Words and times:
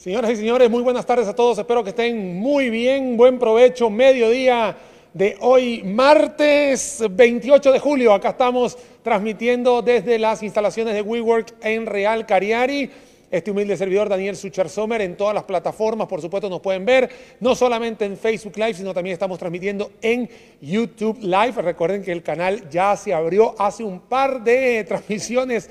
Señoras 0.00 0.30
y 0.30 0.36
señores, 0.36 0.70
muy 0.70 0.82
buenas 0.82 1.04
tardes 1.04 1.28
a 1.28 1.34
todos. 1.34 1.58
Espero 1.58 1.84
que 1.84 1.90
estén 1.90 2.38
muy 2.38 2.70
bien. 2.70 3.18
Buen 3.18 3.38
provecho. 3.38 3.90
Mediodía 3.90 4.74
de 5.12 5.36
hoy, 5.40 5.82
martes 5.82 7.04
28 7.10 7.70
de 7.70 7.78
julio. 7.80 8.14
Acá 8.14 8.30
estamos 8.30 8.78
transmitiendo 9.02 9.82
desde 9.82 10.18
las 10.18 10.42
instalaciones 10.42 10.94
de 10.94 11.02
WeWork 11.02 11.52
en 11.60 11.84
Real 11.84 12.24
Cariari. 12.24 12.90
Este 13.30 13.50
humilde 13.50 13.76
servidor 13.76 14.08
Daniel 14.08 14.36
Sucher 14.36 14.70
Sommer 14.70 15.02
en 15.02 15.18
todas 15.18 15.34
las 15.34 15.44
plataformas, 15.44 16.06
por 16.06 16.22
supuesto, 16.22 16.48
nos 16.48 16.62
pueden 16.62 16.86
ver, 16.86 17.10
no 17.38 17.54
solamente 17.54 18.06
en 18.06 18.16
Facebook 18.16 18.56
Live, 18.56 18.72
sino 18.72 18.94
también 18.94 19.12
estamos 19.12 19.38
transmitiendo 19.38 19.92
en 20.00 20.30
YouTube 20.62 21.18
Live. 21.20 21.60
Recuerden 21.60 22.02
que 22.02 22.12
el 22.12 22.22
canal 22.22 22.70
ya 22.70 22.96
se 22.96 23.12
abrió 23.12 23.54
hace 23.58 23.84
un 23.84 24.00
par 24.00 24.42
de 24.42 24.82
transmisiones 24.88 25.68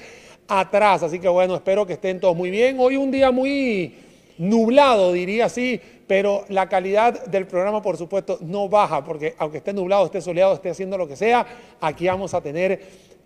atrás, 0.48 1.02
así 1.02 1.18
que 1.18 1.28
bueno, 1.28 1.56
espero 1.56 1.84
que 1.88 1.94
estén 1.94 2.20
todos 2.20 2.38
muy 2.38 2.52
bien. 2.52 2.78
Hoy 2.80 2.96
un 2.96 3.10
día 3.10 3.32
muy 3.32 4.08
nublado, 4.40 5.12
diría 5.12 5.46
así, 5.46 5.80
pero 6.08 6.46
la 6.48 6.68
calidad 6.68 7.26
del 7.26 7.46
programa, 7.46 7.82
por 7.82 7.98
supuesto, 7.98 8.40
no 8.42 8.68
baja, 8.70 9.04
porque 9.04 9.36
aunque 9.38 9.58
esté 9.60 9.74
nublado, 9.74 10.06
esté 10.06 10.22
soleado, 10.22 10.56
esté 10.56 10.70
haciendo 10.70 10.98
lo 10.98 11.08
que 11.08 11.16
sea, 11.16 11.46
aquí 11.80 12.08
vamos 12.08 12.34
a 12.34 12.42
tener 12.42 12.80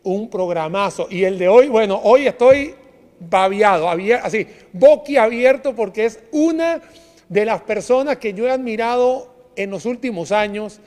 un 0.03 0.29
programazo. 0.29 1.07
Y 1.09 1.23
el 1.23 1.37
de 1.37 1.47
hoy, 1.47 1.69
bueno, 1.69 2.01
hoy 2.03 2.27
estoy 2.27 2.73
babiado, 3.19 3.87
así, 3.89 4.47
boquiabierto, 4.73 5.75
porque 5.75 6.05
es 6.05 6.19
una 6.31 6.81
de 7.29 7.45
las 7.45 7.61
personas 7.61 8.17
que 8.17 8.33
yo 8.33 8.47
he 8.47 8.51
admirado 8.51 9.33
en 9.55 9.69
los 9.69 9.85
últimos 9.85 10.31
años 10.31 10.81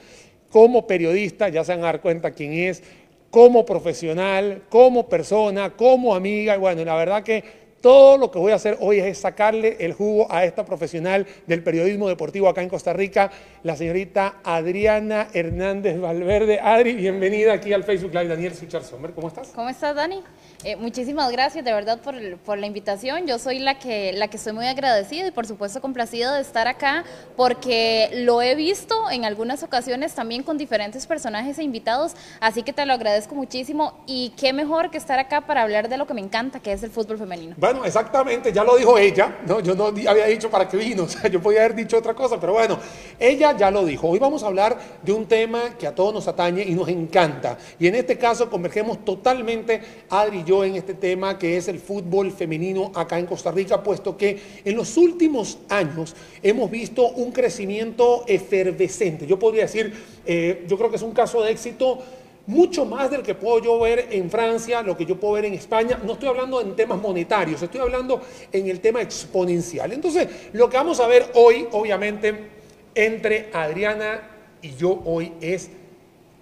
como 0.51 0.89
periodista, 0.89 1.49
ya 1.49 1.65
se 1.65 1.73
van 1.73 1.81
a 1.83 1.87
dar 1.87 2.01
cuenta 2.01 2.33
quién 2.33 2.53
es, 2.53 2.83
como 3.31 3.65
profesional, 3.65 4.63
como 4.69 5.09
persona, 5.09 5.71
como 5.71 6.15
amiga, 6.15 6.57
y 6.57 6.59
bueno, 6.59 6.85
la 6.85 6.97
verdad 6.97 7.23
que 7.23 7.66
todo 7.87 8.19
lo 8.19 8.33
que 8.33 8.41
voy 8.41 8.51
a 8.51 8.57
hacer 8.57 8.79
hoy 8.81 8.99
es 8.99 9.19
sacarle 9.19 9.77
el 9.79 9.93
jugo 9.93 10.27
a 10.29 10.45
esta 10.45 10.65
profesional 10.65 11.25
del 11.47 11.63
periodismo 11.63 12.09
deportivo 12.09 12.49
acá 12.49 12.61
en 12.61 12.69
Costa 12.69 12.93
Rica, 12.93 13.31
la 13.63 13.77
señorita 13.77 14.39
Adriana 14.43 15.29
Hernández 15.33 16.01
Valverde. 16.01 16.59
Adri, 16.59 16.95
bienvenida 16.95 17.53
aquí 17.53 17.73
al 17.73 17.85
Facebook 17.85 18.13
Live. 18.13 18.27
Daniel 18.27 18.57
Suchar 18.57 18.83
Sommer, 18.83 19.13
¿cómo 19.13 19.29
estás? 19.29 19.53
¿Cómo 19.55 19.69
estás, 19.69 19.95
Dani? 19.95 20.21
Eh, 20.65 20.75
muchísimas 20.75 21.31
gracias 21.31 21.65
de 21.65 21.73
verdad 21.73 22.01
por, 22.01 22.17
por, 22.39 22.59
la 22.59 22.67
invitación. 22.67 23.29
Yo 23.29 23.39
soy 23.39 23.61
la 23.61 23.79
que, 23.79 24.13
la 24.15 24.27
que 24.27 24.37
estoy 24.37 24.53
muy 24.53 24.67
agradecida 24.67 25.29
y 25.29 25.31
por 25.31 25.47
supuesto 25.47 25.81
complacida 25.81 26.35
de 26.35 26.41
estar 26.41 26.67
acá 26.67 27.05
porque 27.37 28.11
lo 28.15 28.43
he 28.43 28.57
visto 28.57 29.09
en 29.13 29.25
algunas 29.25 29.63
ocasiones 29.63 30.13
también 30.13 30.43
con 30.43 30.59
diferentes 30.59 31.07
personajes 31.07 31.57
e 31.61 31.63
invitados, 31.63 32.15
así 32.41 32.65
que 32.65 32.73
te 32.73 32.85
lo 32.85 32.95
agradezco 32.95 33.37
muchísimo 33.37 34.03
y 34.09 34.31
qué 34.31 34.53
mejor 34.53 34.91
que 34.91 34.99
estar 34.99 35.21
acá 35.21 35.43
para 35.43 35.63
hablar 35.63 35.89
de 35.89 35.99
lo 35.99 36.09
que 36.09 36.15
me 36.15 36.21
encanta, 36.21 36.59
que 36.59 36.73
es 36.73 36.83
el 36.83 36.91
fútbol 36.91 37.19
femenino. 37.19 37.55
Exactamente, 37.85 38.53
ya 38.53 38.65
lo 38.65 38.77
dijo 38.77 38.99
ella, 38.99 39.39
¿no? 39.47 39.61
yo 39.61 39.75
no 39.75 39.87
había 39.87 40.27
dicho 40.27 40.51
para 40.51 40.69
qué 40.69 40.77
vino, 40.77 41.03
o 41.05 41.09
sea, 41.09 41.29
yo 41.31 41.41
podía 41.41 41.61
haber 41.61 41.75
dicho 41.75 41.97
otra 41.97 42.15
cosa, 42.15 42.39
pero 42.41 42.53
bueno, 42.53 42.79
ella 43.19 43.57
ya 43.57 43.71
lo 43.71 43.85
dijo. 43.85 44.09
Hoy 44.09 44.19
vamos 44.19 44.43
a 44.43 44.47
hablar 44.47 44.77
de 45.03 45.13
un 45.13 45.27
tema 45.27 45.77
que 45.79 45.87
a 45.87 45.95
todos 45.95 46.13
nos 46.15 46.29
atañe 46.29 46.63
y 46.63 46.75
nos 46.75 46.89
encanta, 46.89 47.59
y 47.79 47.87
en 47.87 47.95
este 47.95 48.19
caso 48.19 48.49
convergemos 48.51 49.05
totalmente, 49.05 49.81
Adri 50.11 50.39
y 50.39 50.45
yo, 50.45 50.65
en 50.65 50.77
este 50.77 50.95
tema 50.95 51.39
que 51.39 51.57
es 51.57 51.69
el 51.69 51.79
fútbol 51.79 52.31
femenino 52.33 52.93
acá 52.95 53.19
en 53.19 53.27
Costa 53.27 53.51
Rica, 53.51 53.83
puesto 53.83 54.17
que 54.17 54.41
en 54.65 54.77
los 54.77 54.97
últimos 54.97 55.59
años 55.69 56.15
hemos 56.43 56.71
visto 56.71 57.09
un 57.09 57.33
crecimiento 57.33 58.25
efervescente. 58.27 59.27
Yo 59.27 59.39
podría 59.39 59.63
decir, 59.63 59.93
eh, 60.25 60.65
yo 60.69 60.77
creo 60.77 60.91
que 60.91 60.97
es 60.97 61.03
un 61.03 61.13
caso 61.13 61.43
de 61.43 61.51
éxito 61.51 61.99
mucho 62.47 62.85
más 62.85 63.11
del 63.11 63.23
que 63.23 63.35
puedo 63.35 63.61
yo 63.61 63.79
ver 63.81 64.09
en 64.11 64.31
Francia, 64.31 64.83
lo 64.83 64.97
que 64.97 65.05
yo 65.05 65.19
puedo 65.19 65.35
ver 65.35 65.47
en 65.47 65.55
España. 65.55 66.01
No 66.05 66.13
estoy 66.13 66.29
hablando 66.29 66.61
en 66.61 66.77
temas 66.77 67.01
monetarios, 67.01 67.63
estoy 67.63 67.81
hablando 67.81 68.21
en 68.53 68.69
el 68.69 68.81
tema 68.81 69.03
exponencial. 69.03 69.93
Entonces, 69.93 70.29
lo 70.53 70.69
que 70.71 70.77
vamos 70.77 71.01
a 71.01 71.07
ver 71.07 71.31
hoy, 71.35 71.67
obviamente, 71.73 72.51
entre 72.95 73.51
Adriana 73.53 74.31
y 74.63 74.75
yo 74.75 75.03
hoy 75.05 75.33
es 75.41 75.71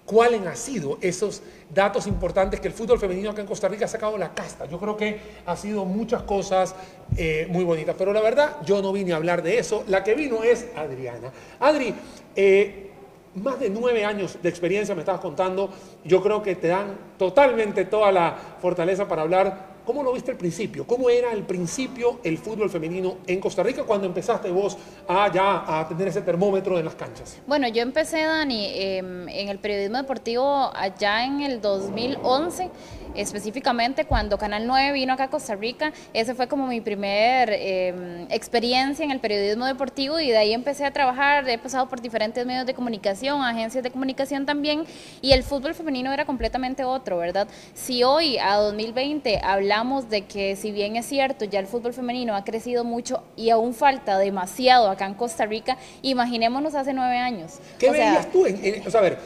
cuáles 0.05 0.45
han 0.45 0.55
sido 0.55 0.97
esos 1.01 1.41
datos 1.73 2.05
importantes 2.07 2.59
que 2.59 2.67
el 2.67 2.73
fútbol 2.73 2.99
femenino 2.99 3.31
acá 3.31 3.41
en 3.41 3.47
Costa 3.47 3.67
Rica 3.67 3.85
ha 3.85 3.87
sacado 3.87 4.17
la 4.17 4.33
casta. 4.33 4.65
Yo 4.67 4.79
creo 4.79 4.95
que 4.95 5.19
ha 5.45 5.57
sido 5.57 5.83
muchas 5.85 6.21
cosas 6.23 6.75
eh, 7.17 7.47
muy 7.49 7.63
bonitas, 7.63 7.95
pero 7.97 8.13
la 8.13 8.21
verdad 8.21 8.57
yo 8.63 8.81
no 8.81 8.93
vine 8.93 9.13
a 9.13 9.15
hablar 9.15 9.41
de 9.41 9.57
eso, 9.57 9.83
la 9.87 10.03
que 10.03 10.13
vino 10.13 10.43
es 10.43 10.67
Adriana. 10.75 11.31
Adri, 11.59 11.93
eh, 12.35 12.91
más 13.35 13.59
de 13.59 13.69
nueve 13.69 14.05
años 14.05 14.37
de 14.41 14.49
experiencia 14.49 14.95
me 14.95 15.01
estabas 15.01 15.21
contando, 15.21 15.69
yo 16.03 16.21
creo 16.21 16.41
que 16.41 16.55
te 16.55 16.67
dan 16.67 16.97
totalmente 17.17 17.85
toda 17.85 18.11
la 18.11 18.35
fortaleza 18.59 19.07
para 19.07 19.23
hablar 19.23 19.75
¿Cómo 19.85 20.01
lo 20.01 20.13
viste 20.13 20.31
al 20.31 20.37
principio? 20.37 20.87
¿Cómo 20.87 21.11
era 21.11 21.29
al 21.29 21.43
principio 21.43 22.19
el 22.23 22.39
fútbol 22.39 22.71
femenino 22.71 23.17
en 23.27 23.39
Costa 23.39 23.61
Rica 23.61 23.83
cuando 23.83 24.07
empezaste 24.07 24.49
vos 24.49 24.75
a 25.07 25.31
ya 25.31 25.79
a 25.79 25.87
tener 25.87 26.07
ese 26.07 26.21
termómetro 26.21 26.79
en 26.79 26.85
las 26.85 26.95
canchas? 26.95 27.39
Bueno, 27.45 27.67
yo 27.67 27.83
empecé, 27.83 28.23
Dani, 28.23 28.71
em, 28.73 29.29
en 29.29 29.49
el 29.49 29.59
periodismo 29.59 29.97
deportivo 29.97 30.71
allá 30.73 31.23
en 31.25 31.41
el 31.41 31.61
2011 31.61 32.71
específicamente 33.13 34.05
cuando 34.05 34.37
Canal 34.37 34.65
9 34.65 34.93
vino 34.93 35.13
acá 35.13 35.25
a 35.25 35.29
Costa 35.29 35.55
Rica, 35.55 35.93
ese 36.13 36.33
fue 36.33 36.47
como 36.47 36.67
mi 36.67 36.81
primer 36.81 37.49
em, 37.51 38.27
experiencia 38.29 39.03
en 39.05 39.11
el 39.11 39.19
periodismo 39.19 39.65
deportivo 39.65 40.19
y 40.19 40.29
de 40.29 40.37
ahí 40.37 40.53
empecé 40.53 40.85
a 40.85 40.91
trabajar, 40.91 41.47
he 41.49 41.57
pasado 41.57 41.87
por 41.87 42.01
diferentes 42.01 42.45
medios 42.45 42.65
de 42.65 42.73
comunicación, 42.73 43.41
agencias 43.41 43.83
de 43.83 43.91
comunicación 43.91 44.45
también 44.45 44.85
y 45.21 45.31
el 45.31 45.43
fútbol 45.43 45.75
femenino 45.75 46.11
era 46.11 46.25
completamente 46.25 46.83
otro, 46.83 47.17
¿verdad? 47.17 47.47
Si 47.73 48.03
hoy 48.03 48.37
a 48.37 48.55
2020 48.55 49.41
hablamos 49.43 50.09
de 50.09 50.25
que 50.25 50.55
si 50.55 50.71
bien 50.71 50.95
es 50.95 51.05
cierto, 51.05 51.45
ya 51.45 51.59
el 51.59 51.67
fútbol 51.67 51.93
femenino 51.93 52.35
ha 52.35 52.43
crecido 52.43 52.83
mucho 52.83 53.23
y 53.35 53.49
aún 53.49 53.73
falta 53.73 54.17
demasiado 54.17 54.89
acá 54.89 55.05
en 55.05 55.13
Costa 55.13 55.45
Rica, 55.45 55.77
imaginémonos 56.01 56.75
hace 56.75 56.93
nueve 56.93 57.17
años. 57.17 57.59
¿Qué 57.77 57.91
veías 57.91 58.31
tú? 58.31 58.45
En, 58.45 58.83
o 58.87 59.01
ver, 59.01 59.17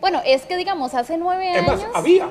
bueno, 0.00 0.20
es 0.24 0.42
que 0.42 0.56
digamos, 0.56 0.94
hace 0.94 1.16
nueve 1.16 1.48
años... 1.48 1.80
había 1.94 2.28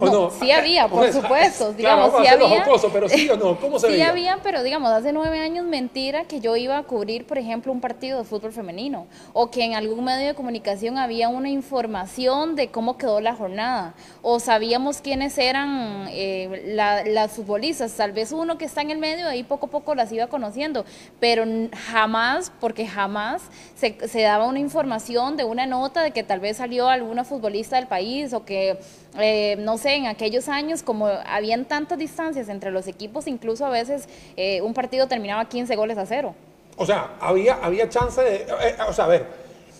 no, 0.00 0.30
Sí 0.30 0.50
había, 0.50 0.88
por 0.88 1.12
supuesto. 1.12 1.72
Digamos, 1.72 2.12
sí 2.20 2.26
había. 2.26 2.64
pero 2.92 3.08
sí 3.08 3.28
o 3.28 3.36
no, 3.36 3.58
¿cómo 3.58 3.78
se 3.78 3.88
Sí 3.94 4.02
había, 4.02 4.38
pero 4.42 4.62
digamos, 4.62 4.90
hace 4.90 5.12
nueve 5.12 5.40
años 5.40 5.66
mentira 5.66 6.24
que 6.24 6.40
yo 6.40 6.56
iba 6.56 6.78
a 6.78 6.82
cubrir, 6.82 7.26
por 7.26 7.38
ejemplo, 7.38 7.72
un 7.72 7.80
partido 7.80 8.18
de 8.18 8.24
fútbol 8.24 8.52
femenino 8.52 9.06
o 9.32 9.50
que 9.50 9.64
en 9.64 9.74
algún 9.74 10.04
medio 10.04 10.28
de 10.28 10.34
comunicación 10.34 10.98
había 10.98 11.28
una 11.28 11.48
información 11.48 12.56
de 12.56 12.68
cómo 12.70 12.96
quedó 12.96 13.20
la 13.20 13.34
jornada 13.34 13.94
o 14.22 14.40
sabíamos 14.40 15.00
quiénes 15.00 15.36
eran 15.38 16.06
eh, 16.10 16.62
las 16.74 17.32
futbolistas. 17.32 17.92
Tal 17.92 18.12
vez 18.12 18.32
uno 18.32 18.58
que 18.58 18.64
está 18.64 18.82
en 18.82 18.90
el 18.90 18.98
medio 18.98 19.28
ahí 19.28 19.42
poco 19.42 19.66
a 19.66 19.70
poco 19.70 19.94
las 19.94 20.12
iba 20.12 20.26
conociendo, 20.28 20.84
pero 21.20 21.44
jamás, 21.90 22.52
porque 22.60 22.86
jamás 22.86 23.42
se, 23.76 23.96
se 24.08 24.22
daba 24.22 24.46
una 24.46 24.58
información 24.58 25.36
de 25.36 25.44
una 25.44 25.66
nota 25.66 26.02
de 26.02 26.10
que 26.12 26.22
tal 26.22 26.40
vez 26.40 26.58
salió 26.58 26.88
alguna 26.88 27.24
futbolista 27.24 27.76
del 27.76 27.86
país 27.86 28.32
o 28.32 28.44
que, 28.44 28.78
eh, 29.18 29.56
no 29.58 29.78
sé, 29.78 29.94
en 29.94 30.06
aquellos 30.06 30.48
años, 30.48 30.82
como 30.82 31.06
habían 31.06 31.64
tantas 31.64 31.98
distancias 31.98 32.48
entre 32.48 32.70
los 32.70 32.86
equipos, 32.86 33.26
incluso 33.26 33.66
a 33.66 33.70
veces 33.70 34.08
eh, 34.36 34.62
un 34.62 34.74
partido 34.74 35.08
terminaba 35.08 35.48
15 35.48 35.74
goles 35.76 35.98
a 35.98 36.06
cero. 36.06 36.34
O 36.76 36.86
sea, 36.86 37.16
había, 37.20 37.54
había 37.54 37.88
chance 37.88 38.20
de... 38.20 38.36
Eh, 38.36 38.76
o 38.88 38.92
sea, 38.92 39.06
a 39.06 39.08
ver, 39.08 39.26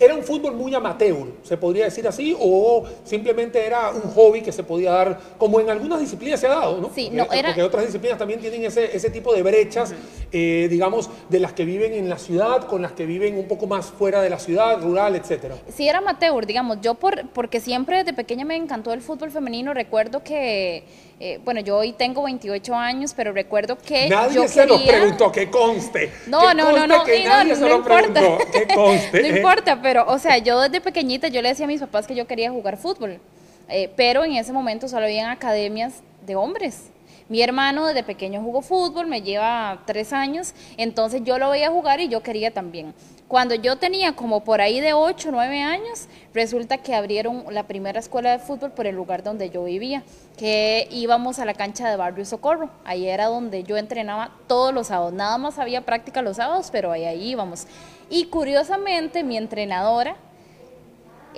¿Era 0.01 0.15
un 0.15 0.23
fútbol 0.23 0.55
muy 0.55 0.75
amateur, 0.75 1.27
se 1.43 1.57
podría 1.57 1.85
decir 1.85 2.07
así, 2.07 2.37
o 2.39 2.85
simplemente 3.05 3.65
era 3.65 3.91
un 3.91 4.03
hobby 4.13 4.43
que 4.43 4.53
se 4.53 4.63
podía 4.63 4.93
dar, 4.93 5.19
como 5.39 5.61
en 5.61 5.71
algunas 5.71 6.01
disciplinas 6.01 6.39
se 6.39 6.47
ha 6.47 6.51
dado, 6.51 6.81
¿no? 6.81 6.91
Sí, 6.95 7.11
no, 7.13 7.27
era... 7.33 7.49
porque 7.49 7.63
otras 7.63 7.87
disciplinas 7.87 8.19
también 8.19 8.41
tienen 8.41 8.65
ese, 8.65 8.97
ese 8.97 9.11
tipo 9.11 9.35
de 9.35 9.43
brechas, 9.43 9.93
eh, 10.31 10.69
digamos, 10.71 11.11
de 11.29 11.41
las 11.41 11.53
que 11.53 11.65
viven 11.65 11.95
en 11.95 12.09
la 12.09 12.19
ciudad 12.19 12.67
con 12.67 12.83
las 12.83 12.93
que 12.93 13.07
viven 13.07 13.37
un 13.37 13.49
poco 13.49 13.67
más 13.67 13.87
fuera 13.87 14.23
de 14.23 14.31
la 14.31 14.39
ciudad, 14.39 14.81
rural, 14.81 15.17
etcétera. 15.17 15.57
Sí, 15.75 15.89
era 15.89 15.99
amateur, 15.99 16.47
digamos, 16.47 16.79
yo 16.81 16.95
por, 16.95 17.29
porque 17.31 17.61
siempre 17.61 17.99
desde 17.99 18.13
pequeña 18.13 18.45
me 18.45 18.57
encantó 18.57 18.93
el 18.93 19.01
fútbol 19.01 19.31
femenino, 19.31 19.75
recuerdo 19.75 20.23
que 20.23 20.85
eh, 21.21 21.41
bueno, 21.45 21.61
yo 21.61 21.79
hoy 21.79 21.93
tengo 21.95 22.23
28 22.23 22.73
años, 22.77 23.13
pero 23.13 23.33
recuerdo 23.33 23.77
que 23.77 24.09
nadie 24.09 24.37
yo 24.37 24.47
se 24.47 24.65
lo 24.65 24.79
preguntó, 24.85 25.33
que 25.33 25.51
conste. 25.51 26.13
No, 26.29 26.55
no, 26.55 26.71
no, 26.71 26.87
no, 26.87 27.03
que 27.03 27.25
nadie 27.25 27.57
se 27.57 27.69
lo 27.69 27.79
importa. 27.79 28.21
que 28.53 28.73
conste. 28.73 29.23
no 29.29 29.37
importa, 29.37 29.81
pero, 29.83 29.88
o 29.97 30.19
sea, 30.19 30.39
yo 30.39 30.61
desde 30.61 30.81
pequeñita 30.81 31.29
yo 31.29 31.43
le 31.43 31.49
decía 31.49 31.65
a 31.65 31.69
mis 31.69 31.81
papás 31.81 32.07
que 32.07 32.15
yo 32.15 32.27
quería 32.27 32.51
jugar 32.51 32.77
fútbol, 32.77 33.21
eh, 33.69 33.91
pero 33.97 34.25
en 34.25 34.35
ese 34.35 34.53
momento 34.53 34.89
solo 34.89 35.07
había 35.07 35.31
academias 35.31 36.03
de 36.27 36.37
hombres. 36.37 36.91
Mi 37.29 37.43
hermano 37.43 37.87
desde 37.87 38.03
pequeño 38.03 38.43
jugó 38.43 38.63
fútbol, 38.63 39.07
me 39.07 39.23
lleva 39.23 39.83
tres 39.87 40.13
años, 40.13 40.55
entonces 40.77 41.23
yo 41.25 41.39
lo 41.39 41.51
veía 41.51 41.71
jugar 41.71 42.01
y 42.01 42.09
yo 42.09 42.23
quería 42.23 42.53
también. 42.53 42.95
Cuando 43.29 43.55
yo 43.55 43.77
tenía 43.77 44.17
como 44.17 44.43
por 44.43 44.63
ahí 44.63 44.81
de 44.81 44.95
8 44.95 45.29
o 45.29 45.33
9 45.33 45.61
años, 45.61 46.09
resulta 46.33 46.79
que 46.79 46.95
abrieron 46.95 47.45
la 47.51 47.67
primera 47.67 48.01
escuela 48.01 48.31
de 48.31 48.39
fútbol 48.39 48.71
por 48.73 48.87
el 48.87 48.97
lugar 48.97 49.23
donde 49.23 49.51
yo 49.51 49.65
vivía, 49.65 50.03
que 50.39 50.89
íbamos 50.91 51.39
a 51.39 51.45
la 51.45 51.53
cancha 51.53 51.91
de 51.91 51.97
Barrio 51.97 52.25
Socorro. 52.25 52.71
Ahí 52.87 53.07
era 53.07 53.27
donde 53.27 53.65
yo 53.65 53.77
entrenaba 53.77 54.31
todos 54.47 54.73
los 54.73 54.87
sábados. 54.87 55.13
Nada 55.13 55.37
más 55.37 55.59
había 55.59 55.83
práctica 55.83 56.23
los 56.23 56.39
sábados, 56.39 56.71
pero 56.73 56.91
ahí, 56.91 57.05
ahí 57.05 57.29
íbamos. 57.29 57.67
Y 58.09 58.25
curiosamente, 58.29 59.23
mi 59.23 59.37
entrenadora 59.37 60.17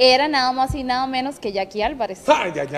era 0.01 0.29
nada 0.29 0.51
más 0.53 0.75
y 0.75 0.83
nada 0.83 1.07
menos 1.07 1.39
que 1.39 1.53
Jackie 1.53 1.83
Álvarez, 1.83 2.23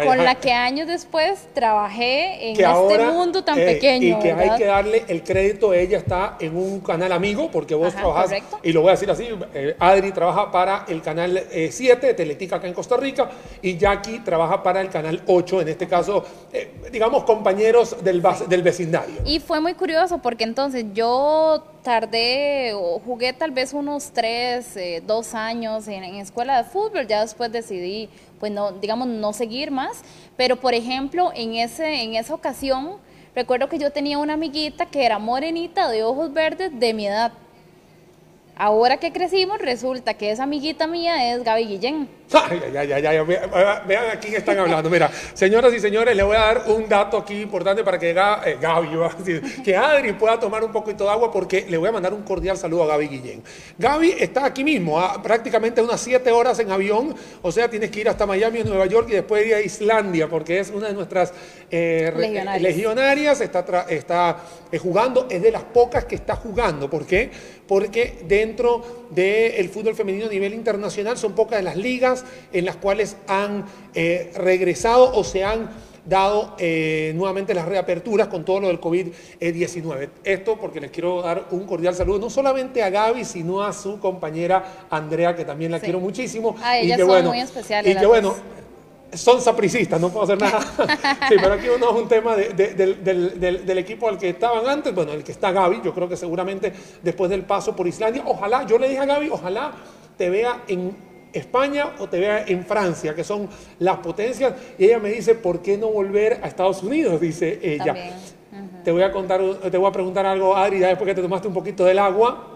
con 0.04 0.18
la 0.18 0.34
que 0.34 0.52
años 0.52 0.88
después 0.88 1.46
trabajé 1.54 2.50
en 2.50 2.60
este 2.60 2.98
mundo 3.12 3.44
tan 3.44 3.56
eh, 3.60 3.64
pequeño. 3.64 4.18
Y 4.18 4.20
que 4.20 4.32
hay 4.32 4.58
que 4.58 4.64
darle 4.64 5.04
el 5.06 5.22
crédito, 5.22 5.72
ella 5.72 5.98
está 5.98 6.36
en 6.40 6.56
un 6.56 6.80
canal 6.80 7.12
amigo, 7.12 7.48
porque 7.52 7.76
vos 7.76 7.94
trabajás, 7.94 8.32
y 8.64 8.72
lo 8.72 8.80
voy 8.80 8.88
a 8.88 8.92
decir 8.92 9.08
así, 9.08 9.28
eh, 9.54 9.76
Adri 9.78 10.10
trabaja 10.10 10.50
para 10.50 10.84
el 10.88 11.00
canal 11.00 11.40
7 11.70 12.08
de 12.08 12.14
Teletica 12.14 12.56
acá 12.56 12.66
en 12.66 12.74
Costa 12.74 12.96
Rica, 12.96 13.30
y 13.62 13.76
Jackie 13.76 14.18
trabaja 14.18 14.60
para 14.60 14.80
el 14.80 14.88
canal 14.88 15.22
8, 15.28 15.60
en 15.60 15.68
este 15.68 15.86
caso, 15.86 16.24
digamos, 16.90 17.22
compañeros 17.22 18.02
del, 18.02 18.20
del 18.48 18.62
vecindario. 18.62 19.22
Y 19.24 19.38
fue 19.38 19.60
muy 19.60 19.74
curioso, 19.74 20.18
porque 20.18 20.42
entonces 20.42 20.86
yo 20.92 21.62
tardé 21.82 22.72
o 22.74 23.00
jugué 23.00 23.32
tal 23.32 23.50
vez 23.50 23.72
unos 23.72 24.12
tres, 24.12 24.76
eh, 24.76 25.02
dos 25.04 25.34
años 25.34 25.88
en, 25.88 26.04
escuela 26.14 26.62
de 26.62 26.64
fútbol, 26.64 27.06
ya 27.06 27.20
después 27.20 27.50
decidí, 27.50 28.08
pues 28.38 28.52
no, 28.52 28.72
digamos, 28.72 29.08
no 29.08 29.32
seguir 29.32 29.70
más, 29.70 30.02
pero 30.36 30.56
por 30.56 30.74
ejemplo, 30.74 31.32
en, 31.34 31.54
ese, 31.54 32.02
en 32.02 32.14
esa 32.14 32.34
ocasión, 32.34 32.98
recuerdo 33.34 33.68
que 33.68 33.78
yo 33.78 33.90
tenía 33.90 34.18
una 34.18 34.34
amiguita 34.34 34.86
que 34.86 35.04
era 35.04 35.18
morenita 35.18 35.88
de 35.88 36.04
ojos 36.04 36.32
verdes 36.32 36.78
de 36.78 36.94
mi 36.94 37.06
edad. 37.06 37.32
Ahora 38.54 38.98
que 38.98 39.12
crecimos, 39.12 39.58
resulta 39.58 40.14
que 40.14 40.30
esa 40.30 40.42
amiguita 40.42 40.86
mía 40.86 41.32
es 41.32 41.42
Gaby 41.42 41.64
Guillén. 41.64 42.08
Ay, 42.34 42.62
ay, 42.76 42.92
ay, 42.92 43.06
ay, 43.06 43.18
vean 43.86 44.10
a 44.10 44.20
quién 44.20 44.34
están 44.34 44.58
hablando. 44.58 44.88
Mira, 44.88 45.10
señoras 45.34 45.72
y 45.74 45.80
señores, 45.80 46.16
le 46.16 46.22
voy 46.22 46.36
a 46.36 46.40
dar 46.40 46.62
un 46.68 46.88
dato 46.88 47.18
aquí 47.18 47.40
importante 47.40 47.84
para 47.84 47.98
que 47.98 48.10
eh, 48.10 48.58
Gaby, 48.60 48.88
que 49.64 49.76
Adri 49.76 50.12
pueda 50.14 50.38
tomar 50.38 50.64
un 50.64 50.72
poquito 50.72 51.04
de 51.04 51.10
agua 51.10 51.30
porque 51.30 51.66
le 51.68 51.76
voy 51.76 51.88
a 51.88 51.92
mandar 51.92 52.14
un 52.14 52.22
cordial 52.22 52.56
saludo 52.56 52.84
a 52.84 52.86
Gaby 52.88 53.08
Guillén. 53.08 53.42
Gaby 53.78 54.16
está 54.18 54.46
aquí 54.46 54.64
mismo, 54.64 54.98
a 54.98 55.22
prácticamente 55.22 55.82
unas 55.82 56.00
7 56.00 56.30
horas 56.30 56.58
en 56.58 56.70
avión, 56.70 57.14
o 57.42 57.52
sea, 57.52 57.68
tienes 57.68 57.90
que 57.90 58.00
ir 58.00 58.08
hasta 58.08 58.26
Miami 58.26 58.62
Nueva 58.64 58.86
York 58.86 59.08
y 59.10 59.14
después 59.14 59.46
ir 59.46 59.54
a 59.54 59.60
Islandia 59.60 60.28
porque 60.28 60.60
es 60.60 60.70
una 60.70 60.88
de 60.88 60.94
nuestras 60.94 61.32
eh, 61.70 62.12
legionarias. 62.60 63.40
está, 63.40 63.86
está 63.88 64.36
eh, 64.70 64.78
jugando, 64.78 65.26
es 65.28 65.42
de 65.42 65.50
las 65.50 65.62
pocas 65.64 66.04
que 66.04 66.14
está 66.14 66.36
jugando. 66.36 66.88
¿Por 66.88 67.06
qué? 67.06 67.30
Porque 67.72 68.18
dentro 68.28 68.82
del 69.08 69.66
fútbol 69.70 69.94
femenino 69.94 70.26
a 70.26 70.28
nivel 70.28 70.52
internacional 70.52 71.16
son 71.16 71.32
pocas 71.32 71.56
de 71.56 71.62
las 71.62 71.74
ligas 71.74 72.22
en 72.52 72.66
las 72.66 72.76
cuales 72.76 73.16
han 73.26 73.64
eh, 73.94 74.30
regresado 74.34 75.10
o 75.14 75.24
se 75.24 75.42
han 75.42 75.70
dado 76.04 76.54
eh, 76.58 77.14
nuevamente 77.16 77.54
las 77.54 77.64
reaperturas 77.64 78.28
con 78.28 78.44
todo 78.44 78.60
lo 78.60 78.68
del 78.68 78.78
COVID-19. 78.78 80.10
Esto 80.22 80.58
porque 80.60 80.82
les 80.82 80.90
quiero 80.90 81.22
dar 81.22 81.46
un 81.50 81.64
cordial 81.64 81.94
saludo, 81.94 82.18
no 82.18 82.28
solamente 82.28 82.82
a 82.82 82.90
Gaby, 82.90 83.24
sino 83.24 83.62
a 83.62 83.72
su 83.72 83.98
compañera 83.98 84.86
Andrea, 84.90 85.34
que 85.34 85.46
también 85.46 85.72
la 85.72 85.80
quiero 85.80 85.98
muchísimo. 85.98 86.54
A 86.62 86.76
ella 86.76 86.96
y 86.96 86.98
que, 86.98 87.06
son 87.06 87.24
muy 87.24 87.40
especiales. 87.40 87.96
Y 87.96 87.98
que 87.98 88.04
bueno, 88.04 88.34
son 89.14 89.40
sapricistas, 89.40 90.00
no 90.00 90.10
puedo 90.10 90.24
hacer 90.24 90.40
nada. 90.40 90.60
sí, 91.28 91.36
pero 91.40 91.54
aquí 91.54 91.68
uno 91.68 91.90
es 91.90 91.96
un 91.96 92.08
tema 92.08 92.36
del, 92.36 93.78
equipo 93.78 94.08
al 94.08 94.18
que 94.18 94.30
estaban 94.30 94.66
antes, 94.68 94.94
bueno, 94.94 95.12
el 95.12 95.22
que 95.22 95.32
está 95.32 95.52
Gaby, 95.52 95.80
yo 95.84 95.94
creo 95.94 96.08
que 96.08 96.16
seguramente 96.16 96.72
después 97.02 97.30
del 97.30 97.42
paso 97.42 97.76
por 97.76 97.86
Islandia, 97.86 98.22
ojalá, 98.26 98.66
yo 98.66 98.78
le 98.78 98.88
dije 98.88 99.00
a 99.00 99.06
Gaby, 99.06 99.28
ojalá 99.30 99.72
te 100.16 100.30
vea 100.30 100.62
en 100.68 100.96
España 101.32 101.92
o 101.98 102.08
te 102.08 102.20
vea 102.20 102.44
en 102.46 102.64
Francia, 102.64 103.14
que 103.14 103.24
son 103.24 103.48
las 103.78 103.98
potencias. 103.98 104.54
Y 104.78 104.84
ella 104.86 104.98
me 104.98 105.10
dice, 105.10 105.34
¿por 105.34 105.60
qué 105.60 105.76
no 105.76 105.88
volver 105.88 106.40
a 106.42 106.48
Estados 106.48 106.82
Unidos? 106.82 107.20
Dice 107.20 107.58
ella. 107.62 107.94
Te 108.84 108.90
voy 108.90 109.02
a 109.02 109.12
contar, 109.12 109.40
te 109.70 109.78
voy 109.78 109.88
a 109.88 109.92
preguntar 109.92 110.26
algo, 110.26 110.56
Adri, 110.56 110.78
después 110.78 111.08
que 111.08 111.14
te 111.14 111.22
tomaste 111.22 111.48
un 111.48 111.54
poquito 111.54 111.84
del 111.84 111.98
agua. 111.98 112.48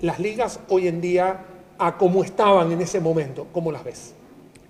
Las 0.00 0.18
ligas 0.18 0.60
hoy 0.68 0.88
en 0.88 1.00
día, 1.00 1.44
a 1.78 1.96
cómo 1.96 2.24
estaban 2.24 2.72
en 2.72 2.80
ese 2.80 3.00
momento, 3.00 3.46
¿cómo 3.52 3.70
las 3.70 3.84
ves? 3.84 4.14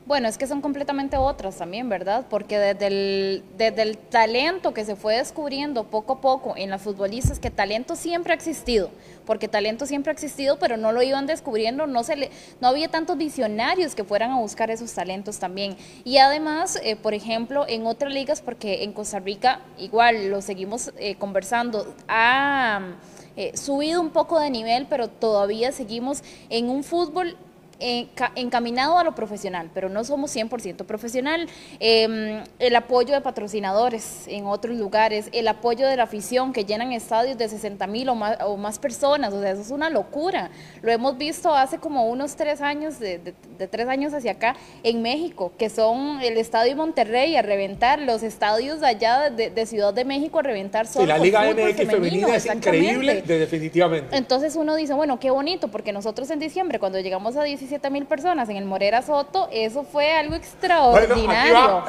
Bueno, 0.08 0.26
es 0.26 0.38
que 0.38 0.46
son 0.46 0.62
completamente 0.62 1.18
otras 1.18 1.58
también, 1.58 1.90
¿verdad? 1.90 2.24
Porque 2.30 2.58
desde 2.58 2.86
el, 2.86 3.44
desde 3.58 3.82
el 3.82 3.98
talento 3.98 4.72
que 4.72 4.86
se 4.86 4.96
fue 4.96 5.18
descubriendo 5.18 5.84
poco 5.84 6.14
a 6.14 6.20
poco 6.22 6.54
en 6.56 6.70
las 6.70 6.80
futbolistas, 6.80 7.38
que 7.38 7.50
talento 7.50 7.94
siempre 7.94 8.32
ha 8.32 8.34
existido, 8.34 8.88
porque 9.26 9.48
talento 9.48 9.84
siempre 9.84 10.10
ha 10.10 10.14
existido, 10.14 10.58
pero 10.58 10.78
no 10.78 10.92
lo 10.92 11.02
iban 11.02 11.26
descubriendo, 11.26 11.86
no, 11.86 12.04
se 12.04 12.16
le, 12.16 12.30
no 12.62 12.68
había 12.68 12.88
tantos 12.88 13.18
visionarios 13.18 13.94
que 13.94 14.02
fueran 14.02 14.30
a 14.30 14.38
buscar 14.38 14.70
esos 14.70 14.94
talentos 14.94 15.38
también. 15.38 15.76
Y 16.04 16.16
además, 16.16 16.80
eh, 16.82 16.96
por 16.96 17.12
ejemplo, 17.12 17.66
en 17.68 17.86
otras 17.86 18.10
ligas, 18.10 18.40
porque 18.40 18.84
en 18.84 18.94
Costa 18.94 19.18
Rica 19.18 19.60
igual 19.76 20.30
lo 20.30 20.40
seguimos 20.40 20.90
eh, 20.96 21.16
conversando, 21.16 21.94
ha... 22.08 22.80
Eh, 23.40 23.56
subido 23.56 24.00
un 24.00 24.10
poco 24.10 24.40
de 24.40 24.50
nivel, 24.50 24.88
pero 24.90 25.06
todavía 25.06 25.70
seguimos 25.70 26.24
en 26.50 26.68
un 26.68 26.82
fútbol 26.82 27.36
encaminado 27.80 28.98
a 28.98 29.04
lo 29.04 29.14
profesional, 29.14 29.70
pero 29.72 29.88
no 29.88 30.02
somos 30.04 30.34
100% 30.34 30.84
profesional. 30.84 31.48
Em, 31.78 32.42
el 32.58 32.76
apoyo 32.76 33.14
de 33.14 33.20
patrocinadores 33.20 34.26
en 34.26 34.46
otros 34.46 34.76
lugares, 34.76 35.28
el 35.32 35.46
apoyo 35.46 35.86
de 35.86 35.96
la 35.96 36.04
afición 36.04 36.52
que 36.52 36.64
llenan 36.64 36.92
estadios 36.92 37.38
de 37.38 37.48
60 37.48 37.86
mil 37.86 38.08
o 38.08 38.14
más, 38.14 38.38
o 38.44 38.56
más 38.56 38.78
personas, 38.78 39.32
o 39.32 39.40
sea, 39.40 39.52
eso 39.52 39.62
es 39.62 39.70
una 39.70 39.90
locura. 39.90 40.50
Lo 40.82 40.90
hemos 40.90 41.16
visto 41.18 41.54
hace 41.54 41.78
como 41.78 42.08
unos 42.08 42.36
tres 42.36 42.60
años, 42.60 42.98
de, 42.98 43.34
tres 43.70 43.88
años 43.88 44.12
hacia 44.12 44.32
acá, 44.32 44.56
en 44.82 45.02
México, 45.02 45.52
que 45.56 45.70
son 45.70 46.20
el 46.22 46.36
estadio 46.36 46.74
Monterrey 46.76 47.36
a 47.36 47.42
reventar, 47.42 48.00
los 48.00 48.22
estadios 48.22 48.82
allá 48.82 49.30
de, 49.30 49.68
Ciudad 49.68 49.92
de 49.92 50.04
México 50.04 50.38
a 50.38 50.42
reventar. 50.42 50.86
Solo 50.86 51.06
la 51.06 51.18
Liga 51.18 51.42
MX 51.42 51.90
femenina 51.90 52.34
es 52.34 52.46
increíble, 52.46 53.22
definitivamente. 53.22 54.16
Entonces 54.16 54.56
uno 54.56 54.74
dice, 54.76 54.94
bueno, 54.94 55.20
qué 55.20 55.30
bonito, 55.30 55.68
porque 55.68 55.92
nosotros 55.92 56.30
en 56.30 56.38
diciembre, 56.38 56.78
cuando 56.78 57.00
llegamos 57.00 57.36
a 57.36 57.42
17 57.42 57.67
17 57.68 57.90
mil 57.90 58.06
personas 58.06 58.48
en 58.48 58.56
el 58.56 58.64
Morera 58.64 59.02
Soto, 59.02 59.48
eso 59.52 59.82
fue 59.82 60.10
algo 60.10 60.34
extraordinario. 60.34 61.84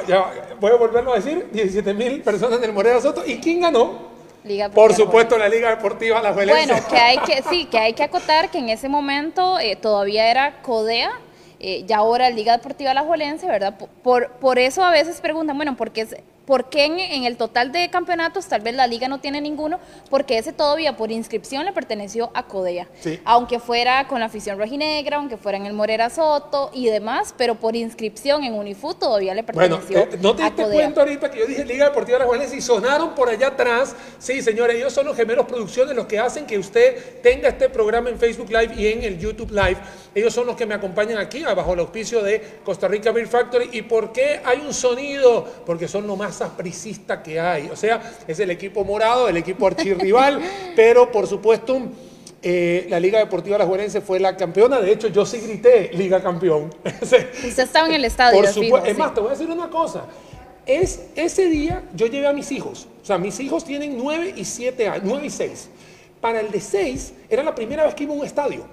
voy 0.60 0.70
a 0.70 0.74
volverlo 0.74 1.12
a 1.12 1.16
decir, 1.16 1.48
17 1.50 1.94
mil 1.94 2.22
personas 2.22 2.58
en 2.58 2.64
el 2.64 2.72
Morera 2.74 3.00
Soto. 3.00 3.22
¿Y 3.26 3.38
quién 3.38 3.62
ganó? 3.62 4.10
Por 4.74 4.92
supuesto, 4.92 5.38
la 5.38 5.48
Liga 5.48 5.70
Deportiva 5.70 6.20
La 6.20 6.32
Bueno, 6.32 6.74
que 6.88 6.96
hay 6.96 7.18
que, 7.18 7.42
sí, 7.48 7.64
que 7.66 7.78
hay 7.78 7.94
que 7.94 8.02
acotar 8.02 8.50
que 8.50 8.58
en 8.58 8.68
ese 8.68 8.88
momento 8.88 9.58
eh, 9.58 9.76
todavía 9.76 10.30
era 10.30 10.60
CODEA, 10.62 11.10
eh, 11.58 11.84
ya 11.86 11.98
ahora 11.98 12.28
Liga 12.28 12.56
Deportiva 12.56 12.92
La 12.92 13.02
Juelense, 13.02 13.46
¿verdad? 13.46 13.78
Por, 14.02 14.32
por 14.32 14.58
eso 14.58 14.84
a 14.84 14.90
veces 14.90 15.20
preguntan, 15.20 15.56
bueno, 15.56 15.76
¿por 15.76 15.92
qué 15.92 16.02
es 16.02 16.16
¿Por 16.50 16.68
qué 16.68 16.86
en, 16.86 17.22
el 17.22 17.36
total 17.36 17.70
de 17.70 17.88
campeonatos 17.90 18.48
tal 18.48 18.60
vez 18.60 18.74
la 18.74 18.88
liga 18.88 19.06
no 19.06 19.20
tiene 19.20 19.40
ninguno? 19.40 19.78
Porque 20.08 20.36
ese 20.36 20.52
todavía 20.52 20.96
por 20.96 21.12
inscripción 21.12 21.64
le 21.64 21.72
perteneció 21.72 22.32
a 22.34 22.48
Codea. 22.48 22.88
Aunque 23.24 23.60
fuera 23.60 24.08
con 24.08 24.18
la 24.18 24.26
afición 24.26 24.58
rojinegra, 24.58 25.18
aunque 25.18 25.36
fuera 25.36 25.58
en 25.58 25.66
el 25.66 25.74
Morera 25.74 26.10
Soto 26.10 26.72
y 26.74 26.86
demás, 26.86 27.32
pero 27.38 27.54
por 27.54 27.76
inscripción 27.76 28.42
en 28.42 28.54
Unifoot 28.54 28.98
todavía 28.98 29.32
le 29.32 29.44
perteneció 29.44 29.98
bueno, 30.00 30.12
eh, 30.12 30.18
no 30.20 30.34
te 30.34 30.42
diste 30.42 30.64
cuenta 30.64 31.02
ahorita 31.02 31.30
que 31.30 31.38
yo 31.38 31.46
dije 31.46 31.64
Liga 31.64 31.84
Deportiva 31.84 32.18
de 32.18 32.26
la 32.26 32.44
y 32.44 32.60
sonaron 32.60 33.14
por 33.14 33.28
allá 33.28 33.46
atrás. 33.46 33.94
Sí, 34.18 34.42
señores, 34.42 34.74
ellos 34.74 34.92
son 34.92 35.06
los 35.06 35.16
gemelos 35.16 35.46
producciones 35.46 35.94
los 35.94 36.06
que 36.06 36.18
hacen 36.18 36.46
que 36.46 36.58
usted 36.58 37.20
tenga 37.22 37.48
este 37.48 37.68
programa 37.68 38.10
en 38.10 38.18
Facebook 38.18 38.50
Live 38.50 38.74
y 38.76 38.88
en 38.88 39.04
el 39.04 39.20
YouTube 39.20 39.52
Live. 39.52 39.78
Ellos 40.16 40.34
son 40.34 40.48
los 40.48 40.56
que 40.56 40.66
me 40.66 40.74
acompañan 40.74 41.18
aquí, 41.18 41.44
bajo 41.44 41.74
el 41.74 41.78
auspicio 41.78 42.24
de 42.24 42.58
Costa 42.64 42.88
Rica 42.88 43.12
Beer 43.12 43.28
Factory. 43.28 43.68
¿Y 43.70 43.82
por 43.82 44.12
qué 44.12 44.40
hay 44.44 44.58
un 44.58 44.74
sonido? 44.74 45.46
Porque 45.64 45.86
son 45.86 46.08
lo 46.08 46.16
más 46.16 46.39
apricista 46.40 47.22
que 47.22 47.38
hay. 47.40 47.68
O 47.70 47.76
sea, 47.76 48.00
es 48.26 48.38
el 48.40 48.50
equipo 48.50 48.84
morado, 48.84 49.28
el 49.28 49.36
equipo 49.36 49.66
archirrival, 49.66 50.40
pero 50.76 51.10
por 51.10 51.26
supuesto... 51.26 51.82
Eh, 52.42 52.86
la 52.88 52.98
Liga 52.98 53.18
Deportiva 53.18 53.56
Alajuelense 53.56 54.00
fue 54.00 54.18
la 54.18 54.34
campeona. 54.34 54.80
De 54.80 54.90
hecho, 54.90 55.08
yo 55.08 55.26
sí 55.26 55.40
grité 55.40 55.90
Liga 55.92 56.22
Campeón. 56.22 56.74
Usted 57.02 57.58
estaba 57.58 57.86
en 57.86 57.96
el 57.96 58.04
estadio. 58.06 58.40
Por 58.40 58.48
supuesto. 58.48 58.88
Es 58.88 58.96
más, 58.96 59.12
te 59.12 59.20
voy 59.20 59.28
a 59.28 59.32
decir 59.32 59.50
una 59.50 59.68
cosa. 59.68 60.06
Es, 60.64 61.08
ese 61.16 61.48
día 61.48 61.82
yo 61.94 62.06
llevé 62.06 62.26
a 62.26 62.32
mis 62.32 62.50
hijos. 62.50 62.88
O 63.02 63.04
sea, 63.04 63.18
mis 63.18 63.38
hijos 63.40 63.64
tienen 63.64 63.98
9 63.98 64.34
y 64.36 64.44
7 64.46 64.88
años, 64.88 65.02
9 65.04 65.26
y 65.26 65.30
6. 65.30 65.68
Para 66.20 66.40
el 66.40 66.50
de 66.50 66.60
6 66.60 67.12
era 67.28 67.42
la 67.42 67.54
primera 67.54 67.84
vez 67.84 67.94
que 67.94 68.04
iba 68.04 68.14
a 68.14 68.16
un 68.16 68.24
estadio. 68.24 68.64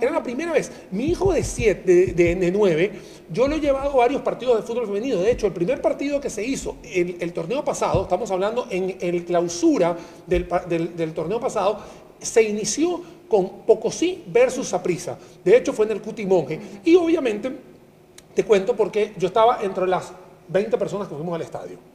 Era 0.00 0.10
la 0.10 0.22
primera 0.22 0.52
vez. 0.52 0.70
Mi 0.90 1.06
hijo 1.06 1.32
de 1.32 1.42
7, 1.42 2.12
de, 2.14 2.34
de, 2.34 2.50
9, 2.50 2.92
yo 3.30 3.46
lo 3.46 3.56
he 3.56 3.60
llevado 3.60 3.90
a 3.90 3.96
varios 3.96 4.22
partidos 4.22 4.56
de 4.56 4.62
fútbol 4.62 4.86
femenino. 4.86 5.18
De 5.18 5.30
hecho, 5.30 5.46
el 5.46 5.52
primer 5.52 5.80
partido 5.80 6.20
que 6.20 6.30
se 6.30 6.44
hizo 6.44 6.76
el, 6.82 7.32
torneo 7.32 7.64
pasado, 7.64 8.02
estamos 8.02 8.30
hablando 8.30 8.66
en 8.70 8.96
el 9.00 9.24
clausura 9.24 9.96
del, 10.26 10.48
del, 10.96 11.12
torneo 11.12 11.38
pasado, 11.38 11.78
se 12.18 12.42
inició 12.42 13.02
con 13.28 13.60
Pocosí 13.66 14.24
versus 14.26 14.68
Saprisa. 14.68 15.18
De 15.44 15.56
hecho, 15.56 15.72
fue 15.72 15.86
en 15.86 15.92
el 15.92 16.02
Cutimonje. 16.02 16.58
Y 16.84 16.96
obviamente, 16.96 17.52
te 18.34 18.44
cuento 18.44 18.74
porque 18.74 19.12
yo 19.16 19.28
estaba 19.28 19.62
entre 19.62 19.86
las 19.86 20.12
20 20.48 20.76
personas 20.76 21.08
que 21.08 21.14
fuimos 21.14 21.34
al 21.34 21.42
estadio. 21.42 21.93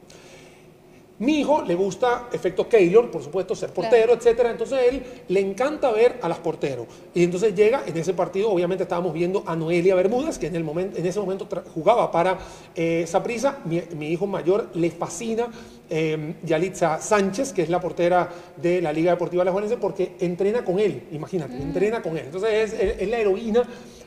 Mi 1.20 1.40
hijo 1.40 1.62
le 1.62 1.74
gusta 1.74 2.28
efecto 2.32 2.66
Keylor, 2.66 3.10
por 3.10 3.22
supuesto, 3.22 3.54
ser 3.54 3.70
portero, 3.74 4.14
etcétera. 4.14 4.50
Entonces 4.50 4.78
a 4.78 4.84
él 4.86 5.02
le 5.28 5.40
encanta 5.40 5.92
ver 5.92 6.18
a 6.22 6.28
las 6.30 6.38
porteros. 6.38 6.86
Y 7.14 7.22
entonces 7.22 7.54
llega, 7.54 7.82
en 7.86 7.94
ese 7.94 8.14
partido, 8.14 8.50
obviamente 8.50 8.84
estábamos 8.84 9.12
viendo 9.12 9.42
a 9.46 9.54
Noelia 9.54 9.94
Bermúdez, 9.94 10.38
que 10.38 10.46
en, 10.46 10.56
el 10.56 10.64
momento, 10.64 10.98
en 10.98 11.04
ese 11.04 11.20
momento 11.20 11.46
jugaba 11.74 12.10
para 12.10 12.38
eh, 12.74 13.04
Saprisa. 13.06 13.58
Mi, 13.66 14.08
hijo 14.08 14.26
mayor 14.26 14.70
le 14.72 14.90
fascina 14.90 15.48
eh, 15.90 16.36
Yalitza 16.42 16.98
Sánchez, 16.98 17.52
que 17.52 17.62
es 17.62 17.68
la 17.68 17.82
portera 17.82 18.26
de 18.56 18.80
la 18.80 18.90
Liga 18.90 19.10
Deportiva 19.10 19.44
La 19.44 19.52
Juventud, 19.52 19.76
porque 19.78 20.12
entrena 20.20 20.64
con 20.64 20.78
él, 20.78 21.02
imagínate, 21.12 21.52
mm. 21.52 21.60
entrena 21.60 22.00
con 22.00 22.16
él. 22.16 22.24
Entonces 22.24 22.72
es, 22.72 22.98
es 22.98 23.08
la 23.10 23.18
heroína 23.18 23.62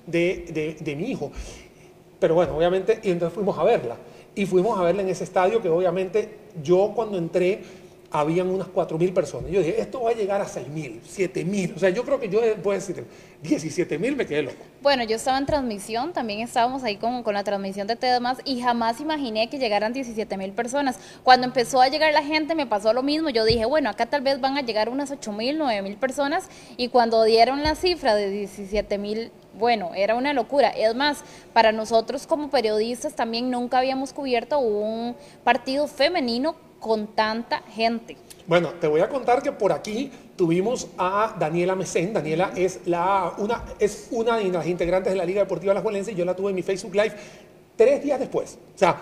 de, 0.08 0.76
de 0.80 0.96
mi 0.96 1.12
hijo. 1.12 1.32
Pero 2.20 2.34
bueno, 2.34 2.58
obviamente, 2.58 3.00
y 3.04 3.12
entonces 3.12 3.36
fuimos 3.36 3.56
a 3.60 3.64
verla. 3.64 3.98
Y 4.36 4.46
fuimos 4.46 4.80
a 4.80 4.84
verla 4.84 5.02
en 5.02 5.10
ese 5.10 5.24
estadio 5.24 5.62
que 5.62 5.70
obviamente 5.70 6.38
yo 6.62 6.92
cuando 6.96 7.18
entré 7.18 7.62
habían 8.14 8.48
unas 8.48 8.68
4.000 8.68 9.12
personas. 9.12 9.50
Yo 9.50 9.60
dije, 9.60 9.82
esto 9.82 10.04
va 10.04 10.12
a 10.12 10.14
llegar 10.14 10.40
a 10.40 10.46
6.000, 10.46 11.02
7.000. 11.02 11.76
O 11.76 11.80
sea, 11.80 11.90
yo 11.90 12.04
creo 12.06 12.20
que 12.20 12.30
yo 12.30 12.40
puedo 12.62 12.80
decir, 12.80 13.04
17.000 13.44 14.16
me 14.16 14.28
quedé 14.28 14.44
loco. 14.44 14.64
Bueno, 14.84 15.04
yo 15.04 15.16
estaba 15.16 15.40
en 15.40 15.48
transmisión, 15.48 16.14
también 16.14 16.42
estábamos 16.42 16.84
ahí 16.84 16.98
con, 16.98 17.24
con 17.24 17.34
la 17.34 17.44
transmisión 17.44 17.88
de 17.88 17.96
TEDMAS 17.96 18.38
y 18.46 18.62
jamás 18.62 19.02
imaginé 19.02 19.50
que 19.50 19.58
llegaran 19.58 19.96
17.000 19.96 20.54
personas. 20.54 21.00
Cuando 21.24 21.48
empezó 21.48 21.82
a 21.82 21.88
llegar 21.88 22.14
la 22.14 22.24
gente 22.24 22.54
me 22.54 22.68
pasó 22.68 22.94
lo 22.94 23.02
mismo. 23.02 23.32
Yo 23.32 23.46
dije, 23.46 23.66
bueno, 23.66 23.90
acá 23.90 24.06
tal 24.06 24.22
vez 24.22 24.40
van 24.40 24.58
a 24.58 24.62
llegar 24.62 24.90
unas 24.90 25.12
8.000, 25.12 25.58
9.000 25.58 25.98
personas 25.98 26.50
y 26.78 26.90
cuando 26.90 27.24
dieron 27.24 27.64
la 27.64 27.74
cifra 27.74 28.14
de 28.14 28.44
17.000 28.44 29.32
bueno, 29.58 29.92
era 29.96 30.16
una 30.16 30.34
locura. 30.34 30.70
Es 30.70 30.96
más, 30.96 31.24
para 31.54 31.72
nosotros 31.72 32.28
como 32.28 32.50
periodistas 32.50 33.16
también 33.16 33.50
nunca 33.52 33.80
habíamos 33.80 34.14
cubierto 34.14 34.60
un 34.60 35.16
partido 35.44 35.88
femenino 35.88 36.56
con 36.84 37.08
tanta 37.08 37.64
gente? 37.74 38.18
Bueno, 38.46 38.72
te 38.80 38.88
voy 38.88 39.00
a 39.00 39.08
contar 39.08 39.42
que 39.42 39.54
por 39.54 39.72
aquí 39.72 40.12
tuvimos 40.36 40.90
a 40.98 41.34
Daniela 41.40 41.76
Mesén. 41.76 42.14
Daniela 42.14 42.52
es, 42.56 42.82
la, 42.86 43.34
una, 43.38 43.64
una 44.12 44.38
de 44.38 44.50
las 44.50 44.68
integrantes 44.68 45.14
de 45.14 45.18
la 45.18 45.26
Liga 45.26 45.42
Deportiva 45.42 45.74
La 45.74 45.82
Juelense 45.82 46.12
y 46.12 46.16
yo 46.16 46.26
la 46.26 46.36
tuve 46.36 46.50
en 46.50 46.56
mi 46.56 46.62
Facebook 46.62 46.94
Live 46.94 47.16
tres 47.78 48.04
días 48.04 48.20
después. 48.20 48.60
O 48.76 48.78
sea, 48.78 48.98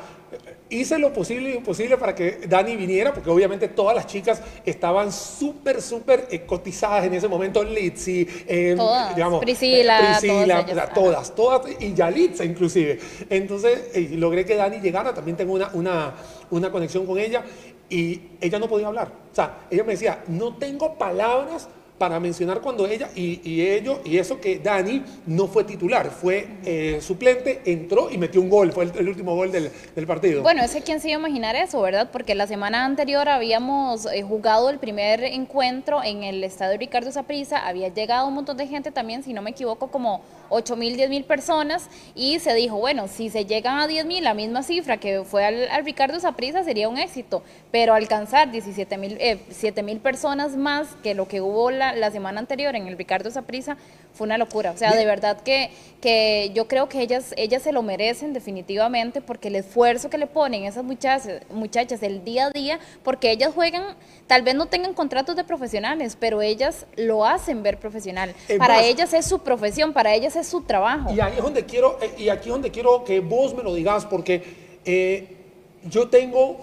hice 0.70 0.98
lo 0.98 1.12
posible 1.14 1.52
y 1.52 1.56
imposible 1.56 1.98
para 1.98 2.16
que 2.16 2.42
Dani 2.48 2.76
viniera, 2.76 3.14
porque 3.14 3.30
obviamente 3.30 3.68
todas 3.68 3.96
las 3.96 4.08
chicas 4.08 4.42
estaban 4.66 5.12
súper, 5.12 5.82
súper 5.82 6.28
eh, 6.32 6.46
cotizadas 6.46 7.06
en 7.06 7.14
ese 7.14 7.28
momento. 7.28 7.64
Litsi, 7.64 8.28
eh, 8.48 8.78
digamos, 9.16 9.42
Priscila, 9.42 10.18
Priscila 10.20 10.90
todas, 10.94 11.36
todas, 11.36 11.62
y 11.80 11.94
Yalitza 11.94 12.46
inclusive. 12.46 13.00
Entonces, 13.30 13.92
eh, 13.94 14.10
logré 14.14 14.46
que 14.46 14.56
Dani 14.56 14.80
llegara, 14.80 15.14
también 15.14 15.38
tengo 15.38 15.54
una, 15.54 15.70
una, 15.74 16.14
una 16.50 16.72
conexión 16.72 17.06
con 17.06 17.18
ella, 17.18 17.44
y 17.90 18.22
ella 18.40 18.58
no 18.58 18.70
podía 18.70 18.88
hablar. 18.88 19.12
O 19.32 19.36
sea, 19.36 19.66
ella 19.70 19.84
me 19.84 19.92
decía, 19.92 20.24
no 20.28 20.56
tengo 20.56 20.98
palabras 20.98 21.68
para 22.02 22.20
mencionar 22.20 22.62
cuando 22.62 22.88
ella 22.88 23.12
y, 23.16 23.48
y 23.48 23.62
ello, 23.62 24.02
y 24.04 24.18
eso 24.18 24.42
que 24.42 24.58
Dani 24.58 25.04
no 25.28 25.46
fue 25.46 25.66
titular, 25.66 26.10
fue 26.10 26.48
eh, 26.66 26.98
suplente, 27.00 27.62
entró 27.64 28.10
y 28.10 28.18
metió 28.18 28.42
un 28.42 28.50
gol, 28.50 28.72
fue 28.72 28.86
el, 28.86 29.08
último 29.08 29.36
gol 29.36 29.52
del, 29.52 29.72
del, 29.96 30.08
partido. 30.08 30.42
Bueno, 30.42 30.64
ese 30.64 30.82
quién 30.82 31.00
se 31.00 31.10
iba 31.10 31.18
a 31.18 31.20
imaginar 31.20 31.56
eso, 31.56 31.80
¿verdad? 31.80 32.10
Porque 32.12 32.34
la 32.34 32.48
semana 32.48 32.86
anterior 32.86 33.30
habíamos 33.30 34.08
eh, 34.08 34.24
jugado 34.24 34.72
el 34.72 34.80
primer 34.80 35.24
encuentro 35.24 36.04
en 36.04 36.24
el 36.24 36.44
estadio 36.44 36.76
Ricardo 36.80 37.12
Zaprisa, 37.12 37.68
había 37.68 37.90
llegado 37.90 38.28
un 38.28 38.34
montón 38.34 38.58
de 38.58 38.66
gente 38.66 38.92
también, 38.92 39.22
si 39.22 39.32
no 39.32 39.44
me 39.44 39.52
equivoco, 39.52 39.92
como 39.92 40.24
8 40.50 40.76
mil, 40.78 40.98
10 40.98 41.08
mil 41.12 41.24
personas, 41.24 41.88
y 42.16 42.40
se 42.40 42.56
dijo, 42.56 42.78
bueno, 42.78 43.10
si 43.10 43.30
se 43.30 43.46
llegan 43.46 43.78
a 43.78 43.86
10 43.86 44.08
mil, 44.08 44.24
la 44.24 44.34
misma 44.34 44.64
cifra 44.64 44.98
que 44.98 45.24
fue 45.24 45.46
al, 45.46 45.70
al 45.70 45.86
Ricardo 45.86 46.20
Zaprisa 46.20 46.64
sería 46.64 46.90
un 46.90 46.98
éxito, 46.98 47.44
pero 47.70 47.94
alcanzar 47.94 48.50
17 48.50 48.98
mil, 48.98 49.18
eh, 49.20 49.38
7 49.52 49.84
mil 49.84 50.00
personas 50.00 50.56
más 50.56 50.88
que 51.04 51.14
lo 51.14 51.28
que 51.28 51.42
hubo 51.42 51.70
la 51.70 51.91
la, 51.96 52.12
semana 52.12 52.40
anterior 52.40 52.76
en 52.76 52.88
el 52.88 52.98
Ricardo 52.98 53.32
Saprisa 53.32 53.78
fue 54.14 54.26
una 54.26 54.38
locura. 54.38 54.72
O 54.72 54.78
sea, 54.78 54.96
de 54.96 55.06
verdad 55.06 55.42
que, 55.42 55.72
que 56.02 56.52
yo 56.54 56.68
creo 56.68 56.90
que 56.90 57.02
ellas, 57.02 57.34
ellas 57.38 57.62
se 57.62 57.72
lo 57.72 57.82
merecen 57.82 58.34
definitivamente 58.34 59.22
porque 59.22 59.48
el 59.48 59.56
esfuerzo 59.56 60.10
que 60.10 60.18
le 60.18 60.28
ponen 60.28 60.64
esas 60.66 60.84
muchachas, 60.84 61.42
muchachas 61.50 62.04
el 62.04 62.24
día 62.24 62.48
a 62.48 62.50
día, 62.52 62.80
porque 63.04 63.32
ellas 63.32 63.54
juegan, 63.54 63.96
tal 64.28 64.42
vez 64.42 64.56
no 64.56 64.66
tengan 64.68 64.94
contratos 64.94 65.36
de 65.36 65.44
profesionales, 65.44 66.18
pero 66.20 66.42
ellas 66.42 66.86
lo 66.96 67.26
hacen 67.26 67.64
ver 67.64 67.78
profesional. 67.78 68.34
para 68.58 68.84
ellas 68.84 69.14
es 69.14 69.26
su 69.26 69.40
profesión, 69.40 69.94
para 69.94 70.14
ellas 70.14 70.36
es 70.36 70.48
su 70.48 70.62
trabajo. 70.62 71.14
Y 71.14 71.20
ahí 71.20 71.34
es 71.38 71.44
donde 71.44 71.66
quiero, 71.66 71.98
eh, 72.02 72.12
y 72.18 72.30
aquí 72.30 72.50
es 72.50 72.54
donde 72.54 72.72
quiero 72.72 73.04
que 73.04 73.20
vos 73.20 73.54
me 73.54 73.64
lo 73.64 73.74
digas, 73.74 74.06
porque 74.06 74.44
eh, 74.86 75.38
yo 75.84 76.10
tengo 76.10 76.60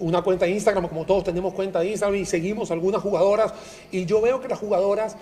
una 0.00 0.22
cuenta 0.22 0.46
de 0.46 0.52
Instagram, 0.52 0.88
como 0.88 1.04
todos 1.04 1.24
tenemos 1.24 1.54
cuenta 1.54 1.80
de 1.80 1.88
Instagram 1.88 2.20
y 2.20 2.24
seguimos 2.24 2.70
algunas 2.70 3.02
jugadoras. 3.02 3.52
Y 3.90 4.04
yo 4.04 4.20
veo 4.20 4.40
que 4.40 4.48
las 4.48 4.58
jugadoras 4.58 5.16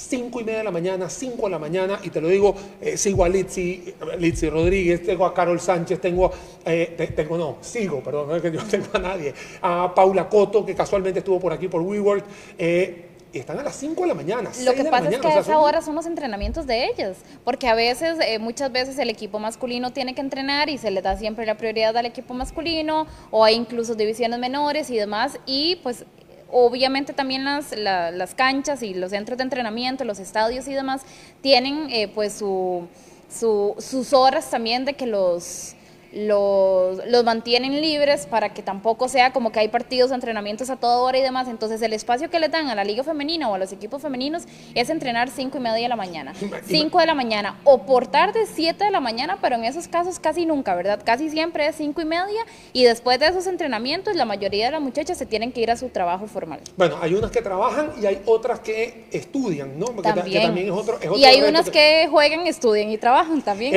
5 0.00 0.40
y 0.40 0.44
media 0.44 0.58
de 0.58 0.64
la 0.64 0.70
mañana, 0.70 1.10
5 1.10 1.42
de 1.44 1.50
la 1.50 1.58
mañana, 1.58 2.00
y 2.02 2.10
te 2.10 2.20
lo 2.20 2.28
digo, 2.28 2.54
eh, 2.80 2.96
sigo 2.96 3.24
a 3.24 3.28
Litsi, 3.28 3.94
Litsi 4.18 4.48
Rodríguez, 4.48 5.02
tengo 5.02 5.26
a 5.26 5.34
Carol 5.34 5.60
Sánchez, 5.60 6.00
tengo, 6.00 6.30
eh, 6.64 7.12
tengo, 7.14 7.36
no, 7.36 7.58
sigo, 7.60 8.00
perdón, 8.02 8.28
no 8.30 8.40
que 8.40 8.50
yo 8.50 8.64
tengo 8.70 8.86
a 8.94 8.98
nadie, 8.98 9.34
a 9.60 9.94
Paula 9.94 10.28
Coto, 10.28 10.64
que 10.64 10.74
casualmente 10.74 11.18
estuvo 11.18 11.38
por 11.38 11.52
aquí 11.52 11.68
por 11.68 11.82
WeWork, 11.82 12.24
eh, 12.58 13.09
están 13.38 13.58
a 13.58 13.62
las 13.62 13.76
5 13.76 14.00
de 14.02 14.08
la 14.08 14.14
mañana. 14.14 14.50
Lo 14.64 14.74
que 14.74 14.84
pasa 14.84 15.08
es 15.08 15.18
que 15.18 15.28
a 15.28 15.38
esa 15.38 15.58
hora 15.58 15.80
son 15.82 15.94
los 15.94 16.06
entrenamientos 16.06 16.66
de 16.66 16.86
ellas, 16.86 17.18
porque 17.44 17.68
a 17.68 17.74
veces, 17.74 18.18
eh, 18.20 18.38
muchas 18.38 18.72
veces 18.72 18.98
el 18.98 19.10
equipo 19.10 19.38
masculino 19.38 19.92
tiene 19.92 20.14
que 20.14 20.20
entrenar 20.20 20.68
y 20.68 20.78
se 20.78 20.90
le 20.90 21.02
da 21.02 21.16
siempre 21.16 21.46
la 21.46 21.56
prioridad 21.56 21.96
al 21.96 22.06
equipo 22.06 22.34
masculino, 22.34 23.06
o 23.30 23.44
hay 23.44 23.54
incluso 23.54 23.94
divisiones 23.94 24.38
menores 24.38 24.90
y 24.90 24.96
demás, 24.96 25.38
y 25.46 25.76
pues 25.82 26.04
obviamente 26.50 27.12
también 27.12 27.44
las, 27.44 27.72
las 27.76 28.34
canchas 28.34 28.82
y 28.82 28.94
los 28.94 29.10
centros 29.10 29.38
de 29.38 29.44
entrenamiento, 29.44 30.04
los 30.04 30.18
estadios 30.18 30.66
y 30.66 30.72
demás, 30.72 31.02
tienen 31.40 31.88
eh, 31.90 32.08
pues 32.08 32.32
su, 32.32 32.88
su, 33.32 33.76
sus 33.78 34.12
horas 34.12 34.50
también 34.50 34.84
de 34.84 34.94
que 34.94 35.06
los 35.06 35.76
los, 36.12 37.06
los 37.06 37.24
mantienen 37.24 37.80
libres 37.80 38.26
para 38.26 38.52
que 38.52 38.62
tampoco 38.62 39.08
sea 39.08 39.32
como 39.32 39.52
que 39.52 39.60
hay 39.60 39.68
partidos, 39.68 40.10
entrenamientos 40.10 40.70
a 40.70 40.76
toda 40.76 40.98
hora 40.98 41.18
y 41.18 41.22
demás. 41.22 41.48
Entonces 41.48 41.80
el 41.82 41.92
espacio 41.92 42.30
que 42.30 42.40
le 42.40 42.48
dan 42.48 42.68
a 42.68 42.74
la 42.74 42.84
liga 42.84 43.04
femenina 43.04 43.48
o 43.48 43.54
a 43.54 43.58
los 43.58 43.72
equipos 43.72 44.02
femeninos 44.02 44.44
es 44.74 44.90
entrenar 44.90 45.30
5 45.30 45.56
y 45.56 45.60
media 45.60 45.82
de 45.82 45.88
la 45.88 45.96
mañana, 45.96 46.34
5 46.66 46.98
de 46.98 47.06
la 47.06 47.14
mañana 47.14 47.60
o 47.64 47.86
por 47.86 48.06
tarde 48.06 48.46
7 48.52 48.84
de 48.84 48.90
la 48.90 49.00
mañana, 49.00 49.38
pero 49.40 49.56
en 49.56 49.64
esos 49.64 49.88
casos 49.88 50.18
casi 50.18 50.46
nunca, 50.46 50.74
¿verdad? 50.74 51.00
Casi 51.04 51.30
siempre 51.30 51.66
es 51.66 51.76
5 51.76 52.00
y 52.00 52.04
media 52.04 52.44
y 52.72 52.84
después 52.84 53.18
de 53.20 53.28
esos 53.28 53.46
entrenamientos 53.46 54.16
la 54.16 54.24
mayoría 54.24 54.66
de 54.66 54.72
las 54.72 54.80
muchachas 54.80 55.18
se 55.18 55.26
tienen 55.26 55.52
que 55.52 55.60
ir 55.60 55.70
a 55.70 55.76
su 55.76 55.88
trabajo 55.88 56.26
formal. 56.26 56.60
Bueno, 56.76 56.96
hay 57.00 57.14
unas 57.14 57.30
que 57.30 57.42
trabajan 57.42 57.92
y 58.00 58.06
hay 58.06 58.20
otras 58.26 58.60
que 58.60 59.06
estudian, 59.12 59.78
¿no? 59.78 59.86
Porque 59.86 60.12
también. 60.12 60.58
es 60.58 60.70
otro, 60.70 60.98
y 61.16 61.24
hay 61.24 61.42
unas 61.42 61.70
que... 61.70 62.08
juegan, 62.10 62.46
estudian 62.46 62.90
y 62.90 62.98
trabajan 62.98 63.42
también. 63.42 63.74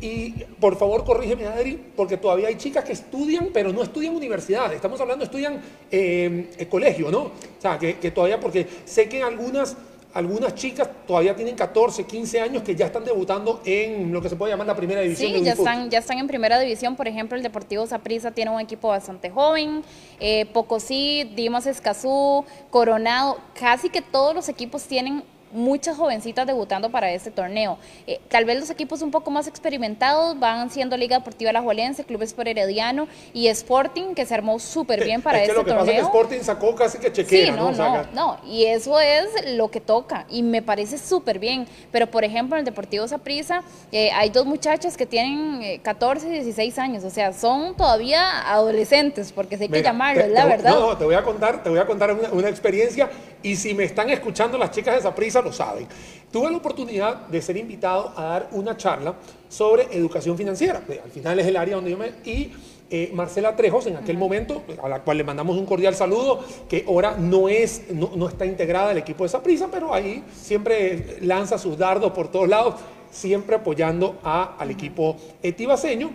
y, 0.00 0.06
y, 0.06 0.46
por 0.60 0.76
favor 0.76 1.04
corrígeme 1.04 1.46
porque 1.94 2.16
todavía 2.16 2.48
hay 2.48 2.56
chicas 2.56 2.84
que 2.84 2.92
estudian, 2.92 3.50
pero 3.52 3.72
no 3.72 3.82
estudian 3.82 4.14
universidad. 4.14 4.72
Estamos 4.72 5.00
hablando, 5.00 5.24
estudian 5.24 5.60
eh, 5.90 6.66
colegio, 6.70 7.10
¿no? 7.10 7.20
O 7.20 7.32
sea, 7.60 7.78
que, 7.78 7.94
todavía, 8.10 8.40
porque 8.40 8.66
sé 8.84 9.08
que 9.08 9.22
algunas 9.22 9.76
algunas 10.14 10.54
chicas 10.54 10.88
todavía 11.06 11.36
tienen 11.36 11.54
14, 11.54 12.04
15 12.04 12.40
años 12.40 12.62
que 12.62 12.74
ya 12.74 12.86
están 12.86 13.04
debutando 13.04 13.60
en 13.66 14.10
lo 14.10 14.22
que 14.22 14.30
se 14.30 14.36
puede 14.36 14.50
llamar 14.50 14.66
la 14.66 14.74
primera 14.74 15.02
división. 15.02 15.30
Sí, 15.30 15.42
ya, 15.42 15.52
están, 15.52 15.90
ya 15.90 15.98
están 15.98 16.18
en 16.18 16.26
primera 16.26 16.58
división. 16.58 16.96
Por 16.96 17.06
ejemplo, 17.06 17.36
el 17.36 17.42
Deportivo 17.42 17.86
Saprissa 17.86 18.30
tiene 18.30 18.50
un 18.50 18.58
equipo 18.58 18.88
bastante 18.88 19.28
joven. 19.28 19.82
Eh, 20.18 20.46
Pocosí, 20.54 21.30
Dimas 21.36 21.66
Escazú, 21.66 22.46
Coronado. 22.70 23.36
Casi 23.60 23.90
que 23.90 24.00
todos 24.00 24.34
los 24.34 24.48
equipos 24.48 24.84
tienen 24.84 25.22
muchas 25.56 25.96
jovencitas 25.96 26.46
debutando 26.46 26.90
para 26.90 27.10
este 27.10 27.30
torneo. 27.30 27.78
Eh, 28.06 28.20
tal 28.28 28.44
vez 28.44 28.60
los 28.60 28.70
equipos 28.70 29.02
un 29.02 29.10
poco 29.10 29.30
más 29.30 29.46
experimentados 29.46 30.38
van 30.38 30.70
siendo 30.70 30.96
Liga 30.96 31.18
Deportiva 31.18 31.52
La 31.52 31.62
Juelense, 31.62 32.04
Clubes 32.04 32.32
por 32.32 32.46
Herediano 32.46 33.08
y 33.32 33.48
Sporting, 33.48 34.14
que 34.14 34.26
se 34.26 34.34
armó 34.34 34.58
súper 34.58 35.04
bien 35.04 35.22
para 35.22 35.40
este 35.42 35.54
torneo. 35.54 35.76
Pasa 35.78 35.90
es 35.90 35.96
que 35.96 36.02
Sporting 36.04 36.40
sacó 36.40 36.74
casi 36.74 36.98
que 36.98 37.12
chequera, 37.12 37.46
sí, 37.46 37.58
no, 37.58 37.72
no, 37.72 38.04
no, 38.12 38.38
y 38.46 38.66
eso 38.66 39.00
es 39.00 39.54
lo 39.54 39.70
que 39.70 39.80
toca 39.80 40.26
y 40.28 40.42
me 40.42 40.62
parece 40.62 40.98
súper 40.98 41.38
bien. 41.38 41.66
Pero 41.90 42.06
por 42.10 42.24
ejemplo 42.24 42.56
en 42.56 42.60
el 42.60 42.64
Deportivo 42.64 43.08
Saprissa 43.08 43.62
eh, 43.90 44.10
hay 44.12 44.30
dos 44.30 44.46
muchachas 44.46 44.96
que 44.96 45.06
tienen 45.06 45.80
14 45.80 46.28
y 46.28 46.30
16 46.30 46.78
años, 46.78 47.04
o 47.04 47.10
sea, 47.10 47.32
son 47.32 47.74
todavía 47.76 48.50
adolescentes, 48.52 49.32
porque 49.32 49.56
hay 49.56 49.68
que 49.68 49.82
llamarlos, 49.82 50.28
la 50.28 50.44
verdad. 50.44 50.70
No, 50.70 50.88
no, 50.88 50.96
te 50.98 51.04
voy 51.04 51.14
a 51.14 51.22
contar, 51.22 51.62
te 51.62 51.70
voy 51.70 51.78
a 51.78 51.86
contar 51.86 52.12
una, 52.12 52.30
una 52.30 52.48
experiencia 52.48 53.10
y 53.42 53.56
si 53.56 53.74
me 53.74 53.84
están 53.84 54.10
escuchando 54.10 54.58
las 54.58 54.70
chicas 54.70 54.96
de 54.96 55.02
Saprissa 55.02 55.42
lo 55.46 55.52
saben. 55.52 55.86
Tuve 56.30 56.50
la 56.50 56.58
oportunidad 56.58 57.28
de 57.28 57.40
ser 57.40 57.56
invitado 57.56 58.12
a 58.16 58.24
dar 58.24 58.48
una 58.52 58.76
charla 58.76 59.14
sobre 59.48 59.84
educación 59.96 60.36
financiera. 60.36 60.82
Al 61.02 61.10
final 61.10 61.38
es 61.38 61.46
el 61.46 61.56
área 61.56 61.76
donde 61.76 61.90
yo 61.92 61.96
me... 61.96 62.12
Y 62.24 62.52
eh, 62.88 63.10
Marcela 63.14 63.56
Trejos, 63.56 63.86
en 63.86 63.96
aquel 63.96 64.16
momento, 64.16 64.62
a 64.80 64.88
la 64.88 65.00
cual 65.00 65.18
le 65.18 65.24
mandamos 65.24 65.56
un 65.56 65.66
cordial 65.66 65.94
saludo, 65.94 66.40
que 66.68 66.84
ahora 66.86 67.16
no, 67.18 67.48
es, 67.48 67.90
no, 67.90 68.28
está 68.28 68.46
integrada 68.46 68.90
al 68.90 68.98
equipo 68.98 69.24
de 69.24 69.30
Saprissa, 69.30 69.68
pero 69.70 69.92
ahí 69.92 70.22
siempre 70.32 71.18
lanza 71.22 71.58
sus 71.58 71.76
dardos 71.76 72.12
por 72.12 72.28
todos 72.28 72.48
lados, 72.48 72.74
siempre 73.10 73.56
apoyando 73.56 74.18
a, 74.22 74.56
al 74.56 74.70
equipo 74.70 75.16
etibaseño 75.42 76.10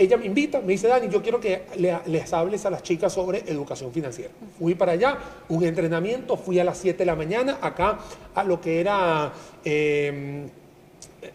ella 0.00 0.16
me 0.16 0.26
invita, 0.26 0.60
me 0.60 0.68
dice, 0.68 0.88
Dani, 0.88 1.08
yo 1.08 1.22
quiero 1.22 1.38
que 1.38 1.62
les 2.06 2.32
hables 2.32 2.64
a 2.64 2.70
las 2.70 2.82
chicas 2.82 3.12
sobre 3.12 3.38
educación 3.46 3.92
financiera. 3.92 4.30
Fui 4.58 4.74
para 4.74 4.92
allá, 4.92 5.18
un 5.48 5.62
entrenamiento, 5.62 6.36
fui 6.36 6.58
a 6.58 6.64
las 6.64 6.78
7 6.78 6.98
de 6.98 7.04
la 7.04 7.14
mañana, 7.14 7.58
acá 7.60 7.98
a 8.34 8.42
lo 8.42 8.60
que 8.60 8.80
era 8.80 9.30
em, 9.62 10.48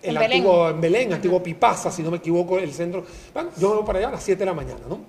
el 0.01 0.17
antiguo 0.17 0.69
en 0.69 0.81
Belén, 0.81 1.13
antiguo 1.13 1.43
Pipasa, 1.43 1.91
si 1.91 2.01
no 2.01 2.09
me 2.09 2.17
equivoco, 2.17 2.57
el 2.57 2.73
centro. 2.73 3.03
Bueno, 3.33 3.51
yo 3.57 3.69
me 3.69 3.75
voy 3.75 3.85
para 3.85 3.99
allá 3.99 4.07
a 4.07 4.11
las 4.11 4.23
7 4.23 4.39
de 4.39 4.45
la 4.45 4.53
mañana, 4.53 4.81
¿no? 4.89 4.99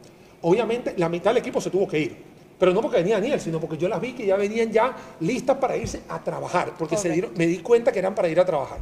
Obviamente, 0.43 0.95
la 0.99 1.09
mitad 1.09 1.31
del 1.31 1.39
equipo 1.39 1.61
se 1.61 1.71
tuvo 1.71 1.89
que 1.89 1.99
ir. 1.99 2.17
Pero 2.59 2.73
no 2.73 2.81
porque 2.81 2.99
venía 2.99 3.17
Daniel, 3.17 3.41
sino 3.41 3.61
porque 3.61 3.77
yo 3.77 3.89
las 3.89 4.01
vi 4.01 4.13
que 4.13 4.27
ya 4.27 4.37
venían 4.37 4.71
ya 4.71 4.95
listas 5.21 5.57
para 5.59 5.77
irse 5.77 6.03
a 6.09 6.23
trabajar, 6.23 6.73
porque 6.79 6.97
se 6.97 7.11
dieron, 7.11 7.33
me 7.37 7.47
di 7.47 7.59
cuenta 7.59 7.93
que 7.93 7.99
eran 7.99 8.15
para 8.15 8.29
ir 8.29 8.41
a 8.41 8.45
trabajar. 8.45 8.79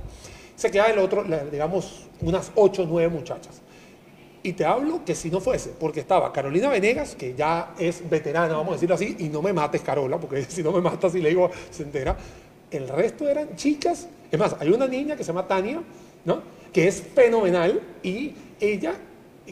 Se 0.57 0.71
queda 0.71 0.87
el 0.87 0.99
otro, 0.99 1.25
digamos, 1.51 2.07
unas 2.21 2.53
8 2.55 2.83
o 2.83 2.87
9 2.87 3.09
muchachas. 3.09 3.64
Y 4.45 4.53
te 4.53 4.65
hablo 4.65 5.05
que 5.05 5.15
si 5.15 5.31
no 5.31 5.41
fuese, 5.41 5.71
porque 5.71 6.01
estaba 6.01 6.31
Carolina 6.33 6.69
Venegas, 6.69 7.17
que 7.17 7.35
ya 7.35 7.75
es 7.79 8.09
veterana, 8.09 8.55
vamos 8.55 8.69
a 8.69 8.75
decirlo 8.75 8.95
así, 8.95 9.17
y 9.19 9.25
no 9.31 9.41
me 9.43 9.53
mates, 9.53 9.81
Carola, 9.81 10.19
porque 10.19 10.45
si 10.49 10.63
no 10.63 10.71
me 10.71 10.81
matas 10.83 11.15
y 11.17 11.21
le 11.23 11.31
digo, 11.31 11.51
se 11.71 11.83
entera. 11.83 12.17
El 12.71 12.87
resto 12.89 13.27
eran 13.29 13.57
chicas. 13.57 14.07
Es 14.31 14.39
más, 14.39 14.55
hay 14.61 14.69
una 14.69 14.87
niña 14.87 15.17
que 15.17 15.25
se 15.25 15.29
llama 15.29 15.47
Tania, 15.49 15.81
¿no? 16.27 16.43
Que 16.73 16.87
es 16.89 17.01
fenomenal 17.15 17.81
y 18.03 18.35
ella 18.61 18.95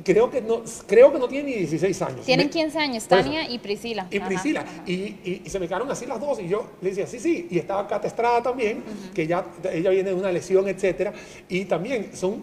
creo 0.05 0.31
que 0.31 0.41
no, 0.41 0.63
creo 0.87 1.13
que 1.13 1.19
no 1.19 1.29
tiene 1.29 1.51
ni 1.51 1.57
16 1.57 2.03
años. 2.03 2.27
Tienen 2.27 2.47
Me- 2.47 2.51
15 2.53 2.79
años. 2.79 3.05
Tania 3.05 3.49
y 3.49 3.59
Priscila. 3.59 4.07
y 4.11 4.19
Priscila. 4.21 4.61
ajá. 4.63 4.83
Y, 4.87 4.93
y- 4.93 5.43
y 5.45 5.49
se 5.51 5.61
me 5.61 5.69
quedaron 5.69 5.91
así 5.91 6.05
las 6.07 6.19
dos. 6.21 6.41
Y 6.41 6.49
yo 6.49 6.67
le 6.81 6.89
decía, 6.91 7.07
sí, 7.07 7.19
sí. 7.21 7.47
Y 7.51 7.59
estaba 7.59 7.87
Cata 7.87 8.09
Estrada 8.09 8.43
también, 8.43 8.83
que 9.15 9.27
ya 9.27 9.47
ella 9.73 9.91
viene 9.91 10.11
de 10.11 10.15
una 10.17 10.33
lesión, 10.33 10.69
etcétera. 10.69 11.13
Y 11.49 11.65
también 11.67 12.11
son 12.15 12.43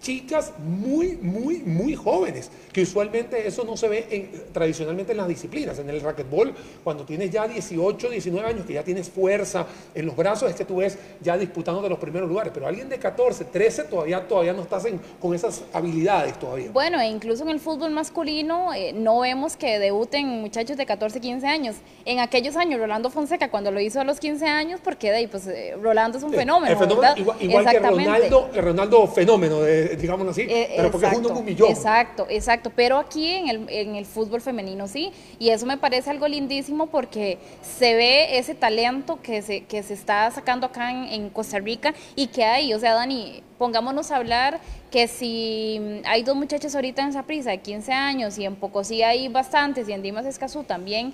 chicas 0.00 0.52
muy, 0.58 1.18
muy, 1.20 1.58
muy 1.58 1.94
jóvenes, 1.94 2.50
que 2.72 2.82
usualmente 2.82 3.46
eso 3.46 3.64
no 3.64 3.76
se 3.76 3.88
ve 3.88 4.06
en- 4.10 4.52
tradicionalmente 4.52 5.12
en 5.12 5.18
las 5.18 5.28
disciplinas. 5.28 5.78
En 5.78 5.90
el 5.90 6.00
racquetball, 6.00 6.54
cuando 6.84 7.04
tienes 7.04 7.30
ya 7.30 7.46
18, 7.48 8.08
19 8.10 8.48
años, 8.48 8.64
que 8.66 8.74
ya 8.74 8.82
tienes 8.84 9.08
fuerza 9.10 9.66
en 9.94 10.06
los 10.06 10.16
brazos, 10.16 10.50
es 10.50 10.56
que 10.56 10.64
tú 10.64 10.76
ves 10.76 10.96
ya 11.20 11.36
disputando 11.36 11.82
de 11.82 11.88
los 11.88 11.98
primeros 11.98 12.28
lugares. 12.28 12.52
Pero 12.54 12.66
alguien 12.66 12.88
de 12.88 12.98
14, 12.98 13.44
13, 13.46 13.84
todavía, 13.84 14.26
todavía 14.26 14.52
no 14.52 14.62
estás 14.62 14.84
en- 14.84 15.00
con 15.20 15.34
esas 15.34 15.62
habilidades 15.72 16.38
todavía. 16.38 16.70
Bueno, 16.72 17.00
e 17.00 17.08
incluso 17.08 17.42
en 17.42 17.50
el 17.50 17.60
fútbol 17.60 17.90
masculino 17.90 18.72
eh, 18.74 18.92
no 18.92 19.20
vemos 19.20 19.56
que 19.56 19.78
debuten 19.78 20.26
muchachos 20.28 20.76
de 20.76 20.86
14, 20.86 21.20
15 21.20 21.46
años. 21.46 21.76
En 22.04 22.20
aquellos 22.20 22.56
años, 22.56 22.78
Rolando 22.80 23.10
Fonseca, 23.10 23.50
cuando 23.50 23.70
lo 23.70 23.80
hizo 23.80 24.00
a 24.00 24.04
los 24.04 24.20
15 24.20 24.46
años, 24.46 24.80
porque 24.82 25.10
de 25.10 25.16
ahí, 25.16 25.26
pues 25.26 25.46
eh, 25.48 25.74
Rolando 25.82 26.18
es 26.18 26.24
un 26.24 26.32
fenómeno. 26.32 26.72
el 26.72 26.78
fenómeno, 26.78 27.00
¿verdad? 27.00 27.16
igual, 27.16 27.36
igual 27.40 27.68
que. 27.68 27.78
Ronaldo, 27.78 28.50
Ronaldo 28.54 29.06
fenómeno, 29.08 29.60
de- 29.60 29.87
digámoslo 29.96 30.30
así, 30.32 30.42
Eh, 30.42 30.74
pero 30.76 30.90
porque 30.90 31.06
es 31.06 31.16
uno 31.16 31.30
en 31.30 31.36
un 31.36 31.44
millón. 31.44 31.70
Exacto, 31.70 32.26
exacto. 32.28 32.70
Pero 32.74 32.98
aquí 32.98 33.26
en 33.32 33.48
el, 33.48 33.66
en 33.68 33.94
el 33.96 34.06
fútbol 34.06 34.40
femenino 34.40 34.86
sí. 34.88 35.12
Y 35.38 35.50
eso 35.50 35.66
me 35.66 35.76
parece 35.76 36.10
algo 36.10 36.26
lindísimo 36.28 36.86
porque 36.86 37.38
se 37.62 37.94
ve 37.94 38.38
ese 38.38 38.54
talento 38.54 39.20
que 39.22 39.42
se, 39.42 39.64
que 39.64 39.82
se 39.82 39.94
está 39.94 40.30
sacando 40.30 40.66
acá 40.66 40.90
en, 40.90 41.04
en 41.04 41.30
Costa 41.30 41.58
Rica 41.58 41.94
y 42.16 42.26
que 42.28 42.44
hay. 42.44 42.74
O 42.74 42.78
sea, 42.80 42.94
Dani, 42.94 43.42
pongámonos 43.58 44.10
a 44.10 44.16
hablar 44.16 44.60
que 44.90 45.06
si 45.08 46.00
hay 46.04 46.22
dos 46.22 46.34
muchachos 46.36 46.74
ahorita 46.74 47.02
en 47.02 47.12
Saprissa 47.12 47.50
de 47.50 47.58
15 47.58 47.92
años 47.92 48.38
y 48.38 48.44
en 48.44 48.56
Pocosí 48.56 49.02
hay 49.02 49.28
bastantes 49.28 49.88
y 49.88 49.92
en 49.92 50.02
Dimas 50.02 50.24
Escazú 50.26 50.64
también, 50.64 51.12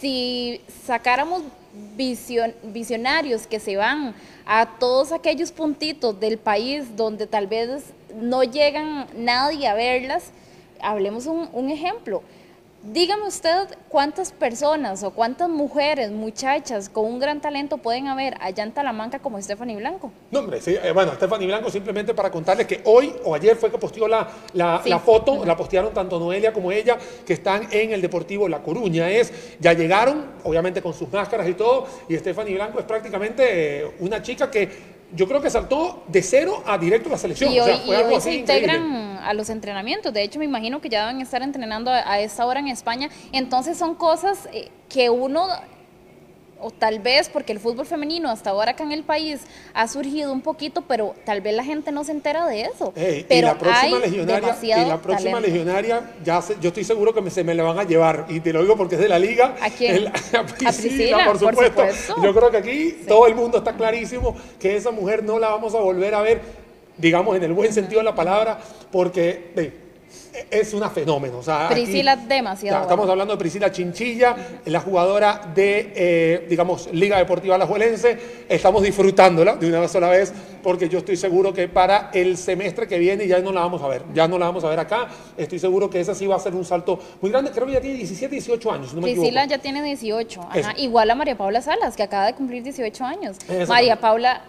si 0.00 0.60
sacáramos 0.86 1.42
vision- 1.96 2.54
visionarios 2.62 3.46
que 3.46 3.60
se 3.60 3.76
van 3.76 4.14
a 4.46 4.78
todos 4.78 5.12
aquellos 5.12 5.52
puntitos 5.52 6.18
del 6.20 6.36
país 6.38 6.96
donde 6.96 7.26
tal 7.26 7.46
vez 7.46 7.84
no 8.20 8.42
llegan 8.44 9.06
nadie 9.16 9.66
a 9.68 9.74
verlas, 9.74 10.30
hablemos 10.80 11.26
un, 11.26 11.48
un 11.52 11.70
ejemplo. 11.70 12.22
Dígame 12.86 13.26
usted 13.26 13.66
cuántas 13.88 14.30
personas 14.30 15.02
o 15.04 15.10
cuántas 15.12 15.48
mujeres, 15.48 16.10
muchachas 16.10 16.90
con 16.90 17.06
un 17.06 17.18
gran 17.18 17.40
talento 17.40 17.78
pueden 17.78 18.08
haber 18.08 18.36
allá 18.42 18.62
en 18.62 18.72
Talamanca 18.72 19.20
como 19.20 19.40
Stephanie 19.40 19.76
Blanco. 19.76 20.12
No, 20.30 20.40
hombre, 20.40 20.60
sí, 20.60 20.76
eh, 20.82 20.92
bueno, 20.92 21.14
Stephanie 21.14 21.46
Blanco, 21.46 21.70
simplemente 21.70 22.12
para 22.12 22.30
contarles 22.30 22.66
que 22.66 22.82
hoy 22.84 23.14
o 23.24 23.34
ayer 23.34 23.56
fue 23.56 23.70
que 23.70 23.78
posteó 23.78 24.06
la, 24.06 24.28
la, 24.52 24.82
Sí. 24.84 24.90
la 24.90 24.98
foto, 24.98 25.46
la 25.46 25.56
postearon 25.56 25.94
tanto 25.94 26.18
Noelia 26.18 26.52
como 26.52 26.70
ella, 26.72 26.98
que 27.24 27.32
están 27.32 27.68
en 27.70 27.92
el 27.92 28.02
Deportivo 28.02 28.50
La 28.50 28.62
Coruña. 28.62 29.08
Es, 29.10 29.32
ya 29.60 29.72
llegaron, 29.72 30.26
obviamente 30.44 30.82
con 30.82 30.92
sus 30.92 31.10
máscaras 31.10 31.48
y 31.48 31.54
todo, 31.54 31.86
y 32.06 32.16
Stephanie 32.18 32.54
Blanco 32.54 32.80
es 32.80 32.84
prácticamente 32.84 33.80
eh, 33.80 33.90
una 34.00 34.20
chica 34.20 34.50
que 34.50 34.93
yo 35.14 35.26
creo 35.28 35.40
que 35.40 35.50
saltó 35.50 36.02
de 36.08 36.22
cero 36.22 36.62
a 36.66 36.76
directo 36.78 37.08
a 37.08 37.12
la 37.12 37.18
selección. 37.18 37.52
Y 37.52 37.60
o 37.60 37.64
hoy, 37.64 37.70
sea, 37.70 37.78
fue 37.80 37.94
y 37.94 37.98
algo 37.98 38.08
hoy 38.10 38.14
así 38.16 38.30
se 38.30 38.34
increíble. 38.36 38.72
integran 38.74 39.18
a 39.22 39.32
los 39.34 39.48
entrenamientos. 39.50 40.12
De 40.12 40.22
hecho, 40.22 40.38
me 40.38 40.44
imagino 40.44 40.80
que 40.80 40.88
ya 40.88 41.06
deben 41.06 41.20
estar 41.22 41.42
entrenando 41.42 41.90
a, 41.90 41.98
a 42.10 42.20
esta 42.20 42.44
hora 42.46 42.60
en 42.60 42.68
España. 42.68 43.08
Entonces 43.32 43.78
son 43.78 43.94
cosas 43.94 44.48
eh, 44.52 44.68
que 44.88 45.10
uno, 45.10 45.48
o 46.64 46.70
tal 46.70 46.98
vez 46.98 47.28
porque 47.28 47.52
el 47.52 47.60
fútbol 47.60 47.84
femenino 47.84 48.30
hasta 48.30 48.50
ahora 48.50 48.70
acá 48.72 48.84
en 48.84 48.92
el 48.92 49.02
país 49.02 49.40
ha 49.74 49.86
surgido 49.86 50.32
un 50.32 50.40
poquito, 50.40 50.82
pero 50.88 51.14
tal 51.26 51.42
vez 51.42 51.54
la 51.54 51.62
gente 51.62 51.92
no 51.92 52.04
se 52.04 52.12
entera 52.12 52.46
de 52.46 52.62
eso. 52.62 52.92
Y 52.96 53.24
pero 53.24 53.48
la 53.48 53.58
próxima 53.58 53.96
hay 53.98 54.02
legionaria, 54.02 54.40
demasiado 54.40 54.86
y 54.86 54.88
la 54.88 55.02
próxima 55.02 55.30
talento. 55.32 55.48
legionaria, 55.48 56.10
ya 56.24 56.40
se- 56.40 56.56
yo 56.60 56.68
estoy 56.68 56.84
seguro 56.84 57.12
que 57.12 57.20
me- 57.20 57.30
se 57.30 57.44
me 57.44 57.54
la 57.54 57.62
van 57.64 57.78
a 57.78 57.84
llevar. 57.84 58.24
Y 58.30 58.40
te 58.40 58.52
lo 58.52 58.62
digo 58.62 58.76
porque 58.76 58.94
es 58.94 59.00
de 59.02 59.08
la 59.08 59.18
liga. 59.18 59.54
¿A 59.60 59.68
quién? 59.68 59.94
El- 59.96 60.06
A 60.34 60.44
Priscila, 60.46 61.26
por 61.26 61.38
por 61.38 61.50
supuesto. 61.50 61.80
supuesto. 61.82 62.14
Yo 62.22 62.34
creo 62.34 62.50
que 62.50 62.56
aquí 62.56 62.96
todo 63.06 63.26
el 63.26 63.34
mundo 63.34 63.58
está 63.58 63.74
clarísimo 63.74 64.34
que 64.58 64.76
esa 64.76 64.90
mujer 64.90 65.22
no 65.22 65.38
la 65.38 65.50
vamos 65.50 65.74
a 65.74 65.80
volver 65.80 66.14
a 66.14 66.22
ver, 66.22 66.40
digamos, 66.96 67.36
en 67.36 67.42
el 67.44 67.52
buen 67.52 67.72
sentido 67.72 67.98
de 68.00 68.04
la 68.04 68.14
palabra, 68.14 68.58
porque 68.90 69.52
es 70.50 70.74
una 70.74 70.90
fenómeno. 70.90 71.38
O 71.38 71.42
sea, 71.42 71.66
aquí- 71.66 71.74
Priscila 71.82 72.16
demasiado 72.16 72.82
estamos 72.82 73.08
hablando 73.08 73.34
de 73.34 73.38
Priscila 73.38 73.70
Chinchilla, 73.70 74.34
la 74.66 74.80
jugadora 74.80 75.52
de, 75.54 75.92
eh, 75.94 76.46
digamos, 76.48 76.88
Liga 76.92 77.18
Deportiva 77.18 77.54
Alajuelense. 77.54 78.18
Estamos 78.48 78.82
disfrutándola 78.82 79.56
de 79.56 79.66
una 79.68 79.86
sola 79.88 80.08
vez 80.08 80.32
porque 80.62 80.88
yo 80.88 80.98
estoy 80.98 81.16
seguro 81.16 81.52
que 81.52 81.68
para 81.68 82.10
el 82.14 82.36
semestre 82.36 82.86
que 82.88 82.98
viene 82.98 83.26
ya 83.26 83.38
no 83.40 83.52
la 83.52 83.60
vamos 83.60 83.82
a 83.82 83.88
ver. 83.88 84.02
Ya 84.14 84.26
no 84.28 84.38
la 84.38 84.46
vamos 84.46 84.64
a 84.64 84.68
ver 84.68 84.78
acá. 84.80 85.08
Estoy 85.36 85.58
seguro 85.58 85.90
que 85.90 86.00
esa 86.00 86.14
sí 86.14 86.26
va 86.26 86.36
a 86.36 86.40
ser 86.40 86.54
un 86.54 86.64
salto 86.64 86.98
muy 87.20 87.30
grande. 87.30 87.50
Creo 87.50 87.66
que 87.66 87.72
ya 87.74 87.80
tiene 87.80 87.96
17, 87.98 88.34
18 88.34 88.72
años, 88.72 88.88
si 88.90 88.94
no 88.96 89.02
me 89.02 89.08
Priscila 89.12 89.42
equivoco. 89.42 89.50
ya 89.50 89.58
tiene 89.62 89.82
18, 89.82 90.40
ajá, 90.42 90.58
Eso. 90.58 90.70
igual 90.78 91.10
a 91.10 91.14
María 91.14 91.36
Paula 91.36 91.60
Salas, 91.62 91.96
que 91.96 92.02
acaba 92.02 92.26
de 92.26 92.34
cumplir 92.34 92.62
18 92.62 93.04
años. 93.04 93.36
María 93.68 94.00
Paula, 94.00 94.42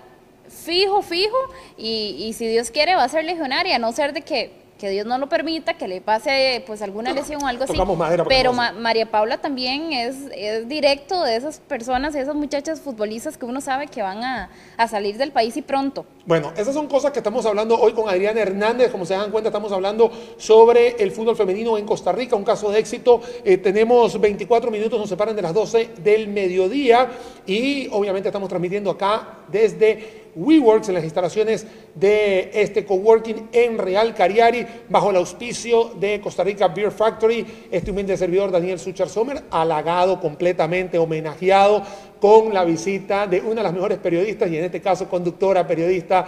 fijo, 0.48 1.02
fijo, 1.02 1.38
y, 1.78 2.16
y 2.28 2.34
si 2.34 2.48
Dios 2.48 2.72
quiere 2.72 2.96
va 2.96 3.04
a 3.04 3.10
ser 3.10 3.26
legionaria, 3.26 3.76
a 3.76 3.80
no 3.80 3.92
ser 3.92 4.14
de 4.14 4.22
que, 4.22 4.52
que 4.78 4.90
Dios 4.90 5.06
no 5.06 5.18
lo 5.18 5.30
permita, 5.30 5.76
que 5.76 5.88
le 5.88 6.02
pase 6.02 6.64
pues 6.68 6.82
alguna 6.82 7.14
lesión 7.14 7.42
o 7.44 7.48
algo 7.48 7.64
así. 7.64 7.74
Tocamos 7.74 7.98
Pero 8.28 8.52
Ma- 8.54 8.74
María 8.74 9.10
Paula 9.10 9.38
también 9.38 9.94
es, 9.94 10.16
es 10.36 10.68
directo 10.68 11.24
de 11.24 11.38
esas 11.38 11.60
personas, 11.60 12.14
de 12.14 12.22
esas 12.22 12.36
muchachas 12.36 12.82
futbolistas 12.82 13.38
que 13.38 13.46
uno 13.46 13.62
sabe 13.62 13.88
que 13.88 14.02
van 14.02 14.24
a, 14.24 14.50
a 14.76 14.88
salir 14.88 15.18
del 15.18 15.32
país 15.32 15.56
y 15.56 15.62
pronto. 15.62 16.06
Bueno, 16.26 16.52
esas 16.58 16.74
son 16.74 16.88
cosas 16.88 17.12
que 17.12 17.20
estamos 17.20 17.46
hablando 17.46 17.80
hoy 17.80 17.94
con 17.94 18.10
Adriana 18.10 18.42
Hernández. 18.42 18.92
Como 18.92 19.06
se 19.06 19.14
dan 19.14 19.32
cuenta, 19.32 19.50
estamos 19.50 19.72
hablando 19.72 20.12
sobre 20.38 21.02
el 21.02 21.12
fútbol 21.12 21.36
femenino 21.38 21.78
en 21.78 21.86
Costa 21.86 22.12
Rica, 22.12 22.36
un 22.36 22.44
caso 22.44 22.70
de 22.72 22.80
éxito. 22.80 23.22
Eh, 23.46 23.58
tenemos 23.58 24.20
24 24.20 24.72
minutos, 24.72 25.00
nos 25.00 25.08
separan 25.08 25.36
de 25.36 25.42
las 25.42 25.54
12 25.54 25.92
del 26.04 26.28
mediodía 26.28 27.10
y 27.46 27.88
obviamente 27.92 28.28
estamos 28.30 28.50
transmitiendo 28.50 28.92
acá 28.92 29.40
desde 29.48 30.25
WeWorks, 30.36 30.90
en 30.90 30.96
las 30.96 31.04
instalaciones 31.04 31.66
de 31.96 32.52
este 32.54 32.86
coworking 32.86 33.50
en 33.52 33.78
Real 33.78 34.14
Cariari, 34.14 34.66
bajo 34.90 35.10
el 35.10 35.16
auspicio 35.16 35.92
de 36.00 36.20
Costa 36.22 36.44
Rica 36.44 36.68
Beer 36.68 36.92
Factory. 36.92 37.46
Este 37.72 37.92
humilde 37.92 38.18
servidor 38.18 38.52
Daniel 38.52 38.80
Suchar 38.80 39.10
Sommer, 39.10 39.44
halagado 39.50 40.20
completamente, 40.20 40.98
homenajeado 40.98 41.84
con 42.20 42.54
la 42.54 42.66
visita 42.66 43.28
de 43.28 43.42
una 43.42 43.56
de 43.56 43.64
las 43.64 43.74
mejores 43.74 43.98
periodistas 43.98 44.50
y 44.52 44.58
en 44.58 44.66
este 44.66 44.82
caso 44.82 45.08
conductora, 45.08 45.66
periodista. 45.66 46.26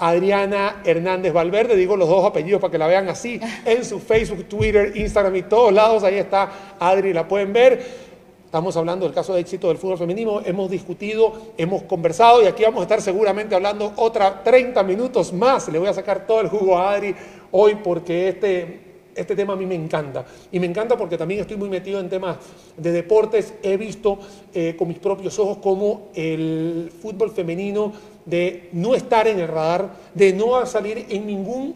Adriana 0.00 0.80
Hernández 0.84 1.32
Valverde, 1.32 1.74
digo 1.74 1.96
los 1.96 2.08
dos 2.08 2.24
apellidos 2.24 2.60
para 2.60 2.70
que 2.70 2.78
la 2.78 2.86
vean 2.86 3.08
así 3.08 3.40
en 3.64 3.84
su 3.84 3.98
Facebook, 3.98 4.44
Twitter, 4.44 4.92
Instagram 4.96 5.34
y 5.34 5.42
todos 5.42 5.72
lados. 5.72 6.04
Ahí 6.04 6.14
está 6.14 6.76
Adri, 6.78 7.12
la 7.12 7.26
pueden 7.26 7.52
ver. 7.52 8.07
Estamos 8.48 8.78
hablando 8.78 9.04
del 9.04 9.14
caso 9.14 9.34
de 9.34 9.42
éxito 9.42 9.68
del 9.68 9.76
fútbol 9.76 9.98
femenino, 9.98 10.40
hemos 10.42 10.70
discutido, 10.70 11.34
hemos 11.58 11.82
conversado 11.82 12.42
y 12.42 12.46
aquí 12.46 12.62
vamos 12.62 12.80
a 12.80 12.84
estar 12.84 13.02
seguramente 13.02 13.54
hablando 13.54 13.92
otra 13.96 14.42
30 14.42 14.82
minutos 14.84 15.34
más. 15.34 15.68
Le 15.68 15.78
voy 15.78 15.88
a 15.88 15.92
sacar 15.92 16.26
todo 16.26 16.40
el 16.40 16.48
jugo 16.48 16.78
a 16.78 16.94
Adri 16.94 17.14
hoy 17.50 17.74
porque 17.84 18.28
este, 18.28 18.80
este 19.14 19.36
tema 19.36 19.52
a 19.52 19.56
mí 19.56 19.66
me 19.66 19.74
encanta. 19.74 20.24
Y 20.50 20.60
me 20.60 20.66
encanta 20.66 20.96
porque 20.96 21.18
también 21.18 21.42
estoy 21.42 21.58
muy 21.58 21.68
metido 21.68 22.00
en 22.00 22.08
temas 22.08 22.38
de 22.74 22.90
deportes. 22.90 23.52
He 23.62 23.76
visto 23.76 24.18
eh, 24.54 24.74
con 24.78 24.88
mis 24.88 24.98
propios 24.98 25.38
ojos 25.38 25.58
cómo 25.58 26.08
el 26.14 26.90
fútbol 27.02 27.32
femenino 27.32 27.92
de 28.24 28.70
no 28.72 28.94
estar 28.94 29.28
en 29.28 29.40
el 29.40 29.48
radar, 29.48 29.90
de 30.14 30.32
no 30.32 30.64
salir 30.64 31.04
en 31.10 31.26
ningún... 31.26 31.74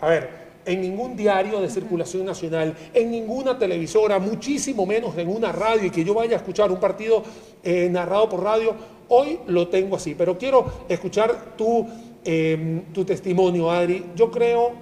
A 0.00 0.06
ver, 0.06 0.41
en 0.64 0.80
ningún 0.80 1.16
diario 1.16 1.60
de 1.60 1.68
circulación 1.68 2.26
nacional, 2.26 2.74
en 2.94 3.10
ninguna 3.10 3.58
televisora, 3.58 4.18
muchísimo 4.18 4.86
menos 4.86 5.16
en 5.18 5.28
una 5.28 5.52
radio 5.52 5.86
y 5.86 5.90
que 5.90 6.04
yo 6.04 6.14
vaya 6.14 6.34
a 6.34 6.36
escuchar 6.36 6.70
un 6.70 6.78
partido 6.78 7.22
eh, 7.62 7.88
narrado 7.90 8.28
por 8.28 8.42
radio, 8.42 8.74
hoy 9.08 9.40
lo 9.46 9.68
tengo 9.68 9.96
así. 9.96 10.14
Pero 10.14 10.38
quiero 10.38 10.84
escuchar 10.88 11.56
tu, 11.56 11.86
eh, 12.24 12.82
tu 12.92 13.04
testimonio, 13.04 13.70
Adri. 13.70 14.06
Yo 14.14 14.30
creo, 14.30 14.72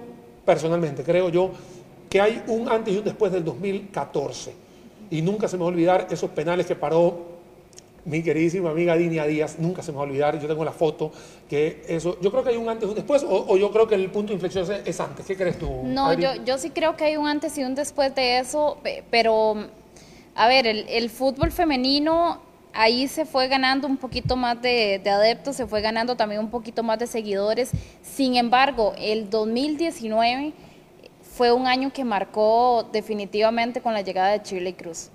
personalmente, 0.45 1.03
creo 1.03 1.29
yo, 1.29 1.51
que 2.09 2.21
hay 2.21 2.43
un 2.49 2.69
antes 2.69 2.93
y 2.95 2.99
un 2.99 3.05
después 3.05 3.33
del 3.33 3.45
2014. 3.45 4.53
Y 5.11 5.23
nunca 5.23 5.49
se 5.49 5.57
me 5.57 5.63
va 5.63 5.69
a 5.69 5.73
olvidar 5.73 6.07
esos 6.11 6.31
penales 6.31 6.67
que 6.67 6.77
paró 6.77 7.30
mi 8.05 8.23
queridísima 8.23 8.71
amiga 8.71 8.97
Dinia 8.97 9.25
Díaz, 9.27 9.59
nunca 9.59 9.83
se 9.83 9.93
me 9.93 9.99
va 9.99 10.05
a 10.05 10.07
olvidar, 10.07 10.41
yo 10.41 10.49
tengo 10.49 10.65
la 10.65 10.73
foto, 10.73 11.13
que 11.49 11.83
eso, 11.89 12.19
yo 12.21 12.31
creo 12.31 12.43
que 12.43 12.51
hay 12.51 12.57
un 12.57 12.69
antes 12.69 12.87
y 12.87 12.91
un 12.91 12.95
después, 12.95 13.23
o, 13.23 13.45
o 13.49 13.57
yo 13.57 13.71
creo 13.71 13.87
que 13.87 13.95
el 13.95 14.11
punto 14.11 14.29
de 14.29 14.35
inflexión 14.35 14.65
es, 14.65 14.87
es 14.87 15.01
antes, 15.01 15.27
¿qué 15.27 15.37
crees 15.37 15.59
tú? 15.59 15.69
No, 15.85 16.07
Adri? 16.07 16.23
yo, 16.23 16.31
yo 16.45 16.59
sí 16.59 16.71
creo 16.71 16.97
que 16.97 17.05
hay 17.05 17.17
un 17.17 17.27
antes 17.29 17.57
y 17.59 17.65
un 17.65 17.75
después 17.75 18.15
de 18.15 18.39
eso, 18.39 18.79
pe- 18.83 19.05
pero 19.11 19.67
a 20.35 20.49
ver, 20.49 20.67
el, 20.67 20.87
el 20.89 21.11
fútbol 21.11 21.53
femenino 21.53 22.41
ahí 22.73 23.09
se 23.09 23.27
fue 23.27 23.49
ganando 23.49 23.87
un 23.89 23.97
poquito 23.97 24.37
más 24.37 24.63
de, 24.63 25.03
adeptos, 25.05 25.57
se 25.57 25.67
fue 25.67 25.81
ganando 25.81 26.17
también 26.17 26.41
un 26.41 26.51
poquito 26.51 26.83
más 26.85 26.99
de 27.01 27.07
seguidores. 27.09 27.73
Sin 28.01 28.37
embargo, 28.37 28.95
el 28.97 29.29
2019 29.29 30.53
fue 31.35 31.53
un 31.53 31.67
año 31.67 31.93
que 31.93 32.05
marcó 32.05 32.89
definitivamente 32.93 33.81
con 33.81 33.93
la 33.93 34.03
llegada 34.03 34.31
de 34.31 34.43
Chile 34.43 34.75
Cruz. 34.75 35.09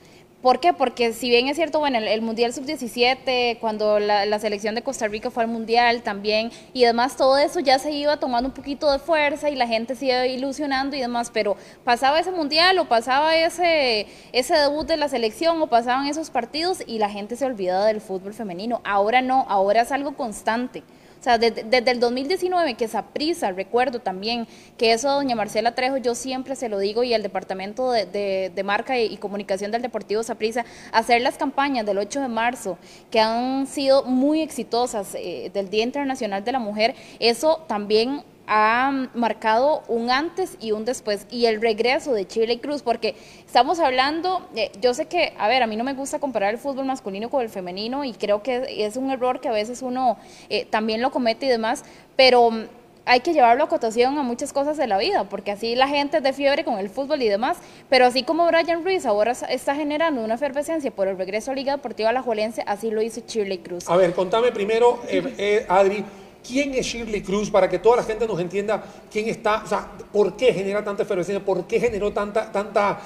¿Por 0.46 0.60
qué? 0.60 0.74
Porque 0.74 1.12
si 1.12 1.28
bien 1.32 1.48
es 1.48 1.56
cierto, 1.56 1.80
bueno, 1.80 1.98
el, 1.98 2.22
Mundial 2.22 2.54
Sub-17, 2.54 3.58
cuando 3.58 3.98
la, 3.98 4.38
selección 4.38 4.76
de 4.76 4.84
Costa 4.84 5.08
Rica 5.08 5.32
fue 5.32 5.42
al 5.42 5.50
Mundial 5.50 6.04
también, 6.04 6.52
y 6.72 6.84
además 6.84 7.18
todo 7.18 7.40
eso 7.40 7.62
ya 7.62 7.80
se 7.80 7.92
iba 7.92 8.18
tomando 8.18 8.50
un 8.50 8.54
poquito 8.54 8.92
de 8.92 9.00
fuerza 9.00 9.50
y 9.50 9.56
la 9.56 9.66
gente 9.66 9.96
se 9.96 10.06
iba 10.06 10.28
ilusionando 10.28 10.96
y 10.96 11.00
demás, 11.00 11.32
pero 11.34 11.58
pasaba 11.84 12.20
ese 12.20 12.30
Mundial 12.30 12.78
o 12.78 12.86
pasaba 12.86 13.36
ese, 13.36 14.06
ese 14.34 14.54
debut 14.54 14.86
de 14.86 14.98
la 14.98 15.10
selección 15.10 15.60
o 15.64 15.66
pasaban 15.66 16.06
esos 16.06 16.30
partidos 16.30 16.84
y 16.86 17.00
la 17.00 17.10
gente 17.10 17.36
se 17.38 17.46
olvidaba 17.46 17.88
del 17.88 18.00
fútbol 18.00 18.36
femenino. 18.36 18.82
Ahora 18.84 19.24
no, 19.24 19.48
ahora 19.50 19.82
es 19.82 19.92
algo 19.92 20.16
constante. 20.16 20.84
O 21.20 21.24
sea, 21.24 21.38
desde, 21.38 21.92
el 21.92 22.00
2019 22.00 22.76
que 22.76 22.88
prisa, 23.14 23.52
recuerdo 23.52 24.00
también 24.00 24.48
que 24.78 24.94
eso 24.94 25.10
doña 25.12 25.36
Marcela 25.36 25.74
Trejo, 25.74 25.98
yo 25.98 26.16
siempre 26.16 26.56
se 26.56 26.70
lo 26.70 26.80
digo, 26.80 27.04
y 27.04 27.14
el 27.14 27.24
Departamento 27.24 27.92
de, 27.92 28.62
Marca 28.64 29.00
y, 29.00 29.18
Comunicación 29.18 29.72
del 29.72 29.82
Deportivo 29.82 30.24
Saprisa, 30.24 30.66
hacer 30.92 31.22
las 31.22 31.38
campañas 31.38 31.86
del 31.86 31.98
8 31.98 32.22
de 32.22 32.28
marzo, 32.28 32.78
que 33.12 33.20
han 33.20 33.68
sido 33.68 34.04
muy 34.04 34.42
exitosas, 34.42 35.16
eh, 35.16 35.50
del 35.54 35.70
Día 35.70 35.84
Internacional 35.84 36.44
de 36.44 36.52
la 36.52 36.60
Mujer, 36.60 36.96
eso 37.20 37.64
también 37.68 38.24
ha 38.48 39.08
marcado 39.14 39.84
un 39.88 40.10
antes 40.10 40.58
y 40.60 40.72
un 40.72 40.86
después 40.86 41.26
y 41.30 41.46
el 41.46 41.62
regreso 41.62 42.14
de 42.14 42.28
Chile 42.28 42.60
Cruz, 42.60 42.82
porque 42.82 43.16
estamos 43.46 43.80
hablando, 43.80 44.48
eh, 44.56 44.72
yo 44.82 44.94
sé 44.94 45.06
que, 45.06 45.34
a 45.38 45.48
ver, 45.48 45.64
a 45.64 45.68
mí 45.68 45.76
no 45.76 45.84
me 45.84 45.94
gusta 45.94 46.20
comparar 46.20 46.54
el 46.54 46.60
fútbol 46.60 46.86
masculino 46.86 47.30
con 47.30 47.42
el 47.42 47.50
femenino 47.50 48.04
y 48.04 48.14
creo 48.14 48.44
que 48.44 48.86
es 48.86 48.98
un 48.98 49.12
error 49.12 49.40
que 49.40 49.48
a 49.48 49.52
veces 49.52 49.82
uno 49.82 50.18
eh, 50.50 50.66
también 50.66 51.02
lo 51.02 51.12
comete 51.12 51.46
y 51.46 51.50
demás, 51.50 51.84
pero 52.16 52.52
mm, 52.52 52.66
hay 53.06 53.20
que 53.20 53.34
llevarlo 53.34 53.64
a 53.64 53.70
cotación 53.70 54.18
a 54.18 54.24
muchas 54.24 54.52
cosas 54.52 54.78
de 54.78 54.88
la 54.88 54.98
vida, 54.98 55.26
porque 55.26 55.52
así 55.52 55.76
la 55.76 55.88
gente 55.88 56.18
es 56.18 56.24
de 56.24 56.34
fiebre 56.34 56.64
con 56.64 56.80
el 56.80 56.90
fútbol 56.90 57.22
y 57.22 57.30
demás, 57.30 57.58
pero 57.90 58.06
así 58.06 58.24
como 58.24 58.48
Brian 58.48 58.84
Ruiz 58.84 59.06
ahora 59.06 59.32
está 59.32 59.76
generando 59.76 60.24
una 60.24 60.36
efervescencia 60.36 60.92
por 60.92 61.08
el 61.08 61.18
regreso 61.18 61.52
a 61.52 61.56
Liga 61.56 61.76
Deportiva 61.76 62.10
Alajuelense, 62.10 62.64
así 62.66 62.90
lo 62.90 63.02
hizo 63.02 63.22
Chile 63.22 63.60
Cruz. 63.60 63.88
A 63.90 63.96
ver, 63.96 64.14
contame 64.14 64.52
primero, 64.52 65.00
eh, 65.08 65.66
Adri, 65.70 66.04
¿Quién 66.46 66.74
es 66.76 66.86
Shirley 66.86 67.22
Cruz? 67.22 67.50
Para 67.50 67.70
que 67.70 67.80
toda 67.80 67.98
la 67.98 68.04
gente 68.04 68.28
nos 68.28 68.40
entienda 68.40 68.84
quién 69.12 69.28
está, 69.30 69.64
o 69.64 69.68
sea, 69.68 69.88
por 70.12 70.36
qué 70.36 70.54
genera 70.54 70.84
tanta 70.84 71.04
efervescencia, 71.04 71.44
por 71.44 71.66
qué 71.66 71.80
generó 71.80 72.12
tanta, 72.12 72.52
tanta 72.52 73.00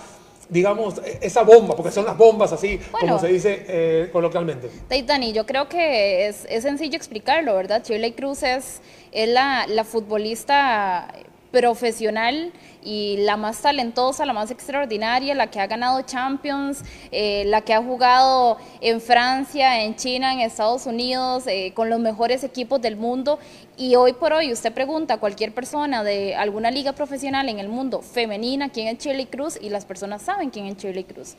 digamos, 0.49 0.97
e-, 0.97 1.19
esa 1.21 1.43
bomba, 1.43 1.75
porque 1.75 1.91
son 1.91 2.05
las 2.05 2.17
bombas 2.17 2.51
así, 2.51 2.79
como 2.99 3.19
se 3.19 3.27
dice 3.27 3.65
eh, 3.67 4.09
coloquialmente. 4.11 4.69
Dani, 5.05 5.31
yo 5.31 5.45
creo 5.45 5.69
que 5.69 6.27
es, 6.27 6.47
sencillo 6.61 6.97
explicarlo, 6.97 7.55
¿verdad? 7.55 7.83
Shirley 7.85 8.13
Cruz 8.13 8.43
es, 8.43 8.81
es 9.11 9.29
la, 9.29 9.65
la 9.67 9.83
futbolista 9.83 11.07
profesional 11.51 12.51
y 12.83 13.17
la 13.17 13.37
más 13.37 13.61
talentosa, 13.61 14.25
la 14.25 14.33
más 14.33 14.51
extraordinaria, 14.51 15.35
la 15.35 15.47
que 15.47 15.59
ha 15.59 15.67
ganado 15.67 16.01
Champions, 16.03 16.83
eh, 17.11 17.43
la 17.45 17.61
que 17.61 17.73
ha 17.73 17.81
jugado 17.81 18.57
en 18.81 19.01
Francia, 19.01 19.83
en 19.83 19.95
China, 19.95 20.33
en 20.33 20.39
Estados 20.39 20.85
Unidos, 20.85 21.43
eh, 21.47 21.73
con 21.73 21.89
los 21.89 21.99
mejores 21.99 22.43
equipos 22.43 22.81
del 22.81 22.95
mundo. 22.95 23.39
Y 23.77 23.95
hoy 23.95 24.13
por 24.13 24.33
hoy 24.33 24.51
usted 24.51 24.73
pregunta 24.73 25.15
a 25.15 25.19
cualquier 25.19 25.53
persona 25.53 26.03
de 26.03 26.35
alguna 26.35 26.71
liga 26.71 26.93
profesional 26.93 27.49
en 27.49 27.59
el 27.59 27.69
mundo 27.69 28.01
femenina 28.01 28.69
quién 28.69 28.87
es 28.87 28.97
Shirley 28.97 29.25
Cruz 29.25 29.57
y 29.59 29.69
las 29.69 29.85
personas 29.85 30.21
saben 30.21 30.49
quién 30.49 30.65
es 30.65 30.77
Shirley 30.77 31.05
Cruz 31.05 31.35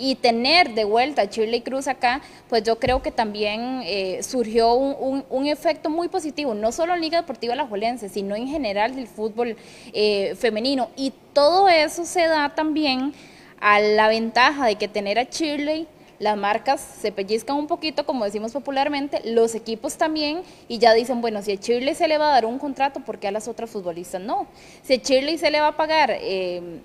y 0.00 0.14
tener 0.14 0.72
de 0.74 0.84
vuelta 0.84 1.22
a 1.22 1.24
Shirley 1.26 1.60
Cruz 1.60 1.86
acá, 1.86 2.22
pues 2.48 2.62
yo 2.64 2.78
creo 2.78 3.02
que 3.02 3.12
también 3.12 3.82
eh, 3.84 4.22
surgió 4.22 4.72
un, 4.74 5.46
efecto 5.46 5.90
muy 5.90 6.08
positivo, 6.08 6.54
no 6.54 6.72
solo 6.72 6.94
en 6.94 7.02
Liga 7.02 7.20
Deportiva 7.20 7.52
Alajuelense, 7.52 8.08
sino 8.08 8.34
en 8.34 8.48
general 8.48 8.96
del 8.96 9.06
fútbol 9.06 9.56
eh, 9.92 10.34
femenino. 10.38 10.88
Y 10.96 11.12
todo 11.34 11.68
eso 11.68 12.06
se 12.06 12.26
da 12.28 12.54
también 12.54 13.12
a 13.60 13.78
la 13.80 14.08
ventaja 14.08 14.64
de 14.66 14.76
que 14.76 14.88
tener 14.88 15.18
a 15.18 15.24
Shirley 15.24 15.86
las 16.18 16.36
marcas 16.36 16.80
se 16.80 17.12
pellizcan 17.12 17.56
un 17.56 17.66
poquito, 17.66 18.04
como 18.04 18.26
decimos 18.26 18.52
popularmente, 18.52 19.20
los 19.24 19.54
equipos 19.54 19.96
también, 19.96 20.42
y 20.68 20.78
ya 20.78 20.92
dicen, 20.92 21.22
bueno, 21.22 21.40
si 21.42 21.52
a 21.52 21.54
Shirley 21.54 21.94
se 21.94 22.08
le 22.08 22.18
va 22.18 22.28
a 22.28 22.32
dar 22.32 22.44
un 22.44 22.58
contrato, 22.58 23.00
¿por 23.00 23.18
qué 23.18 23.28
a 23.28 23.32
las 23.32 23.48
otras 23.48 23.70
futbolistas 23.70 24.20
no? 24.20 24.46
Si 24.82 24.94
a 24.94 24.96
Shirley 24.96 25.38
se 25.38 25.50
le 25.50 25.60
va 25.60 25.68
a 25.68 25.76
pagar 25.76 26.10
eh, 26.12 26.80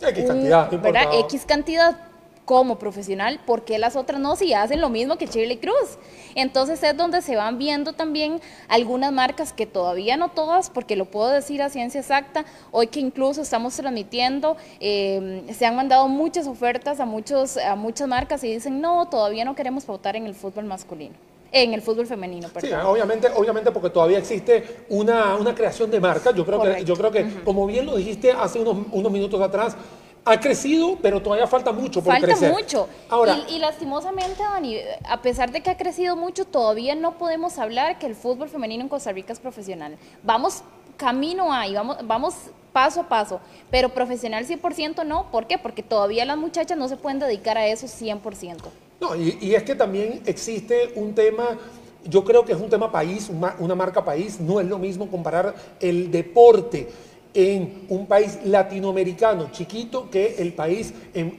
X 0.00 0.26
cantidad, 0.26 0.70
X 1.20 1.44
cantidad 1.46 1.96
como 2.44 2.78
profesional, 2.78 3.40
¿por 3.46 3.64
qué 3.64 3.78
las 3.78 3.96
otras 3.96 4.20
no? 4.20 4.36
Si 4.36 4.52
hacen 4.52 4.80
lo 4.80 4.90
mismo 4.90 5.16
que 5.16 5.26
Shirley 5.26 5.56
Cruz. 5.56 5.98
Entonces 6.34 6.82
es 6.82 6.96
donde 6.96 7.22
se 7.22 7.36
van 7.36 7.58
viendo 7.58 7.94
también 7.94 8.40
algunas 8.68 9.12
marcas 9.12 9.52
que 9.52 9.66
todavía 9.66 10.16
no 10.16 10.28
todas, 10.30 10.68
porque 10.68 10.96
lo 10.96 11.06
puedo 11.06 11.30
decir 11.30 11.62
a 11.62 11.70
ciencia 11.70 12.00
exacta, 12.00 12.44
hoy 12.70 12.88
que 12.88 13.00
incluso 13.00 13.40
estamos 13.40 13.74
transmitiendo, 13.76 14.56
eh, 14.80 15.44
se 15.56 15.64
han 15.64 15.76
mandado 15.76 16.08
muchas 16.08 16.46
ofertas 16.46 17.00
a, 17.00 17.06
muchos, 17.06 17.56
a 17.56 17.76
muchas 17.76 18.08
marcas 18.08 18.44
y 18.44 18.52
dicen, 18.52 18.80
no, 18.80 19.08
todavía 19.08 19.44
no 19.44 19.54
queremos 19.54 19.84
pautar 19.84 20.16
en 20.16 20.26
el 20.26 20.34
fútbol 20.34 20.64
masculino 20.66 21.14
en 21.54 21.72
el 21.72 21.80
fútbol 21.80 22.06
femenino. 22.06 22.48
Perdón. 22.48 22.70
Sí, 22.70 22.76
obviamente, 22.84 23.28
obviamente 23.34 23.70
porque 23.70 23.88
todavía 23.88 24.18
existe 24.18 24.84
una, 24.88 25.36
una 25.36 25.54
creación 25.54 25.90
de 25.90 26.00
marca. 26.00 26.32
Yo 26.32 26.44
creo 26.44 26.60
que, 26.60 26.84
yo 26.84 26.96
creo 26.96 27.10
que 27.12 27.42
como 27.44 27.64
bien 27.66 27.86
lo 27.86 27.96
dijiste 27.96 28.32
hace 28.32 28.58
unos, 28.58 28.76
unos 28.90 29.12
minutos 29.12 29.40
atrás, 29.40 29.76
ha 30.24 30.40
crecido, 30.40 30.98
pero 31.00 31.22
todavía 31.22 31.46
falta 31.46 31.70
mucho 31.70 32.02
por 32.02 32.18
falta 32.18 32.34
mucho. 32.50 32.88
Ahora, 33.08 33.38
y, 33.48 33.58
lastimosamente, 33.58 34.42
Dani, 34.42 34.78
a 35.04 35.22
pesar 35.22 35.52
de 35.52 35.60
que 35.60 35.70
ha 35.70 35.76
crecido 35.76 36.16
mucho, 36.16 36.44
todavía 36.44 36.94
no 36.94 37.18
podemos 37.18 37.58
hablar 37.58 37.98
que 37.98 38.06
el 38.06 38.16
fútbol 38.16 38.48
femenino 38.48 38.82
en 38.82 38.88
Costa 38.88 39.12
Rica 39.12 39.32
es 39.32 39.38
profesional. 39.38 39.96
Vamos 40.22 40.64
camino 40.96 41.52
ahí, 41.52 41.74
vamos, 41.74 41.98
vamos 42.04 42.34
paso 42.72 43.02
a 43.02 43.08
paso, 43.08 43.40
pero 43.70 43.90
profesional 43.90 44.46
100% 44.46 45.04
no. 45.04 45.30
¿Por 45.30 45.46
qué? 45.46 45.58
Porque 45.58 45.82
todavía 45.82 46.24
las 46.24 46.36
muchachas 46.36 46.76
no 46.76 46.88
se 46.88 46.96
pueden 46.96 47.20
dedicar 47.20 47.58
a 47.58 47.66
eso 47.66 47.86
100%. 47.86 48.56
No, 49.04 49.14
y, 49.14 49.54
es 49.54 49.62
que 49.64 49.74
también 49.74 50.22
existe 50.24 50.92
un 50.94 51.14
tema 51.14 51.58
yo 52.06 52.22
creo 52.22 52.44
que 52.44 52.52
es 52.52 52.60
un 52.60 52.68
tema 52.68 52.92
país, 52.92 53.30
una, 53.30 53.74
marca 53.74 54.04
país, 54.04 54.38
no 54.38 54.60
es 54.60 54.66
lo 54.66 54.78
mismo 54.78 55.10
comparar 55.10 55.54
el 55.80 56.10
deporte 56.10 56.88
en 57.34 57.86
un 57.88 58.06
país 58.06 58.38
latinoamericano 58.44 59.48
chiquito 59.50 60.08
que 60.08 60.36
el 60.38 60.52
país, 60.52 60.94
en, 61.12 61.36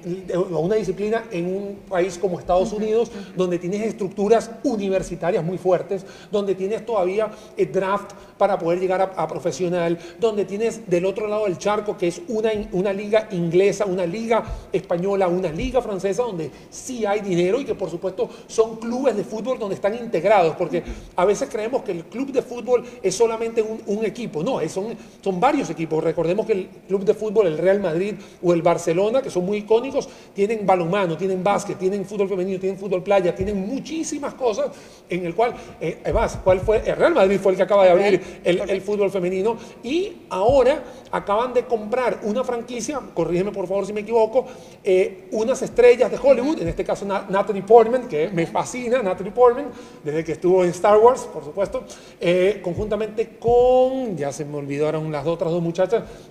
una 0.52 0.76
disciplina 0.76 1.24
en 1.32 1.48
un 1.48 1.76
país 1.88 2.18
como 2.18 2.38
Estados 2.38 2.74
Unidos, 2.74 3.12
donde 3.36 3.58
tienes 3.58 3.82
estructuras 3.82 4.52
universitarias 4.64 5.44
muy 5.44 5.58
fuertes, 5.58 6.06
donde 6.30 6.54
tienes 6.54 6.86
todavía 6.86 7.32
el 7.56 7.72
draft 7.72 8.12
para 8.38 8.60
poder 8.60 8.80
llegar 8.80 9.14
a, 9.16 9.28
profesional, 9.28 9.98
donde 10.20 10.44
tienes 10.44 10.88
del 10.90 11.06
otro 11.06 11.28
lado 11.28 11.46
del 11.46 11.58
charco, 11.58 11.98
que 11.98 12.10
es 12.10 12.22
una, 12.28 12.52
una 12.74 12.92
liga 12.92 13.30
inglesa, 13.32 13.86
una 13.86 14.06
liga 14.06 14.44
española, 14.74 15.30
una 15.30 15.50
liga 15.50 15.82
francesa, 15.82 16.24
donde 16.24 16.52
sí 16.70 17.06
hay 17.06 17.22
dinero 17.22 17.62
y 17.62 17.66
que 17.66 17.76
por 17.76 17.90
supuesto 17.90 18.30
son 18.48 18.76
clubes 18.76 19.16
de 19.16 19.24
fútbol 19.24 19.58
donde 19.58 19.76
están 19.76 19.96
integrados, 19.96 20.56
porque 20.58 20.84
a 21.16 21.24
veces 21.24 21.48
creemos 21.50 21.84
que 21.84 21.94
el 21.94 22.04
club 22.06 22.34
de 22.34 22.42
fútbol 22.42 22.84
es 23.02 23.16
solamente 23.16 23.62
un, 23.62 23.82
un 23.86 24.04
equipo, 24.04 24.44
no, 24.44 24.60
son, 24.68 24.98
son 25.22 25.40
varios 25.40 25.70
equipos 25.70 25.85
Recordemos 25.90 26.46
que 26.46 26.54
el 26.54 26.68
club 26.88 27.04
de 27.06 27.14
fútbol, 27.14 27.48
el 27.48 27.58
Real 27.58 27.80
Madrid 27.80 28.16
o 28.44 28.54
el 28.54 28.62
Barcelona, 28.62 29.22
que 29.22 29.30
son 29.30 29.46
muy 29.46 29.60
icónicos, 29.60 30.10
tienen 30.34 30.66
balonmano, 30.66 31.18
tienen 31.18 31.44
básquet, 31.44 31.78
tienen 31.78 32.06
fútbol 32.06 32.28
femenino, 32.28 32.60
tienen 32.60 32.78
fútbol 32.78 33.04
playa, 33.04 33.34
tienen 33.36 33.68
muchísimas 33.68 34.34
cosas 34.34 34.72
en 35.10 35.26
el 35.26 35.36
cual, 35.36 35.54
eh, 35.80 36.00
además, 36.04 36.40
¿cuál 36.44 36.60
fue? 36.60 36.82
El 36.86 36.96
Real 36.96 37.14
Madrid 37.14 37.40
fue 37.40 37.52
el 37.52 37.58
que 37.58 37.64
acaba 37.64 37.84
de 37.86 37.92
abrir 37.92 38.22
el, 38.44 38.82
fútbol 38.82 39.10
femenino 39.10 39.58
y 39.84 40.14
ahora 40.30 40.84
acaban 41.12 41.54
de 41.54 41.64
comprar 41.66 42.20
una 42.24 42.44
franquicia, 42.44 43.00
corrígeme 43.14 43.52
por 43.52 43.68
favor 43.68 43.86
si 43.86 43.94
me 43.94 44.02
equivoco, 44.02 44.46
eh, 44.84 45.28
unas 45.32 45.62
estrellas 45.62 46.12
de 46.12 46.18
Hollywood, 46.22 46.62
en 46.62 46.68
este 46.68 46.84
caso 46.84 47.06
Natalie 47.06 47.64
Portman, 47.64 48.08
que 48.08 48.30
me 48.30 48.46
fascina, 48.46 49.02
Natalie 49.02 49.32
Portman, 49.32 49.68
desde 50.04 50.24
que 50.24 50.34
estuvo 50.34 50.64
en 50.64 50.70
Star 50.72 50.98
Wars, 50.98 51.22
por 51.32 51.44
supuesto, 51.44 51.84
eh, 52.20 52.60
conjuntamente 52.64 53.38
con, 53.40 54.18
ya 54.18 54.32
se 54.32 54.46
me 54.46 54.58
olvidaron 54.58 55.12
las 55.12 55.26
otras 55.26 55.52
dos 55.52 55.62
muchachas, 55.62 55.75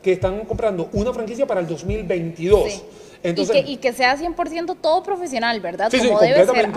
que 0.02 0.12
están 0.12 0.44
comprando 0.44 0.88
una 0.92 1.12
franquicia 1.12 1.46
para 1.46 1.60
el 1.60 1.66
2022. 1.66 2.84
Entonces, 3.24 3.64
y, 3.66 3.78
que, 3.78 3.94
sea 3.94 4.18
100% 4.18 4.76
todo 4.82 5.02
profesional, 5.02 5.58
¿verdad? 5.60 5.88
Sí, 5.90 5.96
Como 5.96 6.20
debe 6.20 6.44
ser. 6.44 6.70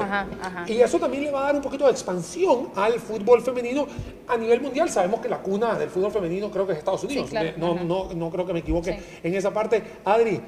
Y 0.68 0.80
eso 0.80 0.98
también 0.98 1.26
le 1.26 1.32
va 1.32 1.42
a 1.42 1.44
dar 1.48 1.56
un 1.56 1.62
poquito 1.62 1.86
de 1.86 1.92
expansión 1.92 2.70
al 2.74 2.94
fútbol 3.02 3.42
femenino 3.42 3.86
a 4.28 4.38
nivel 4.38 4.62
mundial. 4.62 4.90
Sabemos 4.90 5.20
que 5.20 5.28
la 5.28 5.40
cuna 5.40 5.78
del 5.78 5.90
fútbol 5.90 6.12
femenino 6.12 6.50
creo 6.50 6.66
que 6.66 6.72
es 6.72 6.80
Estados 6.80 7.04
Unidos. 7.04 7.32
no, 7.58 7.76
no, 7.84 8.14
no, 8.14 8.30
creo 8.30 8.46
que 8.46 8.54
me 8.54 8.60
equivoque 8.60 8.98
en 9.22 9.36
esa 9.36 9.54
parte. 9.54 9.84
Adri, 10.06 10.40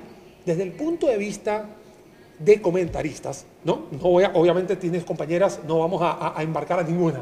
desde 0.46 0.64
el 0.64 0.72
punto 0.72 1.08
de 1.08 1.18
vista 1.18 1.66
de 2.40 2.62
comentaristas, 2.62 3.46
¿no? 3.66 3.88
no 3.92 4.00
voy 4.00 4.24
a, 4.24 4.32
obviamente 4.34 4.78
tienes 4.78 5.04
compañeras, 5.04 5.60
no 5.68 5.80
vamos 5.80 6.02
a, 6.02 6.34
embarcar 6.40 6.80
a 6.80 6.84
ninguna. 6.84 7.22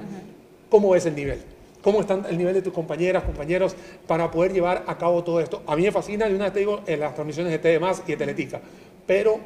¿Cómo 0.70 0.94
es 0.94 1.06
el 1.08 1.16
nivel? 1.16 1.42
¿Cómo 1.88 2.02
está 2.02 2.20
el 2.30 2.38
nivel 2.38 2.54
de 2.54 2.62
tus 2.62 2.74
compañeras, 2.74 3.24
compañeros 3.24 3.74
para 4.06 4.30
poder 4.30 4.52
llevar 4.52 4.84
a 4.88 4.98
cabo 4.98 5.24
todo 5.24 5.40
esto? 5.40 5.64
A 5.66 5.74
mí 5.78 5.84
me 5.84 5.92
fascina, 5.94 6.28
de 6.28 6.36
una 6.36 6.44
vez 6.44 6.54
te 6.54 6.60
digo, 6.60 6.82
en 6.86 7.00
las 7.00 7.16
transmisiones 7.16 7.50
de 7.54 7.60
TD 7.60 7.82
y 8.06 8.12
de 8.12 8.18
Teletica, 8.18 8.60
pero 9.06 9.40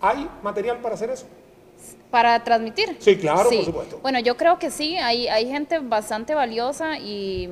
¿hay 0.00 0.26
material 0.42 0.78
para 0.78 0.94
hacer 0.94 1.10
eso? 1.10 1.26
Para 2.10 2.42
transmitir. 2.42 2.96
Sí, 3.00 3.18
claro, 3.18 3.50
por 3.50 3.64
supuesto. 3.66 3.98
Bueno, 4.00 4.18
yo 4.18 4.38
creo 4.38 4.58
que 4.58 4.70
sí, 4.70 4.96
hay, 4.96 5.28
hay 5.28 5.46
gente 5.46 5.78
bastante 5.78 6.34
valiosa 6.34 6.98
y, 6.98 7.50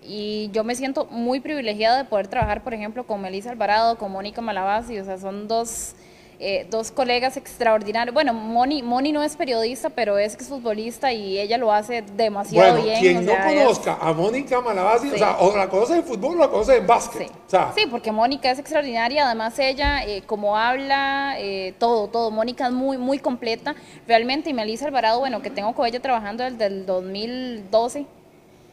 y 0.00 0.48
yo 0.52 0.62
me 0.62 0.76
siento 0.76 1.06
muy 1.06 1.40
privilegiada 1.40 1.98
de 1.98 2.04
poder 2.04 2.28
trabajar, 2.28 2.62
por 2.62 2.72
ejemplo, 2.72 3.02
con 3.04 3.20
Melissa 3.20 3.50
Alvarado, 3.50 3.98
con 3.98 4.12
Mónica 4.12 4.42
Malabasi, 4.42 5.00
o 5.00 5.04
sea, 5.04 5.18
son 5.18 5.48
dos 5.48 5.96
eh, 6.38 6.66
dos 6.70 6.90
colegas 6.90 7.36
extraordinarios. 7.36 8.12
Bueno, 8.12 8.32
Moni, 8.32 8.82
Moni 8.82 9.12
no 9.12 9.22
es 9.22 9.36
periodista, 9.36 9.90
pero 9.90 10.18
es 10.18 10.34
exfutbolista 10.34 11.12
y 11.12 11.38
ella 11.38 11.58
lo 11.58 11.72
hace 11.72 12.02
demasiado 12.02 12.72
bueno, 12.72 12.84
bien. 12.84 13.00
Quien 13.00 13.26
no 13.26 13.32
conozca 13.32 13.98
a 14.00 14.12
Mónica 14.12 14.60
Malabasi, 14.60 15.10
o 15.10 15.18
sea, 15.18 15.36
o 15.38 15.56
la 15.56 15.68
conoce 15.68 15.96
en 15.96 16.04
fútbol 16.04 16.36
o 16.36 16.40
la 16.40 16.48
conoce 16.48 16.76
en 16.76 16.86
básquet. 16.86 17.30
Sí, 17.74 17.86
porque 17.90 18.10
Mónica 18.10 18.50
es 18.50 18.58
extraordinaria, 18.58 19.26
además 19.26 19.58
ella, 19.58 20.04
eh, 20.04 20.22
como 20.26 20.56
habla, 20.56 21.36
eh, 21.38 21.74
todo, 21.78 22.08
todo. 22.08 22.30
Mónica 22.30 22.66
es 22.66 22.72
muy, 22.72 22.98
muy 22.98 23.18
completa, 23.18 23.74
realmente. 24.06 24.50
Y 24.50 24.54
Melissa 24.54 24.86
Alvarado, 24.86 25.20
bueno, 25.20 25.40
que 25.42 25.50
tengo 25.50 25.74
con 25.74 25.86
ella 25.86 26.00
trabajando 26.00 26.44
desde 26.44 26.66
el 26.66 26.86
2012 26.86 28.06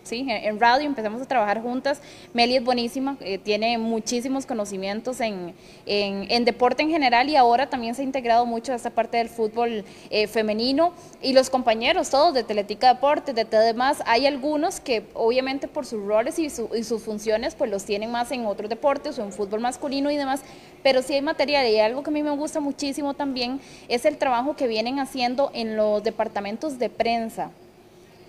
¿sí? 0.04 0.26
En, 0.28 0.60
radio 0.60 0.86
empezamos 0.86 1.22
a 1.22 1.26
trabajar 1.26 1.62
juntas. 1.62 2.02
Meli 2.34 2.58
es 2.58 2.64
buenísima, 2.64 3.18
eh, 3.22 3.38
tiene 3.38 3.78
muchísimos 3.78 4.46
conocimientos 4.46 5.20
en, 5.22 5.54
en, 5.86 6.46
deporte 6.46 6.84
en 6.84 6.90
general 6.90 7.30
y 7.30 7.36
ahora 7.36 7.70
también 7.70 7.96
se 7.96 8.02
ha 8.02 8.06
integrado 8.06 8.46
mucho 8.46 8.74
a 8.74 8.76
esta 8.76 8.90
parte 8.90 9.18
del 9.18 9.30
fútbol 9.30 9.84
eh, 10.10 10.28
femenino. 10.28 10.94
Y 11.22 11.34
los 11.34 11.50
compañeros, 11.50 12.10
todos 12.10 12.34
de 12.34 12.44
Teletica 12.44 12.94
Deportes, 12.94 13.36
de 13.36 13.46
TD 13.46 13.72
hay 14.06 14.26
algunos 14.26 14.80
que 14.80 15.04
obviamente 15.14 15.68
por 15.68 15.86
sus 15.86 16.04
roles 16.06 16.38
y, 16.40 16.46
y, 16.46 16.84
sus 16.84 17.02
funciones 17.02 17.56
pues 17.56 17.70
los 17.70 17.86
tienen 17.86 18.12
más 18.12 18.32
en 18.32 18.46
otros 18.46 18.70
deportes 18.70 19.18
o 19.18 19.24
en 19.24 19.32
fútbol 19.32 19.60
masculino 19.60 20.12
y 20.12 20.18
demás, 20.18 20.42
pero 20.84 21.02
sí 21.02 21.14
hay 21.14 21.22
material 21.22 21.68
y 21.68 21.80
algo 21.80 22.04
que 22.04 22.10
a 22.10 22.14
mí 22.14 22.24
me 22.24 22.32
gusta 22.32 22.60
muchísimo 22.60 23.14
también 23.14 23.60
es 23.88 24.06
el 24.06 24.18
trabajo 24.18 24.56
que 24.56 24.68
vienen 24.68 25.00
haciendo 25.00 25.52
en 25.54 25.76
los 25.76 26.04
departamentos 26.04 26.80
de 26.80 26.90
prensa 26.90 27.52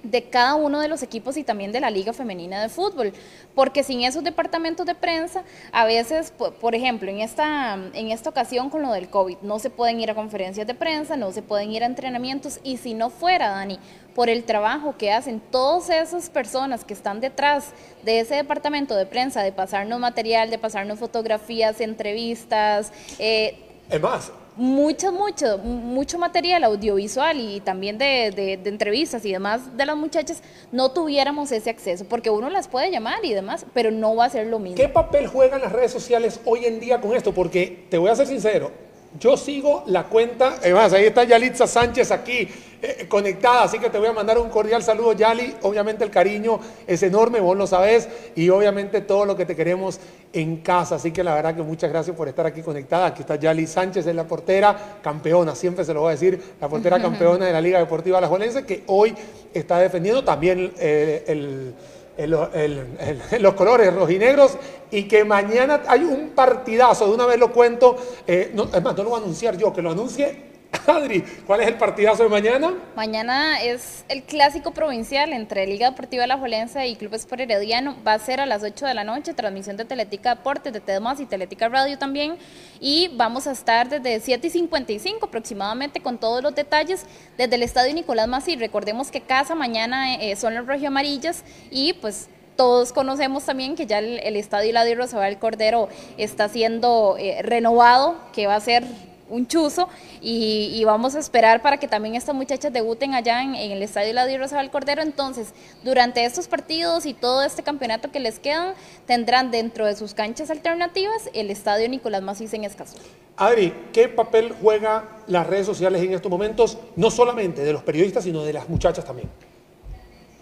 de 0.02 0.24
cada 0.24 0.54
uno 0.54 0.80
de 0.80 0.88
los 0.88 1.02
equipos 1.02 1.36
y 1.36 1.44
también 1.44 1.72
de 1.72 1.80
la 1.80 1.90
Liga 1.90 2.12
Femenina 2.12 2.60
de 2.60 2.68
Fútbol, 2.68 3.12
porque 3.54 3.82
sin 3.82 4.02
esos 4.02 4.24
departamentos 4.24 4.86
de 4.86 4.94
prensa, 4.94 5.44
a 5.72 5.84
veces, 5.84 6.32
por 6.32 6.74
ejemplo, 6.74 7.10
en 7.10 7.20
esta, 7.20 7.74
en 7.92 8.10
esta 8.10 8.30
ocasión 8.30 8.70
con 8.70 8.82
lo 8.82 8.92
del 8.92 9.08
COVID, 9.08 9.38
no 9.42 9.58
se 9.58 9.70
pueden 9.70 10.00
ir 10.00 10.10
a 10.10 10.14
conferencias 10.14 10.66
de 10.66 10.74
prensa, 10.74 11.16
no 11.16 11.32
se 11.32 11.42
pueden 11.42 11.72
ir 11.72 11.82
a 11.82 11.86
entrenamientos, 11.86 12.60
y 12.62 12.76
si 12.76 12.94
no 12.94 13.10
fuera, 13.10 13.50
Dani, 13.50 13.78
por 14.14 14.28
el 14.28 14.44
trabajo 14.44 14.96
que 14.96 15.12
hacen 15.12 15.40
todas 15.40 15.88
esas 15.90 16.28
personas 16.28 16.84
que 16.84 16.94
están 16.94 17.20
detrás 17.20 17.70
de 18.02 18.20
ese 18.20 18.34
departamento 18.34 18.94
de 18.94 19.06
prensa, 19.06 19.42
de 19.42 19.52
pasarnos 19.52 19.98
material, 20.00 20.50
de 20.50 20.58
pasarnos 20.58 20.98
fotografías, 20.98 21.80
entrevistas, 21.80 22.92
eh, 23.18 23.68
es 23.92 24.00
más, 24.00 24.32
mucho, 24.56 25.12
mucho, 25.12 25.58
mucho 25.58 26.18
material 26.18 26.64
audiovisual 26.64 27.38
y 27.40 27.60
también 27.60 27.98
de, 27.98 28.60
entrevistas 28.64 29.24
y 29.24 29.32
demás 29.32 29.76
de 29.76 29.86
las 29.86 29.96
muchachas, 29.96 30.42
no 30.70 30.90
tuviéramos 30.90 31.52
ese 31.52 31.70
acceso, 31.70 32.04
porque 32.08 32.30
uno 32.30 32.50
las 32.50 32.68
puede 32.68 32.90
llamar 32.90 33.24
y 33.24 33.32
demás, 33.32 33.66
pero 33.72 33.90
no 33.90 34.14
va 34.14 34.26
a 34.26 34.30
ser 34.30 34.46
lo 34.46 34.58
mismo. 34.58 34.76
¿Qué 34.76 34.88
papel 34.88 35.26
juegan 35.26 35.60
las 35.60 35.72
redes 35.72 35.90
sociales 35.90 36.40
hoy 36.44 36.66
en 36.66 36.80
día 36.80 37.00
con 37.00 37.14
esto? 37.14 37.32
Porque 37.32 37.86
te 37.88 37.98
voy 37.98 38.10
a 38.10 38.16
ser 38.16 38.26
sincero, 38.26 38.70
yo 39.18 39.36
sigo 39.36 39.84
la 39.86 40.04
cuenta, 40.04 40.56
además 40.60 40.92
ahí 40.92 41.04
está 41.04 41.24
Yalitza 41.24 41.66
Sánchez 41.66 42.10
aquí 42.10 42.48
eh, 42.84 43.06
conectada, 43.08 43.62
así 43.62 43.78
que 43.78 43.90
te 43.90 43.98
voy 43.98 44.08
a 44.08 44.12
mandar 44.12 44.38
un 44.38 44.48
cordial 44.48 44.82
saludo, 44.82 45.12
Yali. 45.12 45.54
Obviamente 45.62 46.02
el 46.02 46.10
cariño 46.10 46.58
es 46.86 47.02
enorme, 47.04 47.38
vos 47.38 47.56
lo 47.56 47.66
sabés, 47.66 48.08
y 48.34 48.48
obviamente 48.48 49.00
todo 49.02 49.24
lo 49.24 49.36
que 49.36 49.46
te 49.46 49.54
queremos 49.54 50.00
en 50.32 50.56
casa. 50.56 50.96
Así 50.96 51.12
que 51.12 51.22
la 51.22 51.34
verdad 51.34 51.54
que 51.54 51.62
muchas 51.62 51.90
gracias 51.90 52.16
por 52.16 52.28
estar 52.28 52.44
aquí 52.44 52.60
conectada. 52.62 53.06
Aquí 53.06 53.20
está 53.20 53.36
Yali 53.36 53.68
Sánchez, 53.68 54.04
es 54.06 54.14
la 54.16 54.26
portera 54.26 54.98
campeona, 55.00 55.54
siempre 55.54 55.84
se 55.84 55.94
lo 55.94 56.00
voy 56.00 56.08
a 56.08 56.12
decir, 56.12 56.42
la 56.60 56.68
portera 56.68 56.98
campeona 57.02 57.46
de 57.46 57.52
la 57.52 57.60
Liga 57.60 57.78
Deportiva 57.78 58.18
Alajuelense, 58.18 58.66
que 58.66 58.82
hoy 58.88 59.14
está 59.54 59.78
defendiendo 59.78 60.24
también 60.24 60.72
eh, 60.78 61.24
el 61.28 61.74
los 62.18 63.54
colores 63.54 63.94
rojinegros 63.94 64.58
y 64.90 65.04
que 65.04 65.24
mañana 65.24 65.82
hay 65.86 66.04
un 66.04 66.30
partidazo, 66.30 67.06
de 67.06 67.14
una 67.14 67.26
vez 67.26 67.38
lo 67.38 67.52
cuento, 67.52 67.96
eh, 68.26 68.50
no, 68.54 68.64
es 68.64 68.82
más, 68.82 68.96
no 68.96 69.02
lo 69.04 69.10
voy 69.10 69.20
a 69.20 69.22
anunciar 69.22 69.56
yo, 69.56 69.72
que 69.72 69.82
lo 69.82 69.90
anuncie 69.90 70.51
Adri, 70.86 71.22
¿cuál 71.46 71.60
es 71.60 71.68
el 71.68 71.74
partidazo 71.74 72.24
de 72.24 72.28
mañana? 72.28 72.72
Mañana 72.96 73.62
es 73.62 74.04
el 74.08 74.22
clásico 74.22 74.72
provincial 74.72 75.32
entre 75.32 75.66
Liga 75.66 75.90
Deportiva 75.90 76.26
La 76.26 76.38
Jolense 76.38 76.86
y 76.88 76.96
Club 76.96 77.14
Sport 77.14 77.42
Herediano. 77.42 77.96
Va 78.06 78.14
a 78.14 78.18
ser 78.18 78.40
a 78.40 78.46
las 78.46 78.62
8 78.62 78.86
de 78.86 78.94
la 78.94 79.04
noche, 79.04 79.34
transmisión 79.34 79.76
de 79.76 79.84
Teletica 79.84 80.34
Deportes, 80.34 80.72
de 80.72 80.80
TEDMAS 80.80 81.20
y 81.20 81.26
Teletica 81.26 81.68
Radio 81.68 81.98
también. 81.98 82.36
Y 82.80 83.10
vamos 83.16 83.46
a 83.46 83.52
estar 83.52 83.88
desde 83.88 84.18
7 84.20 84.46
y 84.46 84.50
55 84.50 85.26
aproximadamente 85.26 86.00
con 86.00 86.18
todos 86.18 86.42
los 86.42 86.54
detalles 86.54 87.06
desde 87.36 87.54
el 87.54 87.62
Estadio 87.62 87.94
Nicolás 87.94 88.26
Masí. 88.26 88.56
Recordemos 88.56 89.10
que 89.10 89.20
casa 89.20 89.54
mañana 89.54 90.16
eh, 90.16 90.34
son 90.36 90.54
los 90.54 90.66
rojo 90.66 90.86
amarillas 90.86 91.44
y 91.70 91.92
pues 91.94 92.28
todos 92.56 92.92
conocemos 92.92 93.44
también 93.44 93.76
que 93.76 93.86
ya 93.86 93.98
el, 93.98 94.36
Estadio 94.36 94.70
Eladio 94.70 94.96
Rosabal 94.96 95.38
Cordero 95.38 95.88
está 96.18 96.48
siendo 96.48 97.16
eh, 97.18 97.42
renovado, 97.42 98.16
que 98.32 98.46
va 98.46 98.56
a 98.56 98.60
ser 98.60 98.84
un 99.32 99.46
chuzo 99.46 99.88
y, 100.20 100.82
vamos 100.84 101.14
a 101.14 101.18
esperar 101.18 101.62
para 101.62 101.78
que 101.78 101.88
también 101.88 102.14
estas 102.14 102.34
muchachas 102.34 102.72
debuten 102.72 103.14
allá 103.14 103.42
en, 103.42 103.54
el 103.54 103.82
Estadio 103.82 104.12
Ladio 104.12 104.38
Rosabal 104.38 104.70
Cordero. 104.70 105.00
Entonces, 105.02 105.54
durante 105.82 106.24
estos 106.24 106.48
partidos 106.48 107.06
y 107.06 107.14
todo 107.14 107.42
este 107.42 107.62
campeonato 107.62 108.10
que 108.10 108.20
les 108.20 108.38
quedan, 108.38 108.74
tendrán 109.06 109.50
dentro 109.50 109.86
de 109.86 109.96
sus 109.96 110.12
canchas 110.14 110.50
alternativas 110.50 111.30
el 111.32 111.50
Estadio 111.50 111.88
Nicolás 111.88 112.22
Macís 112.22 112.52
en 112.52 112.64
Escazú. 112.64 112.98
Adri, 113.36 113.72
¿qué 113.92 114.08
papel 114.08 114.54
juega 114.60 115.08
las 115.26 115.46
redes 115.46 115.66
sociales 115.66 116.02
en 116.02 116.12
estos 116.12 116.30
momentos, 116.30 116.78
no 116.96 117.10
solamente 117.10 117.62
de 117.62 117.72
los 117.72 117.82
periodistas, 117.82 118.24
sino 118.24 118.44
de 118.44 118.52
las 118.52 118.68
muchachas 118.68 119.04
también? 119.04 119.28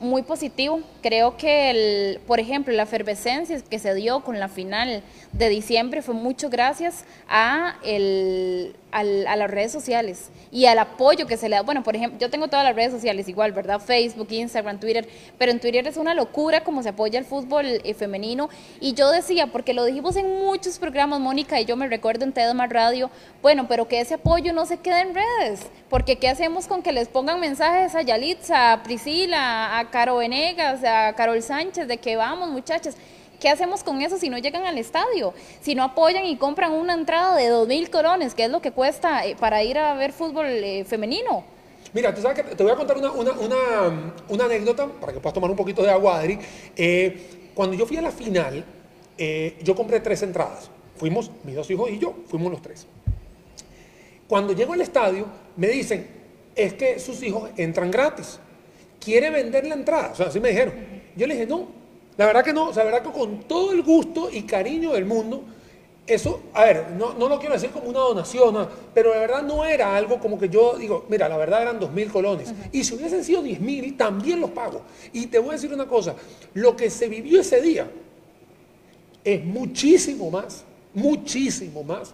Muy 0.00 0.22
positivo. 0.22 0.80
Creo 1.02 1.36
que, 1.36 1.70
el, 1.70 2.20
por 2.20 2.40
ejemplo, 2.40 2.74
la 2.74 2.82
efervescencia 2.84 3.60
que 3.60 3.78
se 3.78 3.94
dio 3.94 4.20
con 4.20 4.40
la 4.40 4.48
final 4.48 5.02
de 5.32 5.48
diciembre 5.48 6.02
fue 6.02 6.14
mucho 6.14 6.48
gracias 6.48 7.04
a 7.28 7.76
el, 7.84 8.74
a 8.92 9.04
las 9.04 9.50
redes 9.50 9.72
sociales 9.72 10.30
y 10.50 10.66
al 10.66 10.78
apoyo 10.78 11.26
que 11.26 11.36
se 11.36 11.48
le 11.48 11.56
da. 11.56 11.62
Bueno, 11.62 11.82
por 11.82 11.94
ejemplo, 11.94 12.18
yo 12.18 12.30
tengo 12.30 12.48
todas 12.48 12.64
las 12.64 12.74
redes 12.74 12.92
sociales 12.92 13.28
igual, 13.28 13.52
¿verdad? 13.52 13.80
Facebook, 13.80 14.28
Instagram, 14.30 14.80
Twitter, 14.80 15.08
pero 15.38 15.52
en 15.52 15.60
Twitter 15.60 15.86
es 15.86 15.96
una 15.96 16.14
locura 16.14 16.64
como 16.64 16.82
se 16.82 16.88
apoya 16.88 17.18
el 17.18 17.24
fútbol 17.24 17.66
eh, 17.66 17.94
femenino. 17.94 18.48
Y 18.80 18.94
yo 18.94 19.10
decía, 19.10 19.46
porque 19.46 19.74
lo 19.74 19.84
dijimos 19.84 20.16
en 20.16 20.40
muchos 20.40 20.78
programas, 20.78 21.20
Mónica, 21.20 21.60
y 21.60 21.64
yo 21.64 21.76
me 21.76 21.86
recuerdo 21.86 22.24
en 22.24 22.32
Tedmar 22.32 22.72
Radio, 22.72 23.10
bueno, 23.42 23.66
pero 23.68 23.86
que 23.86 24.00
ese 24.00 24.14
apoyo 24.14 24.52
no 24.52 24.66
se 24.66 24.78
quede 24.78 25.00
en 25.02 25.14
redes, 25.14 25.60
porque 25.88 26.16
¿qué 26.16 26.28
hacemos 26.28 26.66
con 26.66 26.82
que 26.82 26.92
les 26.92 27.08
pongan 27.08 27.40
mensajes 27.40 27.94
a 27.94 28.02
Yalitza, 28.02 28.72
a 28.72 28.82
Priscila, 28.82 29.78
a 29.78 29.89
Caro 29.90 30.16
Venegas, 30.16 30.82
a 30.84 31.12
Carol 31.14 31.42
Sánchez, 31.42 31.86
de 31.88 31.98
que 31.98 32.16
vamos, 32.16 32.48
muchachas? 32.50 32.96
¿Qué 33.40 33.48
hacemos 33.48 33.82
con 33.82 34.02
eso 34.02 34.18
si 34.18 34.28
no 34.28 34.36
llegan 34.36 34.66
al 34.66 34.76
estadio? 34.76 35.32
Si 35.62 35.74
no 35.74 35.82
apoyan 35.82 36.26
y 36.26 36.36
compran 36.36 36.72
una 36.72 36.92
entrada 36.92 37.34
de 37.36 37.48
dos 37.48 37.66
mil 37.66 37.88
colones, 37.88 38.34
que 38.34 38.44
es 38.44 38.50
lo 38.50 38.60
que 38.60 38.70
cuesta 38.70 39.24
eh, 39.24 39.34
para 39.34 39.64
ir 39.64 39.78
a 39.78 39.94
ver 39.94 40.12
fútbol 40.12 40.46
eh, 40.46 40.84
femenino. 40.84 41.42
Mira, 41.94 42.14
tú 42.14 42.20
sabes 42.20 42.42
que 42.42 42.54
te 42.54 42.62
voy 42.62 42.70
a 42.70 42.76
contar 42.76 42.98
una, 42.98 44.44
anécdota 44.44 44.86
para 44.86 45.14
que 45.14 45.20
puedas 45.20 45.32
tomar 45.32 45.50
un 45.50 45.56
poquito 45.56 45.82
de 45.82 45.90
agua, 45.90 46.18
Adri. 46.20 46.38
Eh, 46.76 47.50
cuando 47.54 47.74
yo 47.76 47.86
fui 47.86 47.96
a 47.96 48.02
la 48.02 48.12
final, 48.12 48.64
yo 49.62 49.74
compré 49.74 50.00
tres 50.00 50.22
entradas. 50.22 50.70
Fuimos 50.96 51.30
mis 51.44 51.54
dos 51.56 51.70
hijos 51.70 51.90
y 51.90 51.98
yo, 51.98 52.14
fuimos 52.28 52.52
los 52.52 52.62
tres. 52.62 52.86
Cuando 54.28 54.52
llego 54.52 54.74
al 54.74 54.80
estadio, 54.82 55.26
me 55.56 55.68
dicen, 55.68 56.06
es 56.54 56.74
que 56.74 56.98
sus 56.98 57.22
hijos 57.22 57.50
entran 57.56 57.90
gratis. 57.90 58.38
¿Quiere 59.00 59.30
vender 59.30 59.66
la 59.66 59.74
entrada? 59.74 60.10
O 60.12 60.16
sea, 60.16 60.26
así 60.26 60.38
me 60.38 60.50
dijeron. 60.50 60.74
Yo 61.16 61.26
le 61.26 61.34
dije, 61.34 61.46
no, 61.46 61.68
la 62.16 62.26
verdad 62.26 62.44
que 62.44 62.52
no, 62.52 62.68
o 62.68 62.72
sea, 62.72 62.84
la 62.84 62.90
verdad 62.92 63.10
que 63.10 63.18
con 63.18 63.40
todo 63.44 63.72
el 63.72 63.82
gusto 63.82 64.28
y 64.30 64.42
cariño 64.42 64.92
del 64.92 65.06
mundo, 65.06 65.42
eso, 66.06 66.42
a 66.54 66.64
ver, 66.64 66.90
no, 66.98 67.14
no 67.14 67.28
lo 67.28 67.38
quiero 67.38 67.54
decir 67.54 67.70
como 67.70 67.88
una 67.88 68.00
donación, 68.00 68.68
pero 68.92 69.14
la 69.14 69.20
verdad 69.20 69.42
no 69.42 69.64
era 69.64 69.96
algo 69.96 70.18
como 70.18 70.38
que 70.38 70.48
yo 70.48 70.76
digo, 70.76 71.06
mira, 71.08 71.28
la 71.28 71.36
verdad 71.36 71.62
eran 71.62 71.78
dos 71.78 71.92
mil 71.92 72.10
colones. 72.10 72.52
Y 72.72 72.84
si 72.84 72.94
hubiesen 72.94 73.24
sido 73.24 73.42
diez 73.42 73.60
mil, 73.60 73.96
también 73.96 74.40
los 74.40 74.50
pago. 74.50 74.82
Y 75.12 75.26
te 75.26 75.38
voy 75.38 75.50
a 75.50 75.52
decir 75.52 75.72
una 75.72 75.86
cosa, 75.86 76.14
lo 76.54 76.76
que 76.76 76.90
se 76.90 77.08
vivió 77.08 77.40
ese 77.40 77.60
día 77.60 77.88
es 79.24 79.44
muchísimo 79.44 80.30
más, 80.30 80.64
muchísimo 80.94 81.84
más 81.84 82.12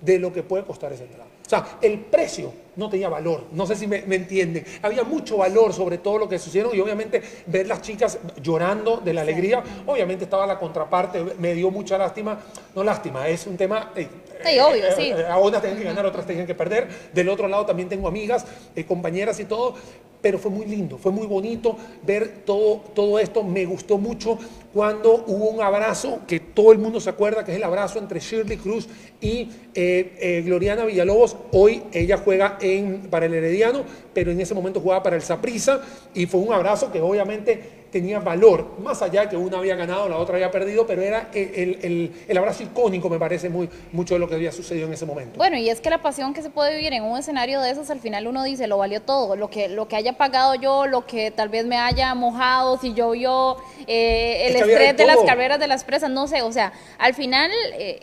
de 0.00 0.18
lo 0.18 0.32
que 0.32 0.42
puede 0.42 0.64
costar 0.64 0.92
esa 0.92 1.04
entrada. 1.04 1.25
O 1.46 1.48
sea, 1.48 1.78
el 1.80 2.00
precio 2.00 2.52
no 2.74 2.90
tenía 2.90 3.08
valor. 3.08 3.44
No 3.52 3.66
sé 3.66 3.76
si 3.76 3.86
me, 3.86 3.98
entienden. 3.98 4.64
Había 4.82 5.04
mucho 5.04 5.36
valor 5.38 5.72
sobre 5.72 5.98
todo 5.98 6.18
lo 6.18 6.28
que 6.28 6.38
sucedieron 6.38 6.74
y 6.74 6.80
obviamente 6.80 7.22
ver 7.46 7.68
las 7.68 7.82
chicas 7.82 8.18
llorando 8.42 8.96
de 8.98 9.14
la 9.14 9.20
alegría. 9.20 9.62
Obviamente 9.86 10.24
estaba 10.24 10.46
la 10.46 10.58
contraparte, 10.58 11.24
me 11.38 11.54
dio 11.54 11.70
mucha 11.70 11.96
lástima. 11.96 12.38
No 12.74 12.82
lástima, 12.82 13.28
es 13.28 13.46
un 13.46 13.56
tema... 13.56 13.92
sí, 14.44 14.58
obvio, 14.58 14.86
eh, 14.86 14.92
sí. 14.96 15.10
Eh, 15.10 15.24
unas 15.40 15.60
tienen 15.60 15.78
que 15.78 15.84
ganar, 15.84 16.06
otras 16.06 16.26
tienen 16.26 16.46
que 16.46 16.54
perder. 16.54 16.88
Del 17.12 17.28
otro 17.28 17.48
lado 17.48 17.66
también 17.66 17.88
tengo 17.88 18.08
amigas, 18.08 18.46
eh, 18.74 18.84
compañeras 18.84 19.38
y 19.40 19.44
todo 19.44 19.74
pero 20.26 20.40
fue 20.40 20.50
muy 20.50 20.66
lindo, 20.66 20.98
fue 20.98 21.12
muy 21.12 21.26
bonito 21.26 21.76
ver 22.02 22.42
todo, 22.44 22.82
todo 22.94 23.18
esto. 23.20 23.44
Me 23.44 23.64
gustó 23.64 23.96
mucho 23.96 24.36
cuando 24.72 25.24
hubo 25.26 25.50
un 25.50 25.62
abrazo 25.62 26.20
que 26.26 26.40
todo 26.40 26.72
el 26.72 26.78
mundo 26.78 26.98
se 26.98 27.10
acuerda, 27.10 27.44
que 27.44 27.52
es 27.52 27.58
el 27.58 27.62
abrazo 27.62 28.00
entre 28.00 28.18
Shirley 28.18 28.56
Cruz 28.56 28.88
y 29.20 29.48
eh, 29.72 30.16
eh, 30.18 30.42
Gloriana 30.44 30.84
Villalobos. 30.84 31.36
Hoy 31.52 31.84
ella 31.92 32.18
juega 32.18 32.58
en, 32.60 33.02
para 33.08 33.26
el 33.26 33.34
Herediano, 33.34 33.84
pero 34.12 34.32
en 34.32 34.40
ese 34.40 34.52
momento 34.52 34.80
jugaba 34.80 35.02
para 35.02 35.14
el 35.14 35.22
Saprissa 35.22 35.80
y 36.12 36.26
fue 36.26 36.40
un 36.40 36.52
abrazo 36.52 36.90
que 36.90 37.00
obviamente 37.00 37.75
tenía 37.96 38.18
valor, 38.18 38.74
más 38.82 39.00
allá 39.00 39.22
de 39.22 39.30
que 39.30 39.36
una 39.38 39.56
había 39.56 39.74
ganado, 39.74 40.06
la 40.06 40.18
otra 40.18 40.34
había 40.34 40.50
perdido, 40.50 40.86
pero 40.86 41.00
era 41.00 41.30
el, 41.32 41.78
el, 41.82 42.12
el, 42.28 42.36
abrazo 42.36 42.62
icónico, 42.62 43.08
me 43.08 43.18
parece, 43.18 43.48
muy, 43.48 43.70
mucho 43.90 44.14
de 44.16 44.20
lo 44.20 44.28
que 44.28 44.34
había 44.34 44.52
sucedido 44.52 44.86
en 44.86 44.92
ese 44.92 45.06
momento. 45.06 45.38
Bueno, 45.38 45.56
y 45.56 45.70
es 45.70 45.80
que 45.80 45.88
la 45.88 46.02
pasión 46.02 46.34
que 46.34 46.42
se 46.42 46.50
puede 46.50 46.76
vivir 46.76 46.92
en 46.92 47.04
un 47.04 47.18
escenario 47.18 47.58
de 47.62 47.70
esos, 47.70 47.88
al 47.88 48.00
final 48.00 48.26
uno 48.26 48.44
dice, 48.44 48.66
lo 48.66 48.76
valió 48.76 49.00
todo, 49.00 49.34
lo 49.34 49.48
que, 49.48 49.68
lo 49.68 49.88
que 49.88 49.96
haya 49.96 50.12
pagado 50.12 50.54
yo, 50.56 50.86
lo 50.86 51.06
que 51.06 51.30
tal 51.30 51.48
vez 51.48 51.64
me 51.64 51.78
haya 51.78 52.14
mojado, 52.14 52.78
si 52.78 52.92
llovió, 52.92 53.56
eh, 53.86 54.48
el 54.48 54.56
estrés 54.56 54.94
de, 54.94 55.06
las 55.06 55.20
carreras 55.20 55.58
de 55.58 55.66
las 55.66 55.82
presas, 55.82 56.10
no 56.10 56.28
sé, 56.28 56.42
o 56.42 56.52
sea, 56.52 56.74
al 56.98 57.14
final... 57.14 57.50
Eh, 57.78 58.00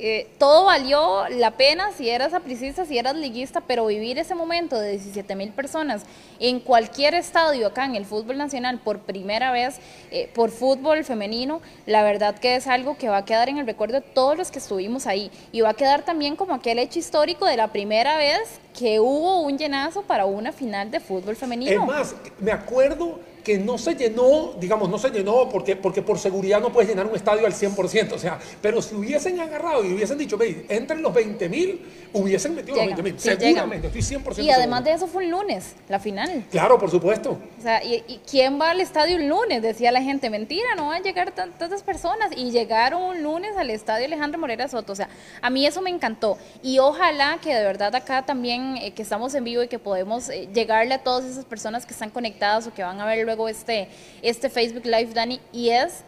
eh, 0.00 0.28
todo 0.38 0.64
valió 0.64 1.28
la 1.28 1.52
pena 1.52 1.90
si 1.92 2.08
eras 2.08 2.32
apricista, 2.32 2.84
si 2.84 2.98
eras 2.98 3.16
liguista, 3.16 3.60
pero 3.60 3.86
vivir 3.86 4.18
ese 4.18 4.34
momento 4.34 4.78
de 4.78 4.92
17 4.92 5.34
mil 5.34 5.50
personas 5.50 6.04
en 6.38 6.60
cualquier 6.60 7.14
estadio 7.14 7.66
acá 7.66 7.84
en 7.84 7.96
el 7.96 8.04
fútbol 8.04 8.38
nacional 8.38 8.78
por 8.78 9.00
primera 9.00 9.50
vez 9.50 9.80
eh, 10.10 10.30
por 10.34 10.50
fútbol 10.50 11.04
femenino, 11.04 11.60
la 11.86 12.02
verdad 12.04 12.38
que 12.38 12.56
es 12.56 12.66
algo 12.68 12.96
que 12.96 13.08
va 13.08 13.18
a 13.18 13.24
quedar 13.24 13.48
en 13.48 13.58
el 13.58 13.66
recuerdo 13.66 13.94
de 14.00 14.06
todos 14.06 14.36
los 14.36 14.50
que 14.50 14.60
estuvimos 14.60 15.06
ahí 15.06 15.30
y 15.50 15.62
va 15.62 15.70
a 15.70 15.74
quedar 15.74 16.04
también 16.04 16.36
como 16.36 16.54
aquel 16.54 16.78
hecho 16.78 16.98
histórico 16.98 17.44
de 17.46 17.56
la 17.56 17.68
primera 17.68 18.16
vez 18.16 18.60
que 18.78 19.00
hubo 19.00 19.40
un 19.40 19.58
llenazo 19.58 20.02
para 20.02 20.26
una 20.26 20.52
final 20.52 20.90
de 20.90 21.00
fútbol 21.00 21.34
femenino. 21.34 21.82
Es 21.82 21.86
más, 21.86 22.14
me 22.38 22.52
acuerdo 22.52 23.18
que 23.48 23.58
no 23.58 23.78
se 23.78 23.94
llenó, 23.94 24.52
digamos, 24.60 24.90
no 24.90 24.98
se 24.98 25.08
llenó 25.08 25.48
porque, 25.48 25.74
porque 25.74 26.02
por 26.02 26.18
seguridad 26.18 26.60
no 26.60 26.70
puedes 26.70 26.90
llenar 26.90 27.06
un 27.06 27.16
estadio 27.16 27.46
al 27.46 27.54
100%, 27.54 28.12
o 28.12 28.18
sea, 28.18 28.38
pero 28.60 28.82
si 28.82 28.94
hubiesen 28.94 29.40
agarrado 29.40 29.82
y 29.86 29.94
hubiesen 29.94 30.18
dicho, 30.18 30.38
entre 30.68 30.98
los 30.98 31.14
20 31.14 31.48
mil, 31.48 31.80
hubiesen 32.12 32.54
metido 32.54 32.76
los 32.76 32.84
20 32.84 33.02
mil, 33.02 33.14
seguramente, 33.18 33.86
estoy 33.86 34.18
100% 34.18 34.44
Y 34.44 34.50
además 34.50 34.84
de 34.84 34.92
eso 34.92 35.06
fue 35.06 35.24
el 35.24 35.30
lunes, 35.30 35.76
la 35.88 35.98
final. 35.98 36.44
Claro, 36.50 36.78
por 36.78 36.90
supuesto. 36.90 37.38
O 37.58 37.62
sea, 37.62 37.82
¿y, 37.82 38.20
quién 38.30 38.60
va 38.60 38.72
al 38.72 38.82
estadio 38.82 39.16
el 39.16 39.28
lunes? 39.28 39.62
Decía 39.62 39.92
la 39.92 40.02
gente, 40.02 40.28
mentira, 40.28 40.74
no 40.76 40.88
van 40.88 41.00
a 41.00 41.02
llegar 41.02 41.32
tantas 41.32 41.82
personas, 41.82 42.32
y 42.36 42.50
llegaron 42.50 43.00
un 43.00 43.22
lunes 43.22 43.56
al 43.56 43.70
estadio 43.70 44.04
Alejandro 44.04 44.38
Morera 44.38 44.68
Soto, 44.68 44.92
o 44.92 44.96
sea, 44.96 45.08
a 45.40 45.48
mí 45.48 45.64
eso 45.64 45.80
me 45.80 45.88
encantó, 45.88 46.36
y 46.62 46.80
ojalá 46.80 47.38
que 47.42 47.54
de 47.54 47.64
verdad 47.64 47.94
acá 47.94 48.26
también, 48.26 48.76
eh, 48.76 48.90
que 48.90 49.00
estamos 49.00 49.34
en 49.34 49.44
vivo 49.44 49.62
y 49.62 49.68
que 49.68 49.78
podemos 49.78 50.28
eh, 50.28 50.50
llegarle 50.52 50.92
a 50.92 50.98
todas 50.98 51.24
esas 51.24 51.46
personas 51.46 51.86
que 51.86 51.94
están 51.94 52.10
conectadas 52.10 52.66
o 52.66 52.74
que 52.74 52.82
van 52.82 53.00
a 53.00 53.06
ver 53.06 53.24
luego 53.24 53.37
este, 53.46 53.88
este 54.22 54.50
Facebook 54.50 54.86
Live, 54.86 55.12
Dani, 55.14 55.38
y 55.52 55.68
es 55.68 56.02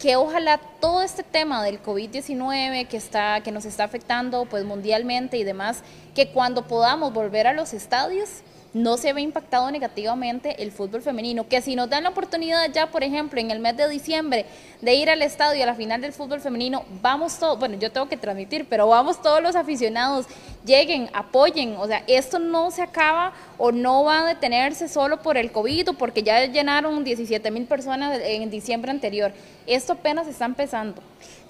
que 0.00 0.16
ojalá 0.16 0.58
todo 0.80 1.02
este 1.02 1.22
tema 1.22 1.62
del 1.62 1.80
COVID-19 1.80 2.88
que, 2.88 2.96
está, 2.96 3.40
que 3.42 3.52
nos 3.52 3.64
está 3.64 3.84
afectando 3.84 4.46
pues 4.46 4.64
mundialmente 4.64 5.36
y 5.36 5.44
demás, 5.44 5.82
que 6.16 6.30
cuando 6.30 6.66
podamos 6.66 7.12
volver 7.12 7.46
a 7.46 7.52
los 7.52 7.72
estadios, 7.72 8.42
no 8.74 8.96
se 8.96 9.12
ve 9.12 9.20
impactado 9.20 9.70
negativamente 9.70 10.62
el 10.62 10.72
fútbol 10.72 11.02
femenino, 11.02 11.46
que 11.46 11.60
si 11.60 11.76
nos 11.76 11.90
dan 11.90 12.04
la 12.04 12.10
oportunidad 12.10 12.70
ya, 12.72 12.86
por 12.90 13.04
ejemplo, 13.04 13.38
en 13.40 13.50
el 13.50 13.58
mes 13.58 13.76
de 13.76 13.88
diciembre, 13.88 14.46
de 14.80 14.94
ir 14.94 15.10
al 15.10 15.22
estadio 15.22 15.62
a 15.62 15.66
la 15.66 15.74
final 15.74 16.00
del 16.00 16.12
fútbol 16.12 16.40
femenino, 16.40 16.84
vamos 17.02 17.38
todos, 17.38 17.58
bueno, 17.58 17.76
yo 17.78 17.92
tengo 17.92 18.08
que 18.08 18.16
transmitir, 18.16 18.66
pero 18.68 18.88
vamos 18.88 19.20
todos 19.20 19.42
los 19.42 19.56
aficionados, 19.56 20.26
lleguen, 20.64 21.10
apoyen, 21.12 21.76
o 21.76 21.86
sea, 21.86 22.02
esto 22.06 22.38
no 22.38 22.70
se 22.70 22.82
acaba 22.82 23.32
o 23.58 23.72
no 23.72 24.04
va 24.04 24.20
a 24.20 24.26
detenerse 24.26 24.88
solo 24.88 25.20
por 25.20 25.36
el 25.36 25.52
COVID 25.52 25.90
o 25.90 25.92
porque 25.92 26.22
ya 26.22 26.46
llenaron 26.46 27.04
17 27.04 27.50
mil 27.50 27.66
personas 27.66 28.18
en 28.22 28.50
diciembre 28.50 28.90
anterior, 28.90 29.32
esto 29.66 29.92
apenas 29.92 30.26
está 30.26 30.46
empezando. 30.46 31.02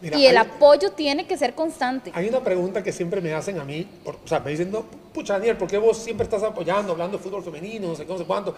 Y 0.03 0.27
el 0.27 0.37
apoyo 0.37 0.91
tiene 0.93 1.27
que 1.27 1.37
ser 1.37 1.55
constante. 1.55 2.11
Hay 2.15 2.29
una 2.29 2.41
pregunta 2.41 2.83
que 2.83 2.93
siempre 2.93 3.21
me 3.21 3.33
hacen 3.33 3.59
a 3.59 3.65
mí, 3.65 3.87
o 4.05 4.27
sea, 4.27 4.41
me 4.41 4.51
dicen, 4.51 4.73
pucha 5.13 5.35
Daniel, 5.35 5.57
¿por 5.57 5.69
qué 5.69 5.79
vos 5.79 5.97
siempre 5.97 6.25
estás 6.25 6.43
apoyando, 6.43 6.93
hablando 6.93 7.19
de 7.19 7.23
fútbol 7.23 7.45
femenino, 7.45 7.89
no 7.89 7.95
sé 7.95 8.05
qué, 8.05 8.13
no 8.13 8.19
sé 8.19 8.25
cuánto? 8.25 8.55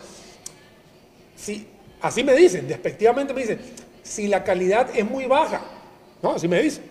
Sí, 1.36 1.66
así 2.00 2.24
me 2.24 2.34
dicen, 2.34 2.66
despectivamente 2.66 3.34
me 3.34 3.42
dicen, 3.42 3.60
si 4.02 4.28
la 4.28 4.42
calidad 4.42 4.88
es 4.96 5.08
muy 5.08 5.26
baja, 5.26 5.60
¿no? 6.22 6.32
Así 6.32 6.48
me 6.48 6.62
dicen. 6.62 6.84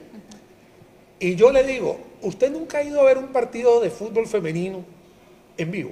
Y 1.20 1.36
yo 1.36 1.52
le 1.52 1.63
digo, 1.63 1.98
¿usted 2.22 2.52
nunca 2.52 2.80
ha 2.80 2.84
ido 2.84 3.00
a 3.00 3.06
ver 3.06 3.18
un 3.18 3.28
partido 3.28 3.80
de 3.80 3.89
fútbol 3.89 4.28
femenino 4.28 4.84
en 5.58 5.72
vivo? 5.72 5.92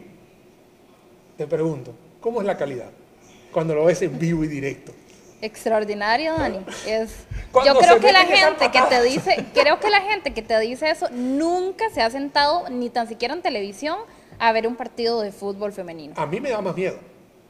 Te 1.38 1.47
pregunto, 1.47 1.93
¿cómo 2.20 2.41
es 2.41 2.45
la 2.45 2.57
calidad 2.57 2.91
cuando 3.51 3.74
lo 3.74 3.86
ves 3.86 4.01
en 4.03 4.20
vivo 4.20 4.43
y 4.43 4.47
directo? 4.47 4.91
Extraordinario, 5.42 6.36
Dani. 6.38 6.60
Es, 6.86 7.26
yo 7.66 7.76
creo 7.78 8.00
que 8.00 8.12
la 8.12 8.26
gente 8.26 8.72
que 8.72 8.82
te 8.82 9.04
dice, 9.04 9.46
creo 9.54 9.80
que 9.80 9.89
la 9.89 10.02
gente 10.02 10.34
que 10.34 10.42
te 10.42 10.60
dice 10.60 10.89
eso 10.89 11.10
nunca 11.12 11.89
se 11.89 12.02
ha 12.02 12.10
sentado 12.10 12.70
ni 12.70 12.89
tan 12.89 13.08
siquiera 13.08 13.34
en 13.34 13.42
televisión 13.42 13.98
a 14.39 14.52
ver 14.52 14.68
un 14.68 14.76
partido 14.76 15.22
de 15.22 15.32
fútbol 15.32 15.74
femenino. 15.74 16.14
A 16.18 16.26
mí 16.26 16.39
me 16.39 16.50
da 16.50 16.62
más 16.62 16.76
miedo. 16.76 16.98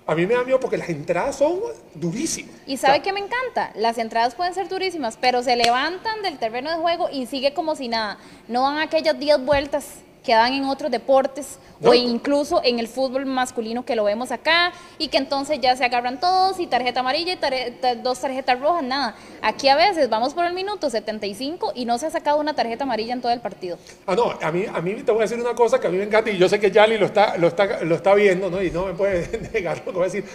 A 0.07 0.15
mí 0.15 0.25
me 0.25 0.33
da 0.33 0.43
miedo 0.43 0.59
porque 0.59 0.77
las 0.77 0.89
entradas 0.89 1.37
son 1.37 1.59
durísimas. 1.93 2.55
¿Y 2.65 2.77
sabe 2.77 3.01
qué 3.01 3.13
me 3.13 3.19
encanta? 3.19 3.71
Las 3.75 3.97
entradas 3.97 4.35
pueden 4.35 4.53
ser 4.53 4.67
durísimas, 4.67 5.17
pero 5.19 5.43
se 5.43 5.55
levantan 5.55 6.21
del 6.23 6.37
terreno 6.37 6.71
de 6.71 6.77
juego 6.77 7.07
y 7.09 7.27
sigue 7.27 7.53
como 7.53 7.75
si 7.75 7.87
nada. 7.87 8.17
No 8.47 8.63
van 8.63 8.79
aquellas 8.79 9.17
10 9.17 9.45
vueltas 9.45 9.85
que 10.23 10.33
dan 10.33 10.53
en 10.53 10.65
otros 10.65 10.91
deportes 10.91 11.57
o 11.83 11.93
incluso 11.95 12.61
en 12.63 12.77
el 12.77 12.87
fútbol 12.87 13.25
masculino 13.25 13.83
que 13.83 13.95
lo 13.95 14.03
vemos 14.03 14.31
acá 14.31 14.71
y 14.99 15.07
que 15.07 15.17
entonces 15.17 15.59
ya 15.59 15.75
se 15.75 15.83
agarran 15.83 16.19
todos 16.19 16.59
y 16.59 16.67
tarjeta 16.67 16.99
amarilla 16.99 17.33
y 17.33 17.95
dos 18.03 18.19
tarjetas 18.19 18.59
rojas, 18.59 18.83
nada. 18.83 19.15
Aquí 19.41 19.67
a 19.67 19.75
veces 19.75 20.09
vamos 20.09 20.33
por 20.33 20.45
el 20.45 20.53
minuto 20.53 20.89
75 20.89 21.71
y 21.73 21.85
no 21.85 21.97
se 21.97 22.05
ha 22.05 22.11
sacado 22.11 22.39
una 22.39 22.53
tarjeta 22.53 22.83
amarilla 22.83 23.13
en 23.13 23.21
todo 23.21 23.31
el 23.31 23.39
partido. 23.39 23.79
Ah, 24.05 24.15
no, 24.15 24.31
a 24.39 24.51
mí, 24.51 24.65
a 24.71 24.79
mí 24.81 24.93
te 24.95 25.11
voy 25.11 25.21
a 25.21 25.23
decir 25.23 25.39
una 25.39 25.55
cosa 25.55 25.79
que 25.79 25.87
a 25.87 25.89
mí 25.89 25.97
me 25.97 26.03
encanta 26.03 26.29
y 26.29 26.37
yo 26.37 26.47
sé 26.47 26.59
que 26.59 26.69
Yali 26.69 26.97
lo 26.99 27.07
está, 27.07 27.37
lo 27.37 27.47
está, 27.47 27.83
lo 27.83 27.95
está 27.95 28.13
viendo 28.13 28.51
¿no? 28.51 28.61
y 28.61 28.69
no 28.69 28.85
me 28.85 28.93
puede 28.93 29.49
negar 29.53 29.79
lo 29.79 29.85
que 29.85 29.91
voy 29.91 30.01
a 30.01 30.05
decir. 30.05 30.25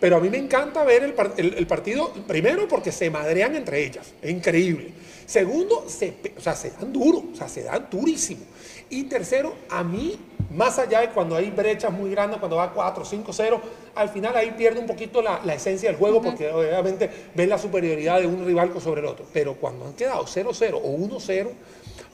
Pero 0.00 0.16
a 0.16 0.20
mí 0.20 0.28
me 0.28 0.38
encanta 0.38 0.84
ver 0.84 1.04
el, 1.04 1.54
el, 1.54 1.66
partido, 1.66 2.12
primero 2.26 2.68
porque 2.68 2.92
se 2.92 3.08
madrean 3.08 3.56
entre 3.56 3.84
ellas, 3.84 4.12
es 4.20 4.30
increíble. 4.30 4.92
Segundo, 5.24 5.86
se, 5.88 6.14
o 6.36 6.40
sea, 6.40 6.54
se 6.54 6.70
dan 6.70 6.92
duro, 6.92 7.24
o 7.32 7.36
sea, 7.36 7.48
se 7.48 7.62
dan 7.62 7.88
durísimo. 7.90 8.42
Y 8.88 9.04
tercero, 9.04 9.54
a 9.68 9.82
mí, 9.82 10.18
más 10.54 10.78
allá 10.78 11.00
de 11.00 11.10
cuando 11.10 11.36
hay 11.36 11.50
brechas 11.50 11.92
muy 11.92 12.10
grandes, 12.10 12.38
cuando 12.38 12.56
va 12.56 12.72
4, 12.72 13.04
5, 13.04 13.32
0, 13.32 13.60
al 13.94 14.08
final 14.08 14.36
ahí 14.36 14.52
pierde 14.56 14.78
un 14.78 14.86
poquito 14.86 15.20
la, 15.22 15.40
esencia 15.52 15.88
del 15.88 15.98
juego 15.98 16.22
porque 16.22 16.50
obviamente 16.50 17.10
ven 17.34 17.48
la 17.48 17.58
superioridad 17.58 18.20
de 18.20 18.26
un 18.26 18.44
rival 18.46 18.72
sobre 18.80 19.00
el 19.00 19.06
otro. 19.06 19.26
Pero 19.32 19.54
cuando 19.54 19.86
han 19.86 19.94
quedado 19.94 20.24
0-0 20.24 20.80
o 20.82 20.96
1-0, 20.96 21.48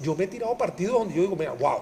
yo 0.00 0.14
me 0.14 0.24
he 0.24 0.26
tirado 0.26 0.56
partidos 0.56 0.98
donde 0.98 1.14
yo 1.14 1.22
digo, 1.22 1.36
mira, 1.36 1.52
wow, 1.52 1.80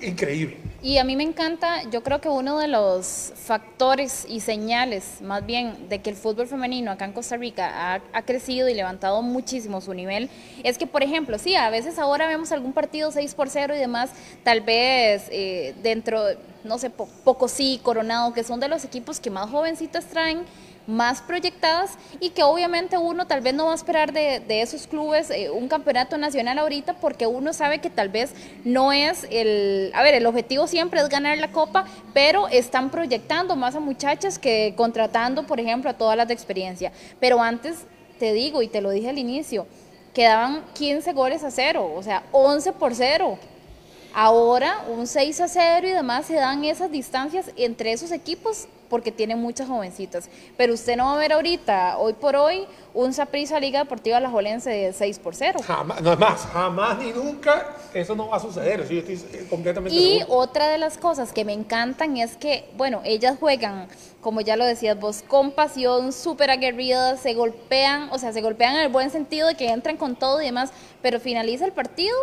increíble. 0.00 0.56
Y 0.82 0.98
a 0.98 1.04
mí 1.04 1.14
me 1.14 1.22
encanta, 1.22 1.88
yo 1.90 2.02
creo 2.02 2.20
que 2.20 2.28
uno 2.28 2.58
de 2.58 2.66
los 2.66 3.32
factores 3.36 4.26
y 4.28 4.40
señales, 4.40 5.20
más 5.22 5.46
bien, 5.46 5.88
de 5.88 6.00
que 6.00 6.10
el 6.10 6.16
fútbol 6.16 6.48
femenino 6.48 6.90
acá 6.90 7.04
en 7.04 7.12
Costa 7.12 7.36
Rica 7.36 8.02
ha, 8.12 8.22
crecido 8.22 8.68
y 8.68 8.74
levantado 8.74 9.22
muchísimo 9.22 9.80
su 9.80 9.94
nivel, 9.94 10.28
es 10.64 10.78
que, 10.78 10.86
por 10.86 11.04
ejemplo, 11.04 11.38
sí, 11.38 11.54
a 11.54 11.70
veces 11.70 11.98
ahora 11.98 12.26
vemos 12.26 12.50
algún 12.50 12.72
partido 12.72 13.12
6 13.12 13.34
por 13.34 13.48
0 13.48 13.76
y 13.76 13.78
demás, 13.78 14.10
tal 14.42 14.60
vez 14.60 15.28
eh, 15.30 15.74
dentro, 15.82 16.20
no 16.64 16.78
sé, 16.78 16.90
poco 16.90 17.46
sí, 17.46 17.80
Coronado, 17.82 18.32
que 18.32 18.42
son 18.42 18.58
de 18.58 18.68
los 18.68 18.84
equipos 18.84 19.20
que 19.20 19.30
más 19.30 19.48
jovencitas 19.50 20.06
traen, 20.06 20.44
más 20.86 21.22
proyectadas 21.22 21.92
y 22.20 22.30
que 22.30 22.42
obviamente 22.42 22.98
uno 22.98 23.26
tal 23.26 23.40
vez 23.40 23.54
no 23.54 23.66
va 23.66 23.72
a 23.72 23.74
esperar 23.74 24.12
de, 24.12 24.42
esos 24.48 24.86
clubes 24.86 25.30
eh, 25.30 25.50
un 25.50 25.68
campeonato 25.68 26.18
nacional 26.18 26.58
ahorita 26.58 26.94
porque 26.94 27.26
uno 27.26 27.52
sabe 27.52 27.80
que 27.80 27.90
tal 27.90 28.08
vez 28.08 28.32
no 28.64 28.92
es 28.92 29.26
el, 29.30 29.90
a 29.94 30.02
ver, 30.02 30.14
el 30.14 30.26
objetivo 30.26 30.66
siempre 30.66 31.00
es 31.00 31.08
ganar 31.08 31.38
la 31.38 31.52
copa, 31.52 31.84
pero 32.12 32.48
están 32.48 32.90
proyectando 32.90 33.56
más 33.56 33.74
a 33.74 33.80
muchachas 33.80 34.38
que 34.38 34.74
contratando, 34.76 35.46
por 35.46 35.60
ejemplo, 35.60 35.90
a 35.90 35.94
todas 35.94 36.16
las 36.16 36.28
de 36.28 36.34
experiencia. 36.34 36.92
Pero 37.20 37.40
antes, 37.40 37.86
te 38.18 38.32
digo 38.32 38.62
y 38.62 38.68
te 38.68 38.80
lo 38.80 38.90
dije 38.90 39.08
al 39.08 39.18
inicio, 39.18 39.66
quedaban 40.14 40.64
15 40.74 41.12
goles 41.12 41.42
a 41.44 41.50
cero, 41.50 41.92
o 41.94 42.02
sea, 42.02 42.22
11 42.32 42.72
por 42.72 42.94
cero. 42.94 43.38
Ahora 44.14 44.84
un 44.88 45.06
6 45.06 45.40
a 45.40 45.48
0 45.48 45.88
y 45.88 45.90
demás 45.90 46.26
se 46.26 46.34
dan 46.34 46.64
esas 46.64 46.90
distancias 46.90 47.50
entre 47.56 47.92
esos 47.92 48.12
equipos 48.12 48.68
porque 48.92 49.10
tiene 49.10 49.36
muchas 49.36 49.68
jovencitas. 49.68 50.28
Pero 50.58 50.74
usted 50.74 50.98
no 50.98 51.06
va 51.06 51.14
a 51.14 51.16
ver 51.16 51.32
ahorita, 51.32 51.96
hoy 51.96 52.12
por 52.12 52.36
hoy, 52.36 52.66
un 52.92 53.14
Saprissa 53.14 53.58
Liga 53.58 53.78
Deportiva 53.78 54.20
La 54.20 54.28
Jolense 54.28 54.68
de 54.68 54.92
6 54.92 55.18
por 55.18 55.34
0. 55.34 55.60
Jamás, 55.66 56.02
no 56.02 56.12
es 56.12 56.18
más, 56.18 56.42
jamás 56.52 56.98
ni 56.98 57.10
nunca 57.10 57.74
eso 57.94 58.14
no 58.14 58.28
va 58.28 58.36
a 58.36 58.40
suceder. 58.40 58.86
yo 58.86 58.98
estoy 58.98 59.46
completamente 59.48 59.96
y 59.96 60.20
otra 60.28 60.68
de 60.68 60.76
las 60.76 60.98
cosas 60.98 61.32
que 61.32 61.42
me 61.46 61.54
encantan 61.54 62.18
es 62.18 62.36
que, 62.36 62.68
bueno, 62.76 63.00
ellas 63.02 63.38
juegan, 63.40 63.88
como 64.20 64.42
ya 64.42 64.56
lo 64.56 64.66
decías 64.66 65.00
vos, 65.00 65.24
con 65.26 65.52
pasión, 65.52 66.12
súper 66.12 66.50
aguerridas, 66.50 67.18
se 67.18 67.32
golpean, 67.32 68.10
o 68.12 68.18
sea, 68.18 68.34
se 68.34 68.42
golpean 68.42 68.74
en 68.74 68.82
el 68.82 68.88
buen 68.90 69.08
sentido 69.08 69.48
de 69.48 69.54
que 69.54 69.70
entran 69.70 69.96
con 69.96 70.16
todo 70.16 70.42
y 70.42 70.44
demás, 70.44 70.70
pero 71.00 71.18
finaliza 71.18 71.64
el 71.64 71.72
partido 71.72 72.14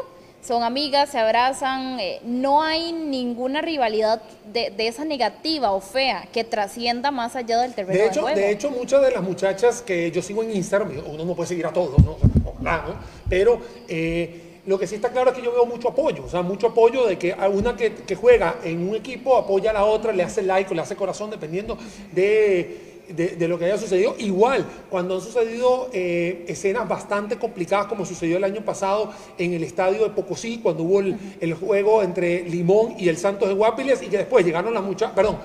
son 0.41 0.63
amigas, 0.63 1.09
se 1.09 1.19
abrazan, 1.19 1.99
eh, 1.99 2.19
no 2.23 2.61
hay 2.61 2.91
ninguna 2.93 3.61
rivalidad 3.61 4.21
de, 4.51 4.73
esa 4.79 5.05
negativa 5.05 5.71
o 5.71 5.81
fea 5.81 6.27
que 6.33 6.43
trascienda 6.43 7.11
más 7.11 7.35
allá 7.35 7.59
del 7.59 7.73
terreno 7.73 7.99
de 7.99 8.07
hecho, 8.07 8.21
juego. 8.21 8.37
De 8.37 8.51
hecho, 8.51 8.71
muchas 8.71 9.01
de 9.01 9.11
las 9.11 9.21
muchachas 9.21 9.81
que 9.81 10.11
yo 10.11 10.21
sigo 10.21 10.41
en 10.43 10.55
Instagram, 10.55 10.91
uno 11.05 11.25
no 11.25 11.35
puede 11.35 11.49
seguir 11.49 11.65
a 11.65 11.73
todos, 11.73 11.97
¿no? 12.03 12.17
Pero... 13.29 13.59
Eh, 13.87 14.45
Lo 14.65 14.77
que 14.77 14.85
sí 14.85 14.95
está 14.95 15.09
claro 15.09 15.31
es 15.31 15.37
que 15.37 15.41
yo 15.41 15.51
veo 15.51 15.65
mucho 15.65 15.89
apoyo, 15.89 16.25
o 16.25 16.29
sea, 16.29 16.43
mucho 16.43 16.67
apoyo 16.67 17.07
de 17.07 17.17
que 17.17 17.33
una 17.33 17.75
que, 17.75 17.91
que 18.05 18.13
juega 18.13 18.57
en 18.63 18.87
un 18.87 18.93
equipo 18.93 19.35
apoya 19.35 19.71
a 19.71 19.73
la 19.73 19.85
otra, 19.85 20.13
le 20.13 20.21
hace 20.21 20.43
like 20.43 20.69
o 20.69 20.75
le 20.75 20.81
hace 20.81 20.95
corazón, 20.95 21.31
dependiendo 21.31 21.75
de 22.11 22.88
de, 23.15 23.47
lo 23.47 23.57
que 23.57 23.65
haya 23.65 23.77
sucedido. 23.77 24.15
Igual, 24.19 24.65
cuando 24.89 25.15
han 25.15 25.21
sucedido 25.21 25.89
eh, 25.93 26.45
escenas 26.47 26.87
bastante 26.87 27.37
complicadas, 27.37 27.87
como 27.87 28.05
sucedió 28.05 28.37
el 28.37 28.43
año 28.43 28.61
pasado 28.61 29.11
en 29.37 29.53
el 29.53 29.63
estadio 29.63 30.03
de 30.03 30.09
Pocosí, 30.09 30.59
cuando 30.59 30.83
hubo 30.83 30.99
el, 30.99 31.17
el 31.39 31.53
juego 31.53 32.03
entre 32.03 32.43
Limón 32.43 32.95
y 32.97 33.09
el 33.09 33.17
Santos 33.17 33.47
de 33.49 33.55
Guapiles, 33.55 34.01
y 34.01 34.07
que 34.07 34.17
después 34.17 34.45
llegaron 34.45 34.73
las 34.73 34.83
muchachas, 34.83 35.13
perdón, 35.15 35.37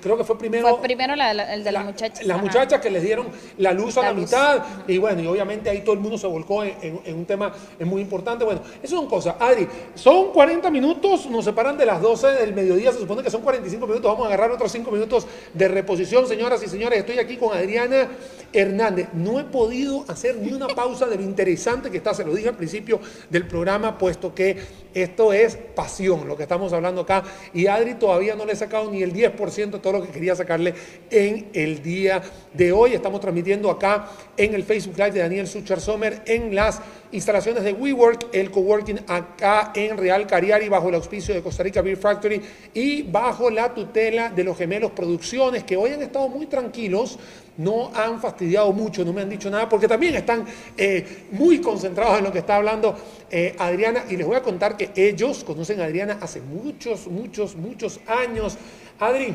creo 0.00 0.16
que 0.16 0.24
fue 0.24 0.38
primero. 0.38 0.68
Fue 0.68 0.82
primero 0.82 1.16
la, 1.16 1.54
el 1.54 1.64
de 1.64 1.72
las 1.72 1.84
muchachas. 1.84 2.26
Las 2.26 2.40
muchachas 2.40 2.80
que 2.80 2.90
les 2.90 3.02
dieron 3.02 3.28
la 3.58 3.72
luz 3.72 3.96
a 3.98 4.02
la, 4.02 4.12
mitad. 4.12 4.62
Y 4.86 4.98
bueno, 4.98 5.22
y 5.22 5.26
obviamente 5.26 5.70
ahí 5.70 5.82
todo 5.82 5.94
el 5.94 6.00
mundo 6.00 6.18
se 6.18 6.26
volcó 6.26 6.64
en, 6.64 7.00
un 7.06 7.24
tema 7.24 7.52
muy 7.80 8.02
importante. 8.02 8.44
Bueno, 8.44 8.60
eso 8.82 8.96
son 8.96 9.08
cosas. 9.08 9.36
Adri, 9.38 9.68
son 9.94 10.32
40 10.32 10.70
minutos, 10.70 11.26
nos 11.26 11.44
separan 11.44 11.76
de 11.76 11.86
las 11.86 12.00
12 12.00 12.26
del 12.32 12.54
mediodía. 12.54 12.92
Se 12.92 12.98
supone 12.98 13.22
que 13.22 13.30
son 13.30 13.42
45 13.42 13.86
minutos. 13.86 14.10
Vamos 14.10 14.24
a 14.24 14.28
agarrar 14.28 14.50
otros 14.50 14.70
5 14.72 14.90
minutos 14.90 15.26
de 15.52 15.68
reposición, 15.68 16.26
señoras 16.26 16.62
y 16.62 16.68
señores. 16.68 17.00
Estoy 17.00 17.18
aquí 17.18 17.36
con 17.36 17.56
Adriana 17.56 18.08
Hernández. 18.52 19.08
No 19.12 19.38
he 19.38 19.44
podido 19.44 20.04
hacer 20.08 20.36
ni 20.36 20.52
una 20.52 20.68
pausa 20.68 21.06
de 21.06 21.16
lo 21.16 21.22
interesante 21.22 21.90
que 21.90 21.98
está, 21.98 22.14
se 22.14 22.24
lo 22.24 22.34
dije 22.34 22.48
al 22.48 22.56
principio 22.56 23.00
del 23.30 23.46
programa, 23.46 23.98
puesto 23.98 24.34
que 24.34 24.56
esto 25.02 25.34
es 25.34 25.56
pasión, 25.56 26.26
lo 26.26 26.36
que 26.36 26.44
estamos 26.44 26.72
hablando 26.72 27.02
acá. 27.02 27.22
Y 27.52 27.66
Adri 27.66 27.94
todavía 27.94 28.34
no 28.34 28.46
le 28.46 28.54
he 28.54 28.56
sacado 28.56 28.90
ni 28.90 29.02
el 29.02 29.12
10 29.12 29.32
de 29.70 29.78
todo 29.78 29.92
lo 29.92 30.02
que 30.02 30.08
quería 30.08 30.34
sacarle 30.34 30.74
en 31.10 31.50
el 31.52 31.82
día 31.82 32.22
de 32.54 32.72
hoy. 32.72 32.94
Estamos 32.94 33.20
transmitiendo 33.20 33.70
acá 33.70 34.08
en 34.36 34.54
el 34.54 34.64
Facebook 34.64 34.96
Live 34.96 35.12
de 35.12 35.20
Daniel 35.20 35.46
Suchar 35.46 35.82
Sommer 35.82 36.22
en 36.26 36.54
las 36.54 36.80
instalaciones 37.12 37.62
de 37.62 37.74
WeWork, 37.74 38.28
el 38.32 38.50
coworking 38.50 39.00
acá 39.06 39.72
en 39.74 39.98
Real 39.98 40.26
Cariari, 40.26 40.68
bajo 40.70 40.88
el 40.88 40.94
auspicio 40.94 41.34
de 41.34 41.42
Costa 41.42 41.62
Rica 41.62 41.82
Beer 41.82 41.98
Factory 41.98 42.40
y 42.72 43.02
bajo 43.02 43.50
la 43.50 43.74
tutela 43.74 44.30
de 44.30 44.44
los 44.44 44.56
gemelos 44.56 44.92
Producciones, 44.92 45.64
que 45.64 45.76
hoy 45.76 45.92
han 45.92 46.02
estado 46.02 46.28
muy 46.28 46.46
tranquilos, 46.46 47.18
no 47.58 47.90
han 47.94 48.20
fastidiado 48.20 48.72
mucho, 48.72 49.04
no 49.04 49.12
me 49.12 49.22
han 49.22 49.30
dicho 49.30 49.50
nada, 49.50 49.68
porque 49.68 49.88
también 49.88 50.14
están 50.14 50.44
eh, 50.76 51.26
muy 51.32 51.60
concentrados 51.60 52.18
en 52.18 52.24
lo 52.24 52.32
que 52.32 52.40
está 52.40 52.56
hablando 52.56 52.96
eh, 53.30 53.54
Adriana. 53.58 54.04
Y 54.08 54.16
les 54.16 54.26
voy 54.26 54.36
a 54.36 54.42
contar 54.42 54.76
que 54.76 54.90
ellos 54.94 55.44
conocen 55.44 55.80
a 55.80 55.84
Adriana 55.84 56.18
hace 56.20 56.40
muchos, 56.40 57.06
muchos, 57.06 57.56
muchos 57.56 58.00
años. 58.06 58.58
Adri, 58.98 59.34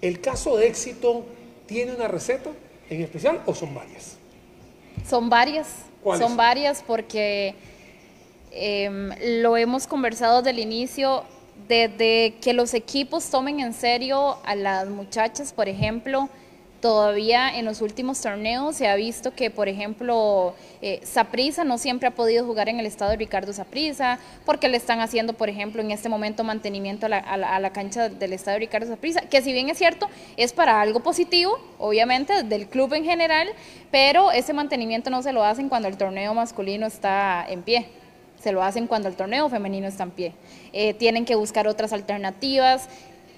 ¿el 0.00 0.20
caso 0.20 0.56
de 0.56 0.66
éxito 0.66 1.24
tiene 1.66 1.94
una 1.94 2.08
receta 2.08 2.50
en 2.90 3.02
especial 3.02 3.40
o 3.46 3.54
son 3.54 3.74
varias? 3.74 4.16
Son 5.08 5.28
varias, 5.28 5.68
son 6.18 6.36
varias 6.36 6.82
porque 6.86 7.54
em, 8.52 9.10
lo 9.42 9.56
hemos 9.56 9.86
conversado 9.86 10.38
desde 10.38 10.50
el 10.50 10.58
inicio, 10.60 11.24
desde 11.68 12.34
que 12.40 12.52
los 12.52 12.74
equipos 12.74 13.30
tomen 13.30 13.60
en 13.60 13.72
serio 13.72 14.38
a 14.44 14.54
las 14.54 14.88
muchachas, 14.88 15.52
por 15.52 15.68
ejemplo, 15.68 16.28
Todavía 16.84 17.48
en 17.56 17.64
los 17.64 17.80
últimos 17.80 18.20
torneos 18.20 18.76
se 18.76 18.88
ha 18.88 18.94
visto 18.94 19.34
que, 19.34 19.48
por 19.48 19.70
ejemplo, 19.70 20.54
Saprisa 21.02 21.62
eh, 21.62 21.64
no 21.64 21.78
siempre 21.78 22.08
ha 22.08 22.10
podido 22.10 22.44
jugar 22.44 22.68
en 22.68 22.78
el 22.78 22.84
estado 22.84 23.12
de 23.12 23.16
Ricardo 23.16 23.54
Saprisa, 23.54 24.18
porque 24.44 24.68
le 24.68 24.76
están 24.76 25.00
haciendo, 25.00 25.32
por 25.32 25.48
ejemplo, 25.48 25.80
en 25.80 25.92
este 25.92 26.10
momento 26.10 26.44
mantenimiento 26.44 27.06
a 27.06 27.38
la, 27.38 27.72
cancha 27.72 28.10
del 28.10 28.34
estado 28.34 28.56
de 28.56 28.58
Ricardo 28.58 28.86
Saprisa, 28.86 29.22
que 29.22 29.40
si 29.40 29.54
bien 29.54 29.70
es 29.70 29.78
cierto, 29.78 30.10
es 30.36 30.52
para 30.52 30.78
algo 30.82 31.00
positivo, 31.00 31.58
obviamente, 31.78 32.42
del 32.42 32.68
club 32.68 32.92
en 32.92 33.06
general, 33.06 33.48
pero 33.90 34.30
ese 34.30 34.52
mantenimiento 34.52 35.08
no 35.08 35.22
se 35.22 35.32
lo 35.32 35.42
hacen 35.42 35.70
cuando 35.70 35.88
el 35.88 35.96
torneo 35.96 36.34
masculino 36.34 36.86
está 36.86 37.46
en 37.48 37.62
pie 37.62 37.86
se 38.44 38.52
lo 38.52 38.62
hacen 38.62 38.86
cuando 38.86 39.08
el 39.08 39.16
torneo 39.16 39.48
femenino 39.48 39.86
está 39.86 40.02
en 40.02 40.10
pie. 40.10 40.32
Eh, 40.74 40.92
tienen 40.92 41.24
que 41.24 41.34
buscar 41.34 41.66
otras 41.66 41.94
alternativas. 41.94 42.90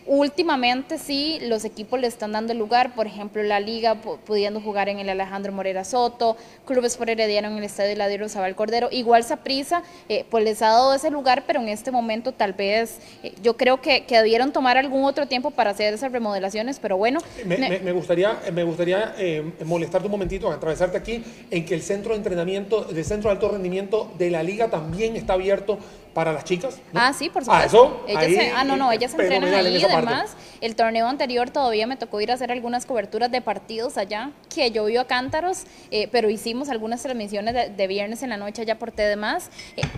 Últimamente 0.06 0.98
sí, 0.98 1.38
los 1.42 1.64
equipos 1.64 2.00
le 2.00 2.06
están 2.06 2.30
dando 2.30 2.54
lugar, 2.54 2.94
por 2.94 3.08
ejemplo, 3.08 3.42
la 3.42 3.58
liga 3.58 3.96
pudiendo 3.96 4.60
jugar 4.60 4.88
en 4.88 5.00
el 5.00 5.08
Alejandro 5.08 5.52
Morera 5.52 5.82
Soto, 5.82 6.36
Clubes 6.64 6.96
por 6.96 7.10
Herediano 7.10 7.48
en 7.48 7.58
el 7.58 7.64
Estadio 7.64 7.96
Ladiro 7.96 8.28
Zabal 8.28 8.54
Cordero, 8.54 8.88
igual 8.92 9.24
Saprisa, 9.24 9.82
eh, 10.08 10.24
pues 10.30 10.44
les 10.44 10.62
ha 10.62 10.68
dado 10.68 10.94
ese 10.94 11.10
lugar, 11.10 11.42
pero 11.44 11.60
en 11.60 11.68
este 11.68 11.90
momento 11.90 12.30
tal 12.30 12.52
vez 12.52 13.00
eh, 13.24 13.34
yo 13.42 13.56
creo 13.56 13.80
que, 13.80 14.04
que, 14.04 14.16
debieron 14.16 14.52
tomar 14.52 14.78
algún 14.78 15.04
otro 15.04 15.26
tiempo 15.26 15.50
para 15.50 15.70
hacer 15.70 15.92
esas 15.92 16.12
remodelaciones, 16.12 16.78
pero 16.78 16.96
bueno. 16.96 17.18
Me, 17.44 17.92
gustaría, 17.92 18.38
me 18.52 18.62
gustaría 18.62 19.14
eh, 19.18 19.42
molestarte 19.64 20.06
un 20.06 20.12
momentito, 20.12 20.52
atravesarte 20.52 20.96
aquí, 20.98 21.24
en 21.50 21.64
que 21.64 21.74
el 21.74 21.82
centro 21.82 22.12
de 22.12 22.18
entrenamiento, 22.18 22.84
del 22.84 23.04
centro 23.04 23.30
de 23.30 23.34
alto 23.34 23.48
rendimiento 23.48 24.12
de 24.18 24.30
la 24.30 24.44
liga 24.44 24.70
también 24.70 25.16
está 25.16 25.32
abierto 25.32 25.78
para 26.16 26.32
las 26.32 26.44
chicas. 26.44 26.78
Ah, 26.94 27.12
sí, 27.12 27.28
por 27.28 27.42
ah, 27.42 27.68
supuesto. 27.68 28.02
Ah, 28.16 28.24
eso, 28.24 28.40
ah 28.56 28.64
no, 28.64 28.78
no, 28.78 28.90
ellas 28.90 29.10
se 29.10 29.20
entrenan 29.20 29.52
ahí. 29.52 29.84
Además, 29.84 30.34
el 30.62 30.74
torneo 30.74 31.06
anterior 31.08 31.50
todavía 31.50 31.86
me 31.86 31.98
tocó 31.98 32.22
ir 32.22 32.30
a 32.30 32.34
hacer 32.34 32.50
algunas 32.50 32.86
coberturas 32.86 33.30
de 33.30 33.42
partidos 33.42 33.98
allá, 33.98 34.30
que 34.48 34.70
yo 34.70 34.86
vivo 34.86 35.02
a 35.02 35.06
Cántaros, 35.06 35.64
eh, 35.90 36.08
pero 36.10 36.30
hicimos 36.30 36.70
algunas 36.70 37.02
transmisiones 37.02 37.76
de, 37.76 37.86
viernes 37.86 38.22
en 38.22 38.30
la 38.30 38.38
noche 38.38 38.62
allá 38.62 38.78
por 38.78 38.92
T. 38.92 39.12
Eh, 39.12 39.16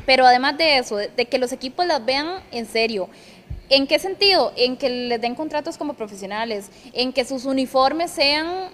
pero 0.07 0.27
además 0.27 0.59
de 0.59 0.79
eso, 0.79 0.97
de, 0.97 1.27
que 1.27 1.39
los 1.39 1.53
equipos 1.53 1.87
las 1.87 2.05
vean 2.05 2.41
en 2.51 2.67
serio. 2.67 3.09
¿En 3.69 3.87
qué 3.87 4.01
sentido? 4.01 4.53
En 4.57 4.77
que 4.77 4.91
les 4.91 5.21
den 5.21 5.37
contratos 5.37 5.79
como 5.79 5.95
profesionales, 5.95 6.69
en 6.95 7.13
que 7.13 7.25
sus 7.25 7.45
uniformes 7.45 8.11
sean 8.11 8.71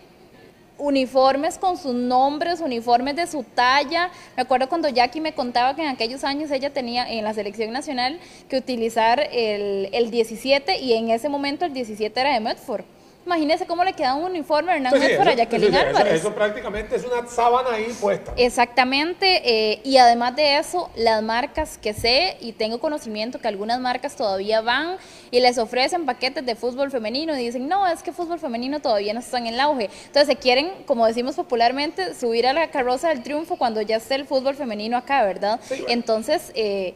uniformes 0.78 1.58
con 1.58 1.76
sus 1.76 1.94
nombres, 1.94 2.60
uniformes 2.60 3.16
de 3.16 3.26
su 3.26 3.42
talla. 3.42 4.10
Me 4.36 4.42
acuerdo 4.42 4.68
cuando 4.68 4.88
Jackie 4.88 5.20
me 5.20 5.34
contaba 5.34 5.74
que 5.76 5.82
en 5.82 5.88
aquellos 5.88 6.24
años 6.24 6.50
ella 6.50 6.70
tenía 6.70 7.10
en 7.10 7.24
la 7.24 7.34
selección 7.34 7.72
nacional 7.72 8.18
que 8.48 8.56
utilizar 8.56 9.20
el, 9.32 9.88
el 9.92 10.10
17 10.10 10.78
y 10.78 10.94
en 10.94 11.10
ese 11.10 11.28
momento 11.28 11.64
el 11.64 11.72
17 11.72 12.20
era 12.20 12.34
de 12.34 12.40
Medford. 12.40 12.84
Imagínese 13.26 13.66
cómo 13.66 13.84
le 13.84 13.94
queda 13.94 14.14
un 14.14 14.24
uniforme 14.24 14.72
a 14.72 14.76
Hernán 14.76 14.98
Medford 14.98 15.28
a 15.28 15.34
Jacqueline 15.34 15.74
Álvarez. 15.74 16.20
Eso, 16.20 16.34
prácticamente 16.34 16.96
es 16.96 17.04
una 17.04 17.26
sábana 17.26 17.70
ahí 17.72 17.94
puesta. 17.98 18.34
Exactamente, 18.36 19.42
eh, 19.44 19.80
y 19.82 19.96
además 19.96 20.36
de 20.36 20.58
eso, 20.58 20.90
las 20.94 21.22
marcas 21.22 21.78
que 21.78 21.94
sé 21.94 22.36
y 22.40 22.52
tengo 22.52 22.78
conocimiento 22.80 23.38
que 23.38 23.48
algunas 23.48 23.80
marcas 23.80 24.14
todavía 24.14 24.60
van 24.60 24.98
y 25.30 25.40
les 25.40 25.56
ofrecen 25.56 26.04
paquetes 26.04 26.44
de 26.44 26.54
fútbol 26.54 26.90
femenino 26.90 27.34
y 27.34 27.44
dicen, 27.44 27.66
no, 27.66 27.86
es 27.86 28.02
que 28.02 28.12
fútbol 28.12 28.38
femenino 28.38 28.80
todavía 28.80 29.14
no 29.14 29.20
está 29.20 29.38
en 29.38 29.46
el 29.46 29.58
auge. 29.58 29.88
Entonces 30.06 30.26
se 30.26 30.36
quieren, 30.36 30.70
como 30.86 31.06
decimos 31.06 31.34
popularmente, 31.34 32.14
subir 32.14 32.46
a 32.46 32.52
la 32.52 32.70
carroza 32.70 33.08
del 33.08 33.22
triunfo 33.22 33.56
cuando 33.56 33.80
ya 33.80 33.96
esté 33.96 34.16
el 34.16 34.26
fútbol 34.26 34.54
femenino 34.54 34.96
acá, 34.96 35.24
¿verdad? 35.24 35.60
Entonces... 35.88 36.52
Eh, 36.54 36.94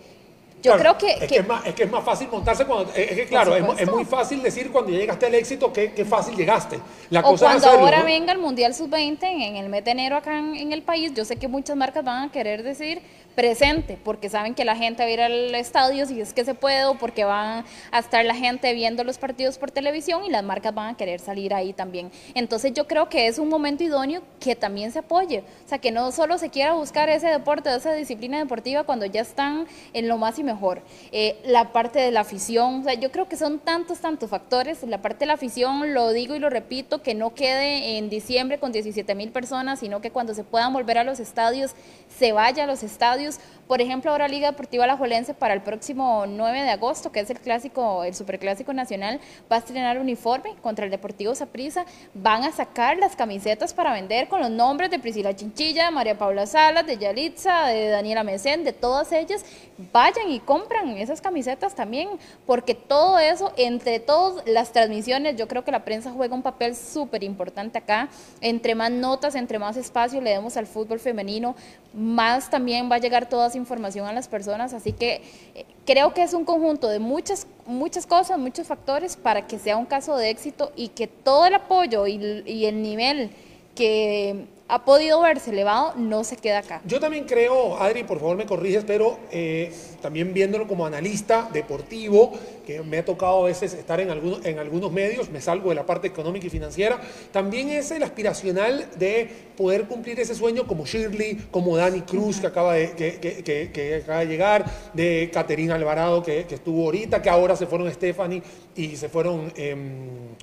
yo 0.62 0.76
creo 0.76 0.98
que 0.98 1.12
es 1.12 1.28
que, 1.28 1.36
es 1.38 1.46
más, 1.46 1.66
es 1.66 1.74
que, 1.74 1.84
es 1.84 1.90
más, 1.90 2.04
fácil 2.04 2.28
montarse 2.28 2.64
cuando. 2.64 2.92
Es 2.94 3.14
que, 3.14 3.26
claro, 3.26 3.54
es, 3.54 3.90
muy 3.90 4.04
fácil 4.04 4.42
decir 4.42 4.70
cuando 4.70 4.90
llegaste 4.90 5.26
al 5.26 5.34
éxito 5.34 5.72
que, 5.72 6.04
fácil 6.04 6.36
llegaste. 6.36 6.80
La 7.10 7.20
o 7.20 7.36
cuando 7.36 7.68
ahora 7.68 8.02
venga 8.02 8.32
el 8.32 8.38
Mundial 8.38 8.74
Sub-20 8.74 9.18
en 9.22 9.56
el 9.56 9.68
mes 9.68 9.84
de 9.84 9.90
enero 9.92 10.16
acá 10.16 10.38
en, 10.38 10.72
el 10.72 10.82
país, 10.82 11.12
yo 11.14 11.24
sé 11.24 11.36
que 11.36 11.48
muchas 11.48 11.76
marcas 11.76 12.04
van 12.04 12.28
a 12.28 12.32
querer 12.32 12.62
decir 12.62 13.00
presente, 13.38 13.96
porque 14.02 14.28
saben 14.28 14.56
que 14.56 14.64
la 14.64 14.74
gente 14.74 15.04
va 15.04 15.08
a 15.08 15.12
ir 15.12 15.20
al 15.20 15.54
estadio 15.54 16.06
si 16.06 16.20
es 16.20 16.34
que 16.34 16.44
se 16.44 16.54
puede, 16.54 16.86
o 16.86 16.96
porque 16.96 17.22
va 17.22 17.64
a 17.92 17.98
estar 18.00 18.24
la 18.24 18.34
gente 18.34 18.74
viendo 18.74 19.04
los 19.04 19.16
partidos 19.16 19.58
por 19.58 19.70
televisión 19.70 20.24
y 20.24 20.28
las 20.28 20.42
marcas 20.42 20.74
van 20.74 20.94
a 20.94 20.96
querer 20.96 21.20
salir 21.20 21.54
ahí 21.54 21.72
también. 21.72 22.10
Entonces 22.34 22.72
yo 22.74 22.88
creo 22.88 23.08
que 23.08 23.28
es 23.28 23.38
un 23.38 23.48
momento 23.48 23.84
idóneo 23.84 24.22
que 24.40 24.56
también 24.56 24.90
se 24.90 24.98
apoye, 24.98 25.44
o 25.64 25.68
sea, 25.68 25.78
que 25.78 25.92
no 25.92 26.10
solo 26.10 26.36
se 26.36 26.50
quiera 26.50 26.72
buscar 26.72 27.08
ese 27.10 27.28
deporte, 27.28 27.72
esa 27.72 27.92
disciplina 27.92 28.38
deportiva 28.38 28.82
cuando 28.82 29.06
ya 29.06 29.20
están 29.20 29.68
en 29.92 30.08
lo 30.08 30.18
más 30.18 30.40
y 30.40 30.42
mejor. 30.42 30.82
Eh, 31.12 31.38
la 31.44 31.70
parte 31.70 32.00
de 32.00 32.10
la 32.10 32.22
afición, 32.22 32.80
o 32.80 32.82
sea, 32.82 32.94
yo 32.94 33.12
creo 33.12 33.28
que 33.28 33.36
son 33.36 33.60
tantos, 33.60 34.00
tantos 34.00 34.30
factores. 34.30 34.82
La 34.82 35.00
parte 35.00 35.20
de 35.20 35.26
la 35.26 35.34
afición, 35.34 35.94
lo 35.94 36.12
digo 36.12 36.34
y 36.34 36.40
lo 36.40 36.50
repito, 36.50 37.02
que 37.02 37.14
no 37.14 37.34
quede 37.34 37.98
en 37.98 38.10
diciembre 38.10 38.58
con 38.58 38.72
17 38.72 39.14
mil 39.14 39.30
personas, 39.30 39.78
sino 39.78 40.00
que 40.00 40.10
cuando 40.10 40.34
se 40.34 40.42
puedan 40.42 40.72
volver 40.72 40.98
a 40.98 41.04
los 41.04 41.20
estadios, 41.20 41.76
se 42.18 42.32
vaya 42.32 42.64
a 42.64 42.66
los 42.66 42.82
estadios. 42.82 43.27
sonhos, 43.34 43.57
Por 43.68 43.82
ejemplo, 43.82 44.10
ahora 44.10 44.28
Liga 44.28 44.50
Deportiva 44.50 44.84
Alajuelense 44.84 45.34
para 45.34 45.52
el 45.52 45.60
próximo 45.60 46.24
9 46.26 46.62
de 46.62 46.70
agosto, 46.70 47.12
que 47.12 47.20
es 47.20 47.28
el 47.28 47.38
clásico, 47.38 48.02
el 48.02 48.14
superclásico 48.14 48.72
nacional, 48.72 49.20
va 49.52 49.56
a 49.56 49.58
estrenar 49.58 49.98
uniforme 49.98 50.54
contra 50.62 50.86
el 50.86 50.90
Deportivo 50.90 51.34
Saprissa. 51.34 51.84
Van 52.14 52.44
a 52.44 52.50
sacar 52.50 52.96
las 52.96 53.14
camisetas 53.14 53.74
para 53.74 53.92
vender 53.92 54.28
con 54.28 54.40
los 54.40 54.48
nombres 54.48 54.90
de 54.90 54.98
Priscila 54.98 55.36
Chinchilla, 55.36 55.84
de 55.84 55.90
María 55.90 56.16
Paula 56.16 56.46
Salas, 56.46 56.86
de 56.86 56.96
Yalitza, 56.96 57.66
de 57.66 57.88
Daniela 57.88 58.24
Mesén, 58.24 58.64
de 58.64 58.72
todas 58.72 59.12
ellas. 59.12 59.44
Vayan 59.92 60.30
y 60.30 60.40
compran 60.40 60.88
esas 60.96 61.20
camisetas 61.20 61.74
también, 61.74 62.08
porque 62.46 62.74
todo 62.74 63.18
eso, 63.18 63.52
entre 63.58 64.00
todas 64.00 64.42
las 64.46 64.72
transmisiones, 64.72 65.36
yo 65.36 65.46
creo 65.46 65.62
que 65.62 65.72
la 65.72 65.84
prensa 65.84 66.10
juega 66.10 66.34
un 66.34 66.42
papel 66.42 66.74
súper 66.74 67.22
importante 67.22 67.76
acá. 67.76 68.08
Entre 68.40 68.74
más 68.74 68.90
notas, 68.90 69.34
entre 69.34 69.58
más 69.58 69.76
espacio 69.76 70.22
le 70.22 70.30
demos 70.30 70.56
al 70.56 70.66
fútbol 70.66 70.98
femenino, 70.98 71.54
más 71.92 72.48
también 72.48 72.90
va 72.90 72.96
a 72.96 72.98
llegar 72.98 73.28
toda 73.28 73.48
esa 73.48 73.57
información 73.58 74.06
a 74.06 74.12
las 74.12 74.28
personas, 74.28 74.72
así 74.72 74.92
que 74.92 75.22
eh, 75.54 75.66
creo 75.84 76.14
que 76.14 76.22
es 76.22 76.32
un 76.32 76.44
conjunto 76.44 76.88
de 76.88 76.98
muchas, 76.98 77.46
muchas 77.66 78.06
cosas, 78.06 78.38
muchos 78.38 78.66
factores 78.66 79.16
para 79.16 79.46
que 79.46 79.58
sea 79.58 79.76
un 79.76 79.86
caso 79.86 80.16
de 80.16 80.30
éxito 80.30 80.72
y 80.76 80.88
que 80.88 81.06
todo 81.06 81.46
el 81.46 81.54
apoyo 81.54 82.06
y, 82.06 82.64
el 82.64 82.82
nivel 82.82 83.30
que 83.74 84.46
ha 84.68 84.84
podido 84.84 85.20
verse 85.22 85.50
elevado, 85.50 85.94
no 85.96 86.24
se 86.24 86.36
queda 86.36 86.58
acá. 86.58 86.82
Yo 86.84 87.00
también 87.00 87.24
creo, 87.24 87.80
Adri, 87.80 88.04
por 88.04 88.20
favor 88.20 88.36
me 88.36 88.44
corriges, 88.44 88.84
pero 88.86 89.18
eh, 89.32 89.72
también 90.02 90.34
viéndolo 90.34 90.68
como 90.68 90.84
analista 90.84 91.48
deportivo, 91.52 92.32
que 92.66 92.82
me 92.82 92.98
ha 92.98 93.04
tocado 93.04 93.44
a 93.44 93.46
veces 93.46 93.72
estar 93.72 93.98
en 93.98 94.10
algunos, 94.10 94.92
medios, 94.92 95.30
me 95.30 95.40
salgo 95.40 95.70
de 95.70 95.74
la 95.74 95.86
parte 95.86 96.06
económica 96.06 96.46
y 96.46 96.50
financiera, 96.50 97.00
también 97.32 97.70
es 97.70 97.90
el 97.90 98.02
aspiracional 98.02 98.86
de 98.96 99.30
poder 99.56 99.84
cumplir 99.84 100.20
ese 100.20 100.34
sueño 100.34 100.66
como 100.66 100.84
Shirley, 100.84 101.46
como 101.50 101.76
Dani 101.76 102.02
Cruz, 102.02 102.38
que 102.38 102.46
acaba 102.46 102.74
de, 102.74 102.92
que, 102.92 103.70
que, 103.72 103.94
acaba 104.02 104.20
de 104.20 104.26
llegar, 104.26 104.66
de 104.92 105.30
Caterina 105.32 105.76
Alvarado, 105.76 106.22
que, 106.22 106.40
estuvo 106.40 106.84
ahorita, 106.84 107.22
que 107.22 107.30
ahora 107.30 107.56
se 107.56 107.66
fueron 107.66 107.90
Stephanie 107.90 108.42
y 108.76 108.96
se 108.96 109.08
fueron... 109.08 109.50
Em, 109.56 110.36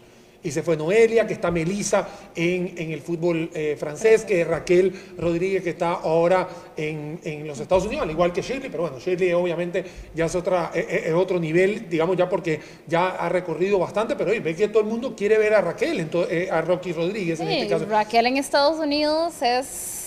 y 0.46 0.52
se 0.52 0.62
fue 0.62 0.78
Noelia, 0.78 1.26
que 1.26 1.34
está 1.34 1.50
Melisa 1.50 2.08
en, 2.36 2.92
el 2.92 3.02
fútbol 3.02 3.50
eh, 3.54 3.76
francés, 3.78 4.26
que 4.26 4.44
Raquel 4.44 4.94
Rodríguez, 5.18 5.64
que 5.64 5.72
está 5.72 5.94
ahora 5.94 6.48
en, 6.78 7.48
los 7.48 7.60
Estados 7.60 7.86
Unidos, 7.86 8.04
al 8.04 8.12
igual 8.12 8.32
que 8.32 8.44
Shirley, 8.44 8.70
pero 8.70 8.84
bueno, 8.84 9.00
Shirley 9.00 9.34
obviamente 9.34 9.84
ya 10.14 10.26
es, 10.26 10.36
otra, 10.36 10.72
e, 10.74 10.80
e, 10.80 11.10
es, 11.10 11.14
otro 11.14 11.40
nivel, 11.40 11.90
digamos 11.90 12.16
ya 12.16 12.30
porque 12.30 12.60
ya 12.86 13.16
ha 13.16 13.28
recorrido 13.28 13.80
bastante, 13.80 14.16
pero 14.16 14.32
ve 14.40 14.56
que 14.56 14.68
todo 14.68 14.84
el 14.84 14.88
mundo 14.88 15.16
quiere 15.16 15.40
ver 15.40 15.56
a 15.56 15.62
Raquel, 15.62 16.08
eh, 16.30 16.48
a 16.52 16.62
Rocky 16.62 16.94
Rodríguez 16.94 17.40
en 17.40 17.48
este 17.48 17.68
caso. 17.68 17.86
Raquel 17.86 18.28
en 18.28 18.38
Estados 18.38 18.78
Unidos 18.78 19.42
es 19.42 20.05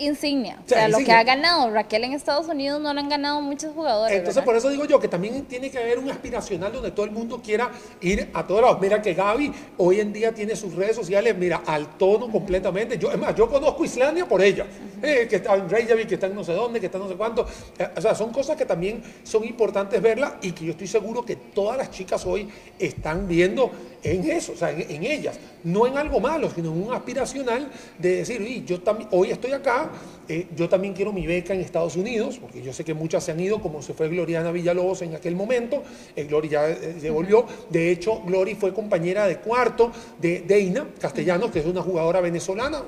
insignia. 0.00 0.58
O 0.64 0.68
sea, 0.68 0.88
lo 0.88 0.98
que 0.98 1.12
ha 1.12 1.22
ganado 1.22 1.70
Raquel 1.70 2.04
en 2.04 2.12
Estados 2.12 2.48
Unidos 2.48 2.80
no 2.80 2.92
lo 2.92 3.00
han 3.00 3.08
ganado 3.08 3.40
muchos 3.40 3.72
jugadores. 3.74 4.16
Entonces, 4.16 4.42
por 4.42 4.56
eso 4.56 4.68
digo 4.70 4.84
yo 4.84 4.98
que 4.98 5.08
también 5.08 5.44
tiene 5.44 5.70
que 5.70 5.78
haber 5.78 5.98
un 5.98 6.10
aspiracional 6.10 6.72
donde 6.72 6.90
todo 6.90 7.04
el 7.04 7.12
mundo 7.12 7.40
quiera 7.42 7.70
ir 8.00 8.30
a 8.32 8.46
todos 8.46 8.62
lados. 8.62 8.78
Mira 8.80 9.00
que 9.02 9.14
Gaby 9.14 9.52
hoy 9.78 10.00
en 10.00 10.12
día 10.12 10.32
tiene 10.32 10.56
sus 10.56 10.74
redes 10.74 10.96
sociales, 10.96 11.36
mira, 11.36 11.62
al 11.66 11.96
tono 11.96 12.30
completamente. 12.30 12.98
Yo, 12.98 13.10
es 13.10 13.18
más, 13.18 13.34
yo 13.34 13.48
conozco 13.48 13.84
Islandia 13.84 14.26
por 14.26 14.42
ella, 14.42 14.66
eh, 15.02 15.26
que 15.28 15.36
está 15.36 15.54
en 15.54 15.68
Reykjavik, 15.68 16.08
que 16.08 16.14
está 16.14 16.26
en 16.26 16.34
no 16.34 16.44
sé 16.44 16.52
dónde, 16.52 16.80
que 16.80 16.86
está 16.86 16.98
no 16.98 17.08
sé 17.08 17.14
cuánto. 17.14 17.46
Eh, 17.78 17.88
o 17.96 18.00
sea, 18.00 18.14
son 18.14 18.32
cosas 18.32 18.56
que 18.56 18.64
también 18.64 19.02
son 19.22 19.44
importantes 19.44 20.00
verlas 20.00 20.34
y 20.42 20.52
que 20.52 20.64
yo 20.64 20.72
estoy 20.72 20.86
seguro 20.86 21.24
que 21.24 21.36
todas 21.36 21.76
las 21.76 21.90
chicas 21.90 22.24
hoy 22.26 22.48
están 22.78 23.28
viendo 23.28 23.70
en 24.02 24.30
eso, 24.30 24.52
o 24.52 24.56
sea, 24.56 24.70
en, 24.70 25.04
ellas, 25.04 25.38
no 25.64 25.86
en 25.86 25.98
algo 25.98 26.20
malo, 26.20 26.50
sino 26.54 26.72
en 26.72 26.82
un 26.82 26.94
aspiracional 26.94 27.70
de 27.98 28.16
decir, 28.16 28.64
yo 28.64 28.80
también, 28.80 29.08
hoy 29.12 29.30
estoy 29.30 29.52
acá, 29.52 29.90
eh, 30.28 30.46
yo 30.56 30.68
también 30.68 30.94
quiero 30.94 31.12
mi 31.12 31.26
beca 31.26 31.54
en 31.54 31.60
Estados 31.60 31.96
Unidos, 31.96 32.38
porque 32.40 32.62
yo 32.62 32.72
sé 32.72 32.84
que 32.84 32.94
muchas 32.94 33.24
se 33.24 33.32
han 33.32 33.40
ido, 33.40 33.60
como 33.60 33.82
se 33.82 33.92
fue 33.92 34.08
Gloriana 34.08 34.52
Villalobos 34.52 35.02
en 35.02 35.14
aquel 35.14 35.36
momento, 35.36 35.82
eh, 36.16 36.24
Glory 36.24 36.48
ya 36.48 36.68
eh, 36.68 36.96
se 37.00 37.10
volvió, 37.10 37.44
de 37.68 37.90
hecho, 37.90 38.22
Glory 38.24 38.54
fue 38.54 38.72
compañera 38.72 39.26
de 39.26 39.38
cuarto 39.38 39.92
de 40.20 40.40
Deina 40.40 40.86
Castellanos, 40.98 41.50
que 41.50 41.60
es 41.60 41.66
una 41.66 41.82
jugadora 41.82 42.20
venezolana, 42.20 42.82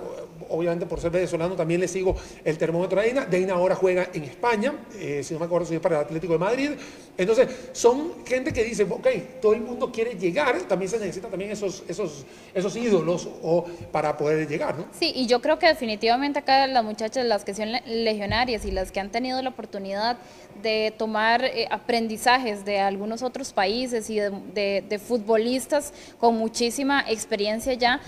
obviamente 0.50 0.86
por 0.86 1.00
ser 1.00 1.10
venezolano 1.10 1.54
también 1.54 1.80
le 1.80 1.88
sigo 1.88 2.16
el 2.44 2.58
termómetro 2.58 3.00
a 3.00 3.02
Deina. 3.02 3.24
Deina 3.26 3.54
ahora 3.54 3.74
juega 3.74 4.08
en 4.12 4.24
España, 4.24 4.74
eh, 4.94 5.22
si 5.22 5.34
no 5.34 5.40
me 5.40 5.46
acuerdo 5.46 5.66
si 5.66 5.74
es 5.74 5.80
para 5.80 5.98
el 5.98 6.04
Atlético 6.04 6.34
de 6.34 6.38
Madrid. 6.38 6.70
Entonces, 7.16 7.48
son 7.72 8.24
gente 8.24 8.52
que 8.52 8.64
dice, 8.64 8.86
ok, 8.88 9.06
todo 9.40 9.52
el 9.52 9.60
mundo 9.60 9.92
quiere 9.92 10.14
llegar, 10.14 10.58
también 10.62 10.90
se 10.90 10.98
necesita 10.98 11.28
también 11.28 11.50
esos, 11.50 11.82
esos, 11.86 12.24
esos 12.54 12.74
ídolos 12.74 13.28
o, 13.42 13.66
para 13.90 14.16
poder 14.16 14.48
llegar, 14.48 14.78
¿no? 14.78 14.86
Sí, 14.98 15.12
y 15.14 15.26
yo 15.26 15.42
creo 15.42 15.58
que 15.58 15.66
definitivamente 15.66 16.38
acá 16.38 16.66
las 16.66 16.82
muchachas, 16.82 17.26
las 17.26 17.44
que 17.44 17.54
son 17.54 17.70
legionarias 17.86 18.64
y 18.64 18.70
las 18.70 18.92
que 18.92 19.00
han 19.00 19.10
tenido 19.10 19.42
la 19.42 19.50
oportunidad 19.50 20.16
de 20.62 20.94
tomar 20.96 21.44
eh, 21.44 21.68
aprendizajes 21.70 22.64
de 22.64 22.80
algunos 22.80 23.22
otros 23.22 23.52
países 23.52 24.08
y 24.08 24.18
de 24.18 25.00
futbolistas 25.04 25.92
con 26.18 26.36
muchísima 26.36 27.04
experiencia 27.08 27.74
ya, 27.74 28.00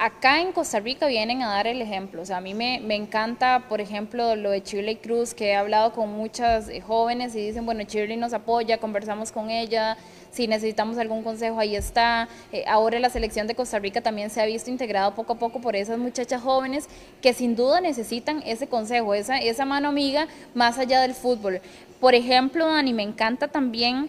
acá 0.00 0.40
en 0.40 0.52
Costa 0.52 0.80
Rica 0.80 1.06
vienen 1.06 1.42
a 1.42 1.50
dar 1.50 1.66
el 1.66 1.82
ejemplo. 1.82 2.22
O 2.22 2.24
sea, 2.24 2.38
a 2.38 2.40
mí 2.40 2.54
me, 2.54 2.78
encanta, 2.94 3.66
por 3.68 3.82
ejemplo, 3.82 4.34
lo 4.34 4.50
de 4.50 4.60
Shirley 4.60 4.96
Cruz, 4.96 5.34
que 5.34 5.48
he 5.48 5.54
hablado 5.54 5.92
con 5.92 6.10
muchas 6.10 6.70
eh, 6.70 6.80
jóvenes 6.80 7.36
y 7.36 7.46
dicen, 7.46 7.66
bueno, 7.66 7.82
Shirley 7.82 8.16
nos 8.16 8.32
apoya, 8.32 8.78
conversamos 8.78 9.30
con 9.30 9.50
ella, 9.50 9.98
si 10.32 10.48
necesitamos 10.48 10.96
algún 10.96 11.22
consejo, 11.22 11.60
ahí 11.60 11.76
está. 11.76 12.30
Eh, 12.50 12.64
ahora 12.66 12.98
la 12.98 13.10
selección 13.10 13.46
de 13.46 13.54
Costa 13.54 13.78
Rica 13.78 14.00
también 14.00 14.30
se 14.30 14.40
ha 14.40 14.46
visto 14.46 14.70
integrado 14.70 15.14
poco 15.14 15.34
a 15.34 15.38
poco 15.38 15.60
por 15.60 15.76
esas 15.76 15.98
muchachas 15.98 16.40
jóvenes 16.40 16.88
que 17.20 17.34
sin 17.34 17.54
duda 17.54 17.82
necesitan 17.82 18.42
ese 18.46 18.68
consejo, 18.68 19.12
esa, 19.12 19.36
esa 19.36 19.66
mano 19.66 19.88
amiga 19.90 20.28
más 20.54 20.78
allá 20.78 21.02
del 21.02 21.14
fútbol. 21.14 21.60
Por 22.00 22.14
ejemplo, 22.14 22.66
Dani, 22.66 22.94
me 22.94 23.02
encanta 23.02 23.48
también 23.48 24.08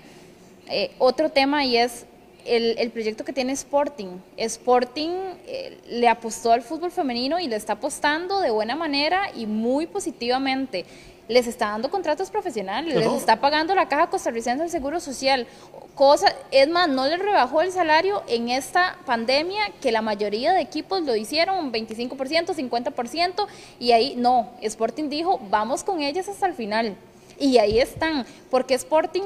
eh, 0.69 0.91
otro 0.99 1.29
tema 1.29 1.65
y 1.65 1.75
es 1.75 2.05
el, 2.45 2.91
proyecto 2.91 3.23
que 3.23 3.33
tiene 3.33 3.53
Sporting. 3.53 4.17
Sporting 4.37 5.09
eh, 5.47 5.77
le 5.87 6.07
apostó 6.07 6.51
al 6.51 6.61
fútbol 6.61 6.91
femenino 6.91 7.39
y 7.39 7.47
le 7.47 7.55
está 7.55 7.73
apostando 7.73 8.39
de 8.39 8.51
buena 8.51 8.75
manera 8.75 9.31
y 9.35 9.45
muy 9.45 9.87
positivamente. 9.87 10.85
Les 11.27 11.47
está 11.47 11.69
dando 11.69 11.89
contratos 11.89 12.29
profesionales, 12.29 12.93
les 12.93 13.13
está 13.13 13.39
pagando 13.39 13.73
la 13.73 13.87
caja 13.87 14.09
costarricense 14.09 14.63
del 14.63 14.69
Seguro 14.69 14.99
Social. 14.99 15.47
Cosa, 15.95 16.35
es 16.51 16.67
más, 16.67 16.89
no 16.89 17.07
les 17.07 17.19
rebajó 17.19 17.61
el 17.61 17.71
salario 17.71 18.23
en 18.27 18.49
esta 18.49 18.97
pandemia, 19.05 19.71
que 19.81 19.91
la 19.91 20.01
mayoría 20.01 20.51
de 20.51 20.61
equipos 20.61 21.03
lo 21.03 21.15
hicieron, 21.15 21.71
25%, 21.71 22.53
50%, 22.53 23.47
y 23.79 23.91
ahí 23.93 24.15
no, 24.17 24.49
Sporting 24.61 25.09
dijo, 25.09 25.39
vamos 25.49 25.83
con 25.83 26.01
ellas 26.01 26.27
hasta 26.27 26.47
el 26.47 26.53
final. 26.53 26.97
Y 27.39 27.59
ahí 27.59 27.79
están, 27.79 28.25
porque 28.49 28.73
Sporting 28.73 29.23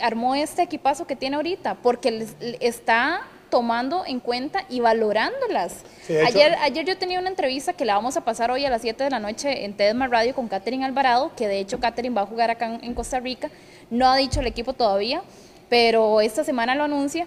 armó 0.00 0.34
este 0.34 0.62
equipazo 0.62 1.06
que 1.06 1.16
tiene 1.16 1.36
ahorita, 1.36 1.76
porque 1.82 2.10
les, 2.10 2.36
está 2.60 3.22
tomando 3.50 4.04
en 4.06 4.20
cuenta 4.20 4.64
y 4.68 4.80
valorándolas. 4.80 5.84
ayer, 6.26 6.56
ayer 6.60 6.84
yo 6.84 6.98
tenía 6.98 7.18
una 7.18 7.28
entrevista 7.28 7.72
que 7.72 7.84
la 7.84 7.94
vamos 7.94 8.16
a 8.16 8.24
pasar 8.24 8.50
hoy 8.50 8.64
a 8.64 8.70
las 8.70 8.82
7 8.82 9.04
de 9.04 9.10
la 9.10 9.20
noche 9.20 9.64
en 9.64 9.74
Tedma 9.76 10.08
Radio 10.08 10.34
con 10.34 10.48
Catherine 10.48 10.84
Alvarado, 10.84 11.32
que 11.36 11.48
de 11.48 11.60
hecho 11.60 11.78
Catherine 11.78 12.14
va 12.14 12.22
a 12.22 12.26
jugar 12.26 12.50
acá 12.50 12.78
en, 12.82 12.94
Costa 12.94 13.20
Rica. 13.20 13.50
No 13.90 14.08
ha 14.10 14.16
dicho 14.16 14.40
el 14.40 14.46
equipo 14.46 14.72
todavía, 14.72 15.22
pero 15.68 16.20
esta 16.20 16.44
semana 16.44 16.74
lo 16.74 16.84
anuncia. 16.84 17.26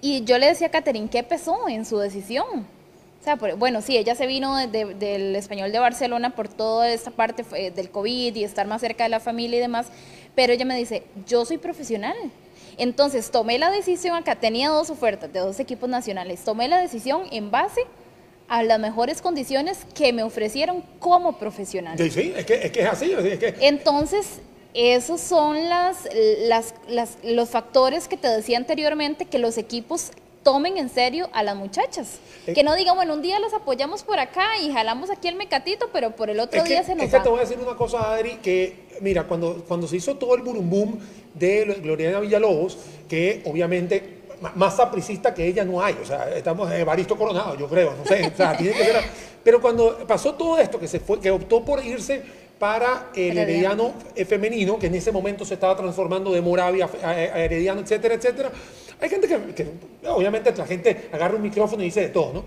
Y 0.00 0.24
yo 0.24 0.38
le 0.38 0.46
decía 0.46 0.68
a 0.68 0.70
Catherine, 0.70 1.08
¿qué 1.10 1.24
pesó 1.24 1.68
en 1.68 1.84
su 1.84 1.98
decisión? 1.98 2.66
O 3.20 3.24
sea, 3.24 3.34
bueno, 3.34 3.82
sí, 3.82 3.96
ella 3.96 4.14
se 4.14 4.28
vino 4.28 4.56
del 4.68 5.34
español 5.34 5.72
de 5.72 5.80
Barcelona 5.80 6.30
por 6.30 6.48
toda 6.48 6.88
esta 6.88 7.10
parte 7.10 7.42
del 7.70 7.90
COVID 7.90 8.36
y 8.36 8.44
estar 8.44 8.68
más 8.68 8.80
cerca 8.80 9.02
de 9.02 9.10
la 9.10 9.18
familia 9.18 9.58
y 9.58 9.60
demás, 9.60 9.88
pero 10.38 10.52
ella 10.52 10.64
me 10.64 10.76
dice, 10.76 11.02
yo 11.26 11.44
soy 11.44 11.58
profesional. 11.58 12.14
Entonces 12.76 13.28
tomé 13.32 13.58
la 13.58 13.72
decisión 13.72 14.14
acá, 14.14 14.36
tenía 14.36 14.68
dos 14.68 14.88
ofertas 14.88 15.32
de 15.32 15.40
dos 15.40 15.58
equipos 15.58 15.88
nacionales, 15.88 16.44
tomé 16.44 16.68
la 16.68 16.78
decisión 16.78 17.22
en 17.32 17.50
base 17.50 17.80
a 18.46 18.62
las 18.62 18.78
mejores 18.78 19.20
condiciones 19.20 19.78
que 19.96 20.12
me 20.12 20.22
ofrecieron 20.22 20.84
como 21.00 21.40
profesional. 21.40 21.98
Sí, 21.98 22.08
sí, 22.08 22.32
es 22.36 22.46
que 22.46 22.54
es, 22.54 22.70
que 22.70 22.82
es 22.82 22.86
así. 22.86 23.12
Es 23.14 23.38
que... 23.40 23.52
Entonces, 23.62 24.38
esos 24.74 25.20
son 25.20 25.68
las, 25.68 26.08
las, 26.46 26.72
las, 26.86 27.18
los 27.24 27.48
factores 27.48 28.06
que 28.06 28.16
te 28.16 28.28
decía 28.28 28.58
anteriormente 28.58 29.24
que 29.24 29.40
los 29.40 29.58
equipos 29.58 30.12
tomen 30.48 30.78
en 30.78 30.88
serio 30.88 31.28
a 31.34 31.42
las 31.42 31.54
muchachas. 31.54 32.20
Eh, 32.46 32.54
que 32.54 32.62
no 32.62 32.74
digan, 32.74 32.96
bueno, 32.96 33.12
un 33.12 33.20
día 33.20 33.38
las 33.38 33.52
apoyamos 33.52 34.02
por 34.02 34.18
acá 34.18 34.56
y 34.62 34.72
jalamos 34.72 35.10
aquí 35.10 35.28
el 35.28 35.34
mecatito, 35.34 35.90
pero 35.92 36.16
por 36.16 36.30
el 36.30 36.40
otro 36.40 36.64
día 36.64 36.82
se 36.82 36.94
nos 36.94 37.04
Es 37.04 37.10
que 37.12 37.20
te 37.20 37.28
voy 37.28 37.40
a 37.40 37.42
decir 37.42 37.58
una 37.58 37.76
cosa, 37.76 38.14
Adri, 38.14 38.36
que 38.36 38.88
mira, 39.02 39.24
cuando, 39.24 39.62
cuando 39.68 39.86
se 39.86 39.96
hizo 39.96 40.16
todo 40.16 40.34
el 40.34 40.40
boom 40.40 40.98
de 41.34 41.64
Gloriana 41.82 42.20
Villalobos, 42.20 42.78
que 43.06 43.42
obviamente 43.44 44.20
más 44.54 44.76
sapricista 44.76 45.34
que 45.34 45.46
ella 45.46 45.66
no 45.66 45.82
hay, 45.82 45.98
o 46.00 46.06
sea, 46.06 46.34
estamos 46.34 46.70
en 46.72 46.80
Evaristo 46.80 47.14
Coronado, 47.18 47.54
yo 47.58 47.68
creo, 47.68 47.94
no 47.94 48.06
sé, 48.06 48.32
o 48.32 48.34
sea, 48.34 48.56
tiene 48.56 48.72
que 48.72 48.84
ser, 48.84 49.04
pero 49.44 49.60
cuando 49.60 49.98
pasó 50.06 50.32
todo 50.32 50.58
esto, 50.58 50.80
que 50.80 50.88
se 50.88 50.98
fue, 50.98 51.20
que 51.20 51.30
optó 51.30 51.62
por 51.62 51.84
irse 51.84 52.22
para 52.58 53.10
el 53.14 53.36
Herediano. 53.36 53.92
Femenino, 54.26 54.78
que 54.78 54.86
en 54.86 54.94
ese 54.94 55.12
momento 55.12 55.44
se 55.44 55.54
estaba 55.54 55.76
transformando 55.76 56.32
de 56.32 56.40
Moravia 56.40 56.88
a 57.04 57.14
Herediano, 57.20 57.82
etcétera, 57.82 58.14
etcétera, 58.14 58.50
hay 59.00 59.08
gente 59.08 59.28
que, 59.28 59.66
obviamente 60.08 60.52
la 60.56 60.66
gente 60.66 61.08
agarra 61.12 61.36
un 61.36 61.42
micrófono 61.42 61.82
y 61.82 61.86
dice 61.86 62.00
de 62.00 62.08
todo, 62.08 62.32
¿no? 62.32 62.44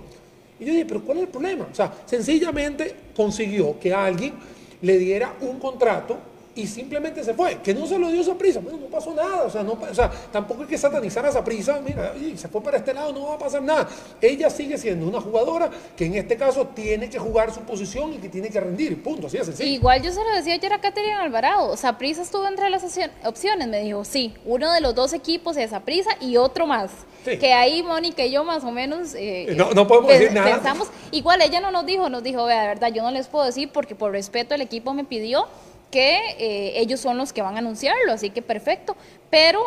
Y 0.59 0.65
yo 0.65 0.73
dije, 0.73 0.85
pero 0.85 1.01
¿cuál 1.01 1.17
es 1.17 1.23
el 1.23 1.29
problema? 1.29 1.67
O 1.71 1.75
sea, 1.75 1.91
sencillamente 2.05 2.93
consiguió 3.15 3.79
que 3.79 3.93
alguien 3.93 4.33
le 4.81 4.97
diera 4.97 5.35
un 5.41 5.59
contrato 5.59 6.17
y 6.61 6.67
simplemente 6.67 7.23
se 7.23 7.33
fue. 7.33 7.59
Que 7.61 7.73
no 7.73 7.87
se 7.87 7.97
lo 7.97 8.09
dio 8.09 8.21
esa 8.21 8.35
prisa, 8.35 8.61
no 8.61 8.77
pasó 8.87 9.13
nada. 9.13 9.43
O 9.43 9.49
sea, 9.49 9.63
no, 9.63 9.73
o 9.73 9.95
sea, 9.95 10.11
tampoco 10.31 10.61
hay 10.61 10.67
que 10.67 10.77
satanizar 10.77 11.25
a 11.25 11.29
esa 11.29 11.43
prisa. 11.43 11.81
Mira, 11.83 12.13
se 12.35 12.47
fue 12.47 12.61
para 12.61 12.77
este 12.77 12.93
lado, 12.93 13.11
no 13.11 13.27
va 13.27 13.35
a 13.35 13.37
pasar 13.37 13.61
nada. 13.61 13.87
Ella 14.21 14.49
sigue 14.49 14.77
siendo 14.77 15.07
una 15.07 15.19
jugadora 15.19 15.69
que 15.95 16.05
en 16.05 16.15
este 16.15 16.37
caso 16.37 16.67
tiene 16.67 17.09
que 17.09 17.17
jugar 17.17 17.53
su 17.53 17.61
posición 17.61 18.13
y 18.13 18.17
que 18.17 18.29
tiene 18.29 18.49
que 18.49 18.59
rendir. 18.59 19.01
Punto, 19.01 19.27
así 19.27 19.37
es 19.37 19.47
sencillo. 19.47 19.69
Igual 19.69 20.01
yo 20.01 20.11
se 20.11 20.23
lo 20.23 20.35
decía 20.35 20.53
ayer 20.53 20.73
a 20.73 20.79
Caterina 20.79 21.23
Alvarado. 21.23 21.69
O 21.69 21.77
sea, 21.77 21.97
prisa 21.97 22.21
estuvo 22.21 22.47
entre 22.47 22.69
las 22.69 22.83
opciones. 23.25 23.67
Me 23.67 23.81
dijo, 23.81 24.05
sí, 24.05 24.33
uno 24.45 24.71
de 24.71 24.81
los 24.81 24.93
dos 24.93 25.13
equipos 25.13 25.57
es 25.57 25.71
prisa 25.79 26.11
y 26.19 26.37
otro 26.37 26.67
más. 26.67 26.91
Que 27.23 27.53
ahí 27.53 27.83
Mónica 27.83 28.25
y 28.25 28.31
yo 28.31 28.43
más 28.43 28.63
o 28.63 28.71
menos 28.71 29.13
eh, 29.15 29.53
no, 29.55 29.71
no, 29.73 29.87
podemos 29.87 30.11
decir 30.11 30.33
nada. 30.33 30.55
pensamos. 30.55 30.89
Igual 31.11 31.41
ella 31.41 31.59
no 31.59 31.69
nos 31.69 31.85
dijo, 31.85 32.09
nos 32.09 32.23
dijo, 32.23 32.45
vea, 32.45 32.61
de 32.61 32.67
verdad, 32.69 32.91
yo 32.91 33.03
no 33.03 33.11
les 33.11 33.27
puedo 33.27 33.45
decir 33.45 33.69
porque 33.71 33.93
por 33.93 34.11
respeto 34.11 34.55
el 34.55 34.61
equipo 34.61 34.93
me 34.93 35.03
pidió 35.03 35.47
que 35.91 36.17
eh, 36.39 36.79
ellos 36.79 36.99
son 36.99 37.17
los 37.17 37.33
que 37.33 37.41
van 37.41 37.55
a 37.55 37.59
anunciarlo, 37.59 38.11
así 38.11 38.31
que 38.31 38.41
perfecto. 38.41 38.95
Pero 39.29 39.61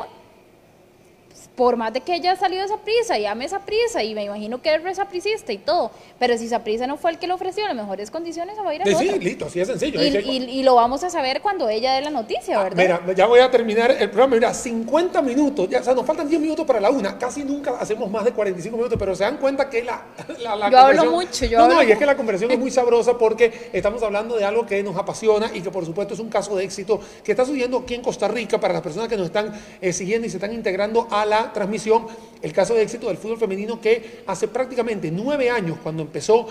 por 1.48 1.76
más 1.76 1.92
de 1.92 2.00
que 2.00 2.14
ella 2.14 2.36
salió 2.36 2.58
de 2.58 2.66
esa 2.66 2.78
prisa 2.78 3.18
y 3.18 3.26
ame 3.26 3.44
esa 3.44 3.60
prisa 3.60 4.02
y 4.02 4.14
me 4.14 4.24
imagino 4.24 4.60
que 4.62 4.74
es 4.74 4.82
resapricista 4.82 5.52
y 5.52 5.58
todo, 5.58 5.90
pero 6.18 6.36
si 6.38 6.46
esa 6.46 6.64
prisa 6.64 6.86
no 6.86 6.96
fue 6.96 7.10
el 7.10 7.18
que 7.18 7.26
le 7.26 7.32
ofreció 7.32 7.64
las 7.66 7.76
mejores 7.76 8.10
condiciones, 8.10 8.56
se 8.56 8.62
va 8.62 8.70
a 8.70 8.74
ir 8.74 8.82
a 8.82 8.84
Sí, 8.84 9.18
listo, 9.18 9.46
así 9.46 9.60
es 9.60 9.68
sencillo. 9.68 10.00
Y, 10.00 10.62
lo 10.64 10.76
vamos 10.76 11.04
a 11.04 11.10
saber 11.10 11.42
cuando 11.42 11.68
ella 11.68 11.92
dé 11.94 12.00
la 12.00 12.10
noticia, 12.10 12.58
Ah, 12.58 12.64
¿verdad? 12.64 13.00
Mira, 13.04 13.14
ya 13.14 13.26
voy 13.26 13.40
a 13.40 13.50
terminar 13.50 13.90
el 13.90 14.08
programa. 14.08 14.36
Mira, 14.36 14.54
50 14.54 15.20
minutos, 15.20 15.68
ya, 15.68 15.80
o 15.80 15.82
sea, 15.82 15.94
nos 15.94 16.06
faltan 16.06 16.26
10 16.26 16.40
minutos 16.40 16.64
para 16.66 16.80
la 16.80 16.90
una. 16.90 17.18
Casi 17.18 17.44
nunca 17.44 17.76
hacemos 17.78 18.10
más 18.10 18.24
de 18.24 18.32
45 18.32 18.76
minutos, 18.76 18.98
pero 18.98 19.14
se 19.14 19.24
dan 19.24 19.36
cuenta 19.36 19.68
que 19.68 19.84
la, 19.84 20.02
la, 20.42 20.56
la 20.56 20.70
Yo 20.70 20.78
hablo 20.78 21.10
mucho, 21.10 21.44
yo 21.44 21.58
No, 21.58 21.66
no, 21.66 21.74
hablo 21.74 21.88
y 21.88 21.92
es 21.92 21.98
que 21.98 22.06
la 22.06 22.16
conversación 22.16 22.50
es 22.50 22.58
muy 22.58 22.70
sabrosa 22.70 23.18
porque 23.18 23.70
estamos 23.72 24.02
hablando 24.02 24.36
de 24.36 24.44
algo 24.44 24.64
que 24.64 24.82
nos 24.82 24.96
apasiona 24.96 25.50
y 25.52 25.60
que 25.60 25.70
por 25.70 25.84
supuesto 25.84 26.14
es 26.14 26.20
un 26.20 26.28
caso 26.28 26.56
de 26.56 26.64
éxito 26.64 27.00
que 27.22 27.32
está 27.32 27.44
sucediendo 27.44 27.78
aquí 27.78 27.94
en 27.94 28.02
Costa 28.02 28.28
Rica 28.28 28.58
para 28.58 28.72
las 28.72 28.82
personas 28.82 29.08
que 29.08 29.16
nos 29.16 29.26
están 29.26 29.52
eh, 29.80 29.92
siguiendo 29.92 30.26
y 30.26 30.30
se 30.30 30.38
están 30.38 30.52
integrando 30.52 31.06
a 31.10 31.26
la 31.26 31.33
transmisión. 31.52 32.06
El 32.42 32.52
caso 32.52 32.74
de 32.74 32.82
éxito 32.82 33.08
del 33.08 33.16
fútbol 33.16 33.38
femenino 33.38 33.80
que 33.80 34.22
hace 34.26 34.48
prácticamente 34.48 35.10
nueve 35.10 35.48
años, 35.50 35.78
cuando 35.82 36.02
empezó 36.02 36.46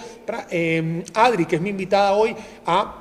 eh, 0.50 1.04
Adri, 1.14 1.46
que 1.46 1.58
es 1.58 1.62
mi 1.62 1.70
invitada 1.70 2.14
hoy, 2.14 2.36
a 2.66 2.96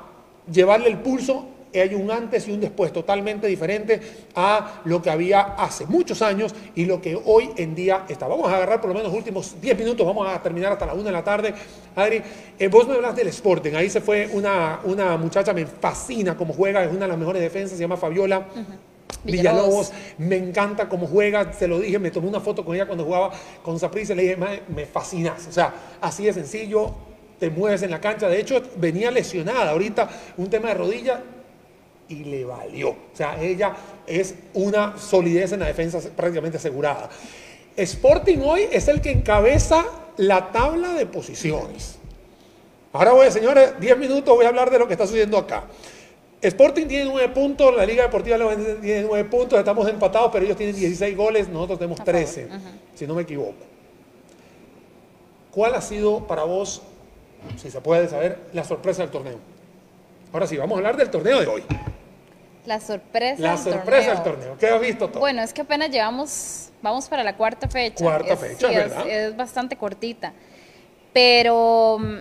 llevarle 0.51 0.89
el 0.89 0.99
pulso 0.99 1.47
hay 1.81 1.95
un 1.95 2.11
antes 2.11 2.47
y 2.47 2.51
un 2.51 2.59
después 2.59 2.91
totalmente 2.93 3.47
diferente 3.47 3.99
a 4.35 4.81
lo 4.85 5.01
que 5.01 5.09
había 5.09 5.41
hace 5.41 5.85
muchos 5.85 6.21
años 6.21 6.53
y 6.75 6.85
lo 6.85 7.01
que 7.01 7.19
hoy 7.25 7.51
en 7.57 7.75
día 7.75 8.05
está. 8.07 8.27
Vamos 8.27 8.51
a 8.51 8.55
agarrar 8.55 8.79
por 8.79 8.89
lo 8.89 8.95
menos 8.95 9.11
los 9.11 9.17
últimos 9.17 9.59
10 9.59 9.77
minutos, 9.77 10.05
vamos 10.05 10.27
a 10.27 10.41
terminar 10.41 10.73
hasta 10.73 10.85
la 10.85 10.93
1 10.93 11.03
de 11.03 11.11
la 11.11 11.23
tarde. 11.23 11.53
Adri, 11.95 12.21
eh, 12.59 12.67
vos 12.67 12.87
me 12.87 12.95
hablas 12.95 13.15
del 13.15 13.27
Sporting, 13.27 13.73
ahí 13.73 13.89
se 13.89 14.01
fue 14.01 14.29
una, 14.33 14.79
una 14.83 15.17
muchacha, 15.17 15.53
me 15.53 15.65
fascina 15.65 16.37
cómo 16.37 16.53
juega, 16.53 16.83
es 16.83 16.91
una 16.91 17.01
de 17.01 17.07
las 17.07 17.17
mejores 17.17 17.41
defensas, 17.41 17.77
se 17.77 17.83
llama 17.83 17.97
Fabiola. 17.97 18.45
Villalobos. 19.23 19.91
Me 20.17 20.37
encanta 20.37 20.89
cómo 20.89 21.07
juega, 21.07 21.53
se 21.53 21.67
lo 21.67 21.79
dije, 21.79 21.99
me 21.99 22.11
tomé 22.11 22.27
una 22.27 22.39
foto 22.39 22.63
con 22.63 22.75
ella 22.75 22.85
cuando 22.85 23.05
jugaba 23.05 23.31
con 23.61 23.79
Saprissa 23.79 24.15
le 24.15 24.23
dije, 24.23 24.37
"Mae, 24.37 24.63
me 24.67 24.85
fascinas, 24.85 25.47
o 25.47 25.51
sea, 25.51 25.73
así 26.01 26.25
de 26.25 26.33
sencillo, 26.33 26.93
te 27.39 27.49
mueves 27.49 27.83
en 27.83 27.91
la 27.91 27.99
cancha, 27.99 28.29
de 28.29 28.39
hecho 28.39 28.61
venía 28.77 29.11
lesionada 29.11 29.71
ahorita, 29.71 30.09
un 30.37 30.49
tema 30.49 30.69
de 30.69 30.73
rodilla 30.75 31.21
y 32.07 32.23
le 32.23 32.45
valió, 32.45 32.89
o 32.89 32.97
sea, 33.13 33.41
ella 33.41 33.75
es 34.07 34.35
una 34.53 34.97
solidez 34.97 35.51
en 35.51 35.61
la 35.61 35.67
defensa 35.67 35.99
prácticamente 36.15 36.57
asegurada. 36.57 37.09
Sporting 37.75 38.39
hoy 38.43 38.67
es 38.71 38.87
el 38.87 39.01
que 39.01 39.11
encabeza 39.11 39.83
la 40.17 40.51
tabla 40.51 40.93
de 40.93 41.05
posiciones. 41.05 41.95
Ahora 42.91 43.13
voy, 43.13 43.31
señores, 43.31 43.79
10 43.79 43.97
minutos 43.97 44.35
voy 44.35 44.45
a 44.45 44.49
hablar 44.49 44.69
de 44.69 44.77
lo 44.77 44.87
que 44.87 44.93
está 44.93 45.07
sucediendo 45.07 45.37
acá. 45.37 45.63
Sporting 46.43 46.87
tiene 46.87 47.05
9 47.09 47.29
puntos, 47.29 47.75
la 47.75 47.85
Liga 47.85 48.03
Deportiva 48.03 48.37
tiene 48.81 49.03
9 49.03 49.23
puntos, 49.29 49.57
estamos 49.57 49.87
empatados, 49.87 50.29
pero 50.31 50.43
ellos 50.45 50.57
tienen 50.57 50.75
16 50.75 51.15
goles, 51.15 51.47
nosotros 51.47 51.79
tenemos 51.79 51.99
A 51.99 52.03
favor, 52.05 52.19
13, 52.21 52.47
si 52.95 53.07
no 53.07 53.15
me 53.15 53.21
equivoco. 53.21 53.55
¿Cuál 55.51 55.75
ha 55.75 55.81
sido 55.81 56.25
para 56.27 56.43
vos, 56.43 56.81
si 57.57 57.69
se 57.71 57.79
puede 57.79 58.07
saber, 58.09 58.39
la 58.53 58.63
sorpresa 58.63 59.03
del 59.03 59.11
torneo? 59.11 59.37
Ahora 60.33 60.47
sí, 60.47 60.57
vamos 60.57 60.75
a 60.75 60.77
hablar 60.79 60.97
del 60.97 61.09
torneo 61.09 61.39
de 61.39 61.47
hoy. 61.47 61.63
La 62.65 62.79
sorpresa 62.79 63.41
La 63.41 63.49
del 63.51 63.59
sorpresa 63.59 64.15
torneo. 64.15 64.23
del 64.23 64.23
torneo. 64.23 64.57
¿Qué 64.57 64.67
has 64.67 64.81
visto 64.81 65.07
todo? 65.09 65.19
Bueno, 65.19 65.41
es 65.43 65.53
que 65.53 65.61
apenas 65.61 65.89
llevamos, 65.91 66.71
vamos 66.81 67.07
para 67.07 67.23
la 67.23 67.35
cuarta 67.37 67.67
fecha. 67.69 68.03
Cuarta 68.03 68.33
Es- 68.33 68.39
fecha, 68.39 68.67
sí, 68.69 68.75
¿verdad? 68.75 69.07
Es, 69.07 69.29
es 69.29 69.37
bastante 69.37 69.75
cortita. 69.77 70.33
Pero 71.13 71.99
mm, 71.99 72.17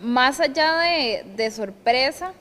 más 0.00 0.40
allá 0.40 0.78
de, 0.78 1.24
de 1.36 1.50
sorpresa, 1.50 2.32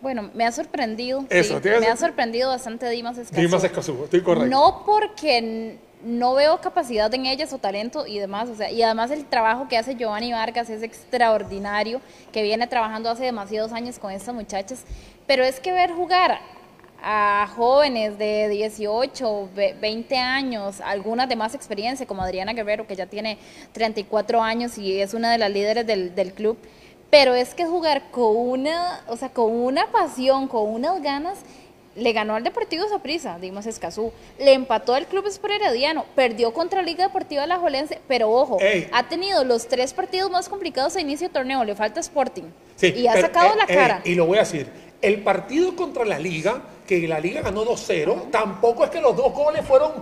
bueno, 0.00 0.30
me 0.34 0.44
ha 0.46 0.52
sorprendido. 0.52 1.24
Eso, 1.30 1.60
sí, 1.62 1.68
me 1.80 1.86
ha 1.88 1.96
sorprendido 1.96 2.48
bastante 2.48 2.88
Dimas 2.90 3.18
Escazú. 3.18 3.40
Dimas 3.40 3.64
Escazú, 3.64 4.04
estoy 4.04 4.22
correcto. 4.22 4.48
No 4.50 4.82
porque 4.86 5.78
no 6.02 6.32
veo 6.34 6.60
capacidad 6.62 7.12
en 7.12 7.26
ellas 7.26 7.52
o 7.52 7.58
talento 7.58 8.06
y 8.06 8.18
demás, 8.18 8.48
o 8.48 8.54
sea, 8.54 8.70
y 8.70 8.82
además 8.82 9.10
el 9.10 9.26
trabajo 9.26 9.68
que 9.68 9.76
hace 9.76 9.96
Giovanni 9.96 10.32
Vargas 10.32 10.70
es 10.70 10.82
extraordinario, 10.82 12.00
que 12.32 12.42
viene 12.42 12.66
trabajando 12.66 13.10
hace 13.10 13.24
demasiados 13.24 13.72
años 13.72 13.98
con 13.98 14.10
estas 14.10 14.34
muchachas, 14.34 14.84
pero 15.26 15.44
es 15.44 15.60
que 15.60 15.72
ver 15.72 15.90
jugar 15.92 16.40
a 17.02 17.48
jóvenes 17.54 18.18
de 18.18 18.48
18, 18.48 19.48
ve- 19.54 19.74
20 19.80 20.16
años, 20.16 20.80
algunas 20.82 21.28
de 21.28 21.36
más 21.36 21.54
experiencia, 21.54 22.06
como 22.06 22.22
Adriana 22.22 22.52
Guerrero, 22.52 22.86
que 22.86 22.96
ya 22.96 23.06
tiene 23.06 23.38
34 23.72 24.42
años 24.42 24.76
y 24.78 25.00
es 25.00 25.14
una 25.14 25.30
de 25.32 25.38
las 25.38 25.50
líderes 25.50 25.86
del, 25.86 26.14
del 26.14 26.32
club, 26.32 26.58
pero 27.10 27.34
es 27.34 27.54
que 27.54 27.66
jugar 27.66 28.10
con 28.10 28.36
una, 28.36 29.00
o 29.08 29.16
sea, 29.16 29.30
con 29.30 29.52
una 29.52 29.86
pasión, 29.90 30.48
con 30.48 30.68
unas 30.68 31.02
ganas, 31.02 31.38
le 31.96 32.12
ganó 32.12 32.36
al 32.36 32.44
Deportivo 32.44 32.88
Saprissa, 32.88 33.38
Dimas 33.40 33.66
Escazú, 33.66 34.12
le 34.38 34.52
empató 34.52 34.94
al 34.94 35.06
Club 35.06 35.26
Sport 35.26 35.54
Herediano, 35.54 36.04
perdió 36.14 36.52
contra 36.52 36.82
Liga 36.82 37.04
Deportiva 37.06 37.46
La 37.46 37.58
Jolense, 37.58 38.00
pero 38.06 38.30
ojo, 38.30 38.58
Ey. 38.60 38.88
ha 38.92 39.08
tenido 39.08 39.42
los 39.44 39.66
tres 39.66 39.92
partidos 39.92 40.30
más 40.30 40.48
complicados 40.48 40.94
a 40.96 41.00
inicio 41.00 41.26
de 41.28 41.34
torneo, 41.34 41.64
le 41.64 41.74
falta 41.74 41.98
Sporting, 42.00 42.44
Sí, 42.76 42.94
y 42.96 43.08
ha 43.08 43.12
pero, 43.14 43.26
sacado 43.26 43.54
eh, 43.54 43.56
la 43.58 43.66
cara. 43.66 44.00
y 44.04 44.14
lo 44.14 44.24
voy 44.26 44.38
a 44.38 44.42
decir, 44.42 44.70
el 45.02 45.22
partido 45.22 45.74
contra 45.74 46.04
la 46.04 46.18
Liga, 46.18 46.62
que 46.86 47.06
la 47.08 47.18
Liga 47.18 47.42
ganó 47.42 47.64
2-0, 47.64 48.30
tampoco 48.30 48.84
es 48.84 48.90
que 48.90 49.00
los 49.00 49.16
dos 49.16 49.32
goles 49.34 49.66
fueron, 49.66 49.92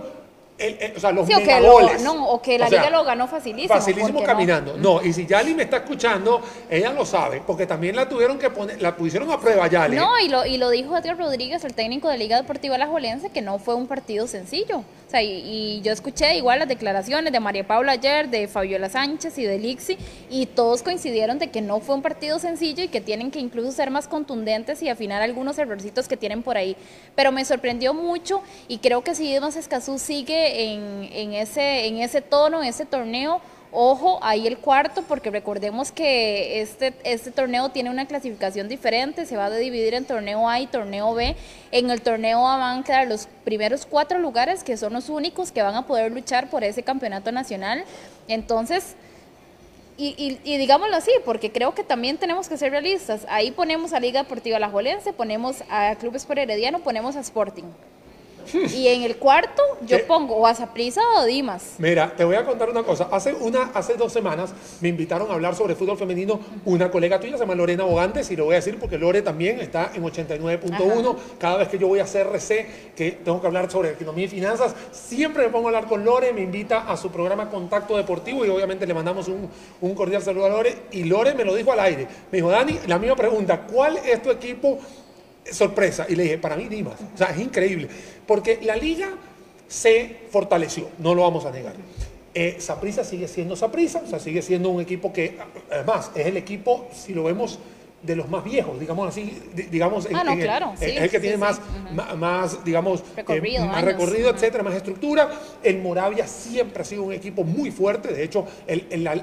el- 0.59 0.77
el- 0.79 0.97
o 0.97 0.99
sea, 0.99 1.11
los 1.11 1.25
Sí, 1.27 1.33
o 1.33 1.39
que, 1.39 1.59
lo, 1.61 1.99
no, 1.99 2.29
o 2.29 2.41
que 2.41 2.57
la 2.59 2.67
O 2.67 2.69
sea, 2.69 2.79
Liga 2.83 2.91
lo 2.91 3.03
ganó 3.03 3.27
facilísimo. 3.27 3.73
Facilísimo 3.73 4.19
no. 4.19 4.25
caminando. 4.25 4.77
No. 4.77 5.01
y 5.01 5.13
si 5.13 5.25
Yali 5.25 5.53
me 5.53 5.63
está 5.63 5.77
escuchando, 5.77 6.41
ella 6.69 6.91
lo 6.91 7.05
sabe, 7.05 7.41
porque 7.45 7.65
también 7.65 7.95
la 7.95 8.07
tuvieron 8.09 8.37
que 8.37 8.49
poner, 8.49 8.81
la 8.81 8.95
pusieron 8.95 9.31
a 9.31 9.39
prueba 9.39 9.67
Yali. 9.67 9.95
No, 9.95 10.19
y 10.19 10.27
lo, 10.29 10.45
y 10.45 10.57
lo 10.57 10.69
dijo 10.69 10.97
Edgar 10.97 11.17
Rodríguez, 11.17 11.63
el 11.63 11.73
técnico 11.73 12.09
de 12.09 12.17
Liga 12.17 12.37
Deportiva 12.37 12.77
La 12.77 12.87
Jolense, 12.87 13.29
que 13.29 13.41
no 13.41 13.59
fue 13.59 13.75
un 13.75 13.87
partido 13.87 14.27
sencillo. 14.27 14.77
O 14.79 15.11
sea, 15.11 15.23
y, 15.23 15.31
y 15.77 15.81
yo 15.81 15.91
escuché 15.91 16.35
igual 16.37 16.59
las 16.59 16.67
declaraciones 16.67 17.33
de 17.33 17.39
María 17.39 17.65
Paula 17.65 17.93
ayer, 17.93 18.29
de 18.29 18.47
Fabiola 18.47 18.89
Sánchez 18.89 19.37
y 19.39 19.43
de 19.45 19.57
Lixi, 19.57 19.97
y 20.29 20.45
todos 20.45 20.83
coincidieron 20.83 21.39
de 21.39 21.49
que 21.49 21.61
no 21.61 21.79
fue 21.79 21.95
un 21.95 22.03
partido 22.03 22.37
sencillo 22.37 22.83
y 22.83 22.89
que 22.89 23.01
tienen 23.01 23.31
que 23.31 23.39
incluso 23.39 23.71
ser 23.71 23.89
más 23.89 24.07
contundentes 24.07 24.83
y 24.83 24.89
afinar 24.89 25.21
algunos 25.23 25.57
errorcitos 25.57 26.07
que 26.07 26.15
tienen 26.17 26.43
por 26.43 26.57
ahí. 26.57 26.75
Pero 27.15 27.31
me 27.31 27.43
sorprendió 27.45 27.93
mucho 27.95 28.41
y 28.67 28.77
creo 28.79 29.03
que 29.03 29.15
si 29.15 29.31
Dimas 29.33 29.55
Escazú 29.55 29.97
sigue 29.97 30.48
en, 30.49 31.09
en, 31.11 31.33
ese, 31.33 31.87
en 31.87 31.97
ese 31.97 32.21
tono, 32.21 32.61
en 32.63 32.69
ese 32.69 32.85
torneo, 32.85 33.41
Ojo, 33.71 34.17
ahí 34.23 34.47
el 34.47 34.57
cuarto, 34.57 35.03
porque 35.03 35.29
recordemos 35.29 35.91
que 35.91 36.59
este, 36.59 36.91
este 37.03 37.29
torneo 37.29 37.69
tiene 37.69 37.91
una 37.91 38.07
clasificación 38.07 38.67
diferente, 38.67 39.27
se 39.27 39.37
va 39.37 39.45
a 39.45 39.51
dividir 39.51 39.93
en 39.93 40.05
torneo 40.05 40.49
A 40.49 40.59
y 40.59 40.65
torneo 40.65 41.13
B. 41.13 41.35
En 41.71 41.91
el 41.91 42.01
torneo 42.01 42.47
A 42.47 42.57
van 42.57 42.79
a 42.79 42.83
quedar 42.83 43.07
los 43.07 43.27
primeros 43.43 43.85
cuatro 43.85 44.17
lugares, 44.17 44.63
que 44.63 44.75
son 44.75 44.93
los 44.93 45.07
únicos 45.07 45.51
que 45.51 45.61
van 45.61 45.75
a 45.75 45.85
poder 45.85 46.11
luchar 46.11 46.49
por 46.49 46.63
ese 46.63 46.81
campeonato 46.81 47.31
nacional. 47.31 47.83
Entonces, 48.27 48.95
y, 49.97 50.15
y- 50.17 50.39
y 50.51 50.57
digámoslo 50.57 50.95
así, 50.95 51.11
porque 51.23 51.51
creo 51.51 51.75
que 51.75 51.83
también 51.83 52.17
tenemos 52.17 52.49
que 52.49 52.57
ser 52.57 52.71
realistas. 52.71 53.27
Ahí 53.29 53.51
ponemos 53.51 53.93
a 53.93 53.99
Liga 53.99 54.23
Deportiva 54.23 54.57
La 54.57 54.71
ponemos 55.15 55.57
a 55.69 55.93
Club 55.99 56.15
Sport 56.15 56.39
Herediano, 56.39 56.79
ponemos 56.79 57.15
a 57.15 57.19
Sporting. 57.19 57.65
Y 58.79 58.87
en 58.87 59.03
el 59.03 59.17
cuarto 59.17 59.61
yo 59.81 59.97
¿Qué? 59.97 60.03
pongo 60.03 60.35
o 60.35 60.47
a 60.47 60.53
Saprissa 60.53 61.01
o 61.15 61.19
a 61.19 61.25
Dimas. 61.25 61.75
Mira, 61.77 62.13
te 62.15 62.23
voy 62.23 62.35
a 62.35 62.45
contar 62.45 62.69
una 62.69 62.83
cosa. 62.83 63.09
Hace, 63.11 63.33
una, 63.33 63.71
hace 63.73 63.95
dos 63.95 64.11
semanas 64.13 64.51
me 64.81 64.89
invitaron 64.89 65.29
a 65.31 65.33
hablar 65.33 65.55
sobre 65.55 65.75
fútbol 65.75 65.97
femenino 65.97 66.39
una 66.65 66.89
colega 66.91 67.19
tuya, 67.19 67.33
se 67.33 67.39
llama 67.39 67.55
Lorena 67.55 67.83
Bogantes, 67.83 68.29
y 68.31 68.35
lo 68.35 68.45
voy 68.45 68.53
a 68.53 68.57
decir 68.57 68.77
porque 68.79 68.97
Lore 68.97 69.21
también 69.21 69.59
está 69.59 69.91
en 69.93 70.03
89.1. 70.03 71.15
Cada 71.37 71.57
vez 71.57 71.67
que 71.67 71.77
yo 71.77 71.87
voy 71.87 71.99
a 71.99 72.05
CRC, 72.05 72.93
que 72.95 73.11
tengo 73.23 73.41
que 73.41 73.47
hablar 73.47 73.69
sobre 73.69 73.91
economía 73.91 74.25
y 74.25 74.29
finanzas, 74.29 74.75
siempre 74.91 75.43
me 75.43 75.49
pongo 75.49 75.67
a 75.67 75.69
hablar 75.69 75.87
con 75.87 76.03
Lore, 76.03 76.33
me 76.33 76.41
invita 76.41 76.89
a 76.89 76.97
su 76.97 77.11
programa 77.11 77.49
Contacto 77.49 77.97
Deportivo 77.97 78.45
y 78.45 78.49
obviamente 78.49 78.85
le 78.85 78.93
mandamos 78.93 79.27
un, 79.27 79.49
un 79.81 79.95
cordial 79.95 80.21
saludo 80.21 80.45
a 80.45 80.49
Lore. 80.49 80.75
Y 80.91 81.03
Lore 81.03 81.33
me 81.33 81.45
lo 81.45 81.55
dijo 81.55 81.71
al 81.71 81.79
aire. 81.79 82.07
Me 82.31 82.37
dijo, 82.37 82.49
Dani, 82.49 82.79
la 82.87 82.99
misma 82.99 83.15
pregunta, 83.15 83.61
¿cuál 83.61 83.97
es 83.97 84.21
tu 84.21 84.31
equipo 84.31 84.79
sorpresa? 85.53 86.05
Y 86.09 86.15
le 86.15 86.23
dije, 86.23 86.37
para 86.37 86.55
mí 86.55 86.67
Dimas. 86.67 86.95
O 87.13 87.17
sea, 87.17 87.27
es 87.27 87.39
increíble. 87.39 87.87
Porque 88.27 88.59
la 88.61 88.75
liga 88.75 89.09
se 89.67 90.15
fortaleció, 90.31 90.89
no 90.99 91.13
lo 91.15 91.23
vamos 91.23 91.45
a 91.45 91.51
negar. 91.51 91.73
Eh, 92.33 92.57
Saprissa 92.59 93.03
sigue 93.03 93.27
siendo 93.27 93.55
Saprissa, 93.55 94.01
o 94.05 94.07
sea, 94.07 94.19
sigue 94.19 94.41
siendo 94.41 94.69
un 94.69 94.81
equipo 94.81 95.11
que, 95.11 95.37
además, 95.71 96.11
es 96.15 96.27
el 96.27 96.37
equipo, 96.37 96.87
si 96.93 97.13
lo 97.13 97.23
vemos, 97.23 97.59
de 98.01 98.15
los 98.15 98.29
más 98.29 98.45
viejos, 98.45 98.79
digamos 98.79 99.09
así, 99.09 99.37
di- 99.53 99.63
digamos, 99.63 100.05
en- 100.05 100.15
Ah, 100.15 100.23
no, 100.23 100.31
en 100.31 100.37
el- 100.39 100.45
claro, 100.45 100.73
es 100.79 100.81
el 100.81 101.09
que 101.09 101.17
sí, 101.17 101.21
tiene 101.21 101.35
sí, 101.35 101.41
más, 101.41 101.59
más, 102.17 102.63
digamos, 102.63 103.03
eh, 103.17 103.67
más 103.67 103.75
años, 103.77 103.85
recorrido, 103.85 104.29
etcétera, 104.29 104.63
más 104.63 104.75
estructura. 104.75 105.29
El 105.61 105.79
Moravia 105.81 106.25
siempre 106.25 106.81
ha 106.81 106.85
sido 106.85 107.03
un 107.03 107.11
equipo 107.11 107.43
muy 107.43 107.71
fuerte, 107.71 108.13
de 108.13 108.23
hecho, 108.23 108.45
el, 108.67 108.87
el- 108.89 109.03
la- 109.03 109.21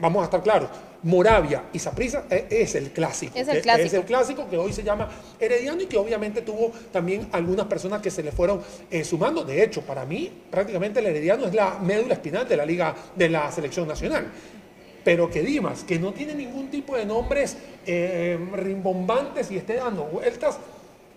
vamos 0.00 0.22
a 0.22 0.24
estar 0.24 0.42
claros, 0.42 0.70
Moravia 1.02 1.64
y 1.72 1.78
Saprissa 1.78 2.24
es, 2.28 2.44
es 2.50 2.74
el 2.74 2.90
clásico. 2.90 3.32
Es 3.36 3.48
el 3.48 3.62
clásico. 3.62 3.86
Es 3.86 3.94
el 3.94 4.04
clásico 4.04 4.48
que 4.48 4.56
hoy 4.56 4.72
se 4.72 4.82
llama 4.82 5.08
Herediano 5.38 5.82
y 5.82 5.86
que 5.86 5.96
obviamente 5.96 6.42
tuvo 6.42 6.72
también 6.92 7.28
algunas 7.32 7.66
personas 7.66 8.02
que 8.02 8.10
se 8.10 8.22
le 8.22 8.32
fueron 8.32 8.60
eh, 8.90 9.04
sumando. 9.04 9.44
De 9.44 9.62
hecho, 9.62 9.82
para 9.82 10.04
mí, 10.04 10.30
prácticamente 10.50 11.00
el 11.00 11.06
Herediano 11.06 11.46
es 11.46 11.54
la 11.54 11.78
médula 11.78 12.14
espinal 12.14 12.48
de 12.48 12.56
la 12.56 12.66
liga, 12.66 12.94
de 13.14 13.28
la 13.28 13.50
selección 13.50 13.88
nacional. 13.88 14.26
Pero 15.02 15.30
que 15.30 15.42
Dimas, 15.42 15.84
que 15.84 15.98
no 15.98 16.12
tiene 16.12 16.34
ningún 16.34 16.70
tipo 16.70 16.94
de 16.96 17.06
nombres 17.06 17.56
eh, 17.86 18.38
rimbombantes 18.52 19.50
y 19.50 19.56
esté 19.56 19.76
dando 19.76 20.04
vueltas, 20.04 20.58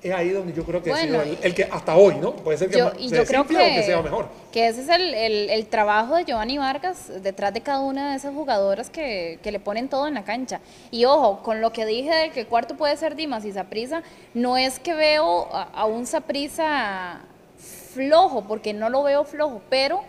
es 0.04 0.14
ahí 0.14 0.30
donde 0.30 0.54
yo 0.54 0.64
creo 0.66 0.84
que 0.84 0.90
ha 0.92 0.94
Bueno, 0.94 1.22
sido 1.24 1.34
el, 1.34 1.38
el 1.44 1.56
que 1.56 1.64
hasta 1.64 1.96
hoy, 1.96 2.16
¿no? 2.16 2.34
Puede 2.36 2.58
ser 2.58 2.70
que 2.70 2.78
Yo- 2.78 2.92
y 3.00 3.10
se 3.10 3.16
yo 3.18 3.26
creo 3.26 3.46
que, 3.48 3.56
o 3.56 3.60
que 3.60 3.84
sea 3.84 4.02
mejor. 4.02 4.28
que 4.52 4.68
ese 4.68 4.82
es 4.82 4.90
el, 4.90 5.14
el- 5.14 5.50
el 5.50 5.66
trabajo 5.68 6.16
de 6.16 6.26
Giovanni 6.26 6.58
Vargas 6.58 7.12
detrás 7.24 7.54
de 7.54 7.62
cada 7.62 7.80
una 7.80 8.12
de 8.12 8.18
esas 8.18 8.34
jugadoras 8.34 8.90
que, 8.90 9.40
que 9.42 9.52
le 9.52 9.60
ponen 9.60 9.88
todo 9.90 10.08
en 10.08 10.14
la 10.16 10.24
cancha. 10.24 10.60
Y 10.92 11.06
ojo, 11.06 11.42
con 11.44 11.62
lo 11.62 11.72
que 11.72 11.86
dije 11.86 12.14
de 12.14 12.30
que 12.32 12.42
el 12.42 12.48
cuarto 12.48 12.76
puede 12.76 12.96
ser 12.98 13.16
Dimas 13.16 13.46
y 13.46 13.52
Saprisa, 13.54 14.04
no 14.34 14.58
es 14.58 14.80
que 14.80 14.94
veo 14.94 15.48
a, 15.54 15.64
a 15.74 15.86
un 15.86 16.06
Saprisa 16.06 17.22
flojo, 17.94 18.44
porque 18.48 18.74
no 18.74 18.90
lo 18.90 19.04
veo 19.04 19.24
flojo, 19.24 19.62
pero 19.70 20.02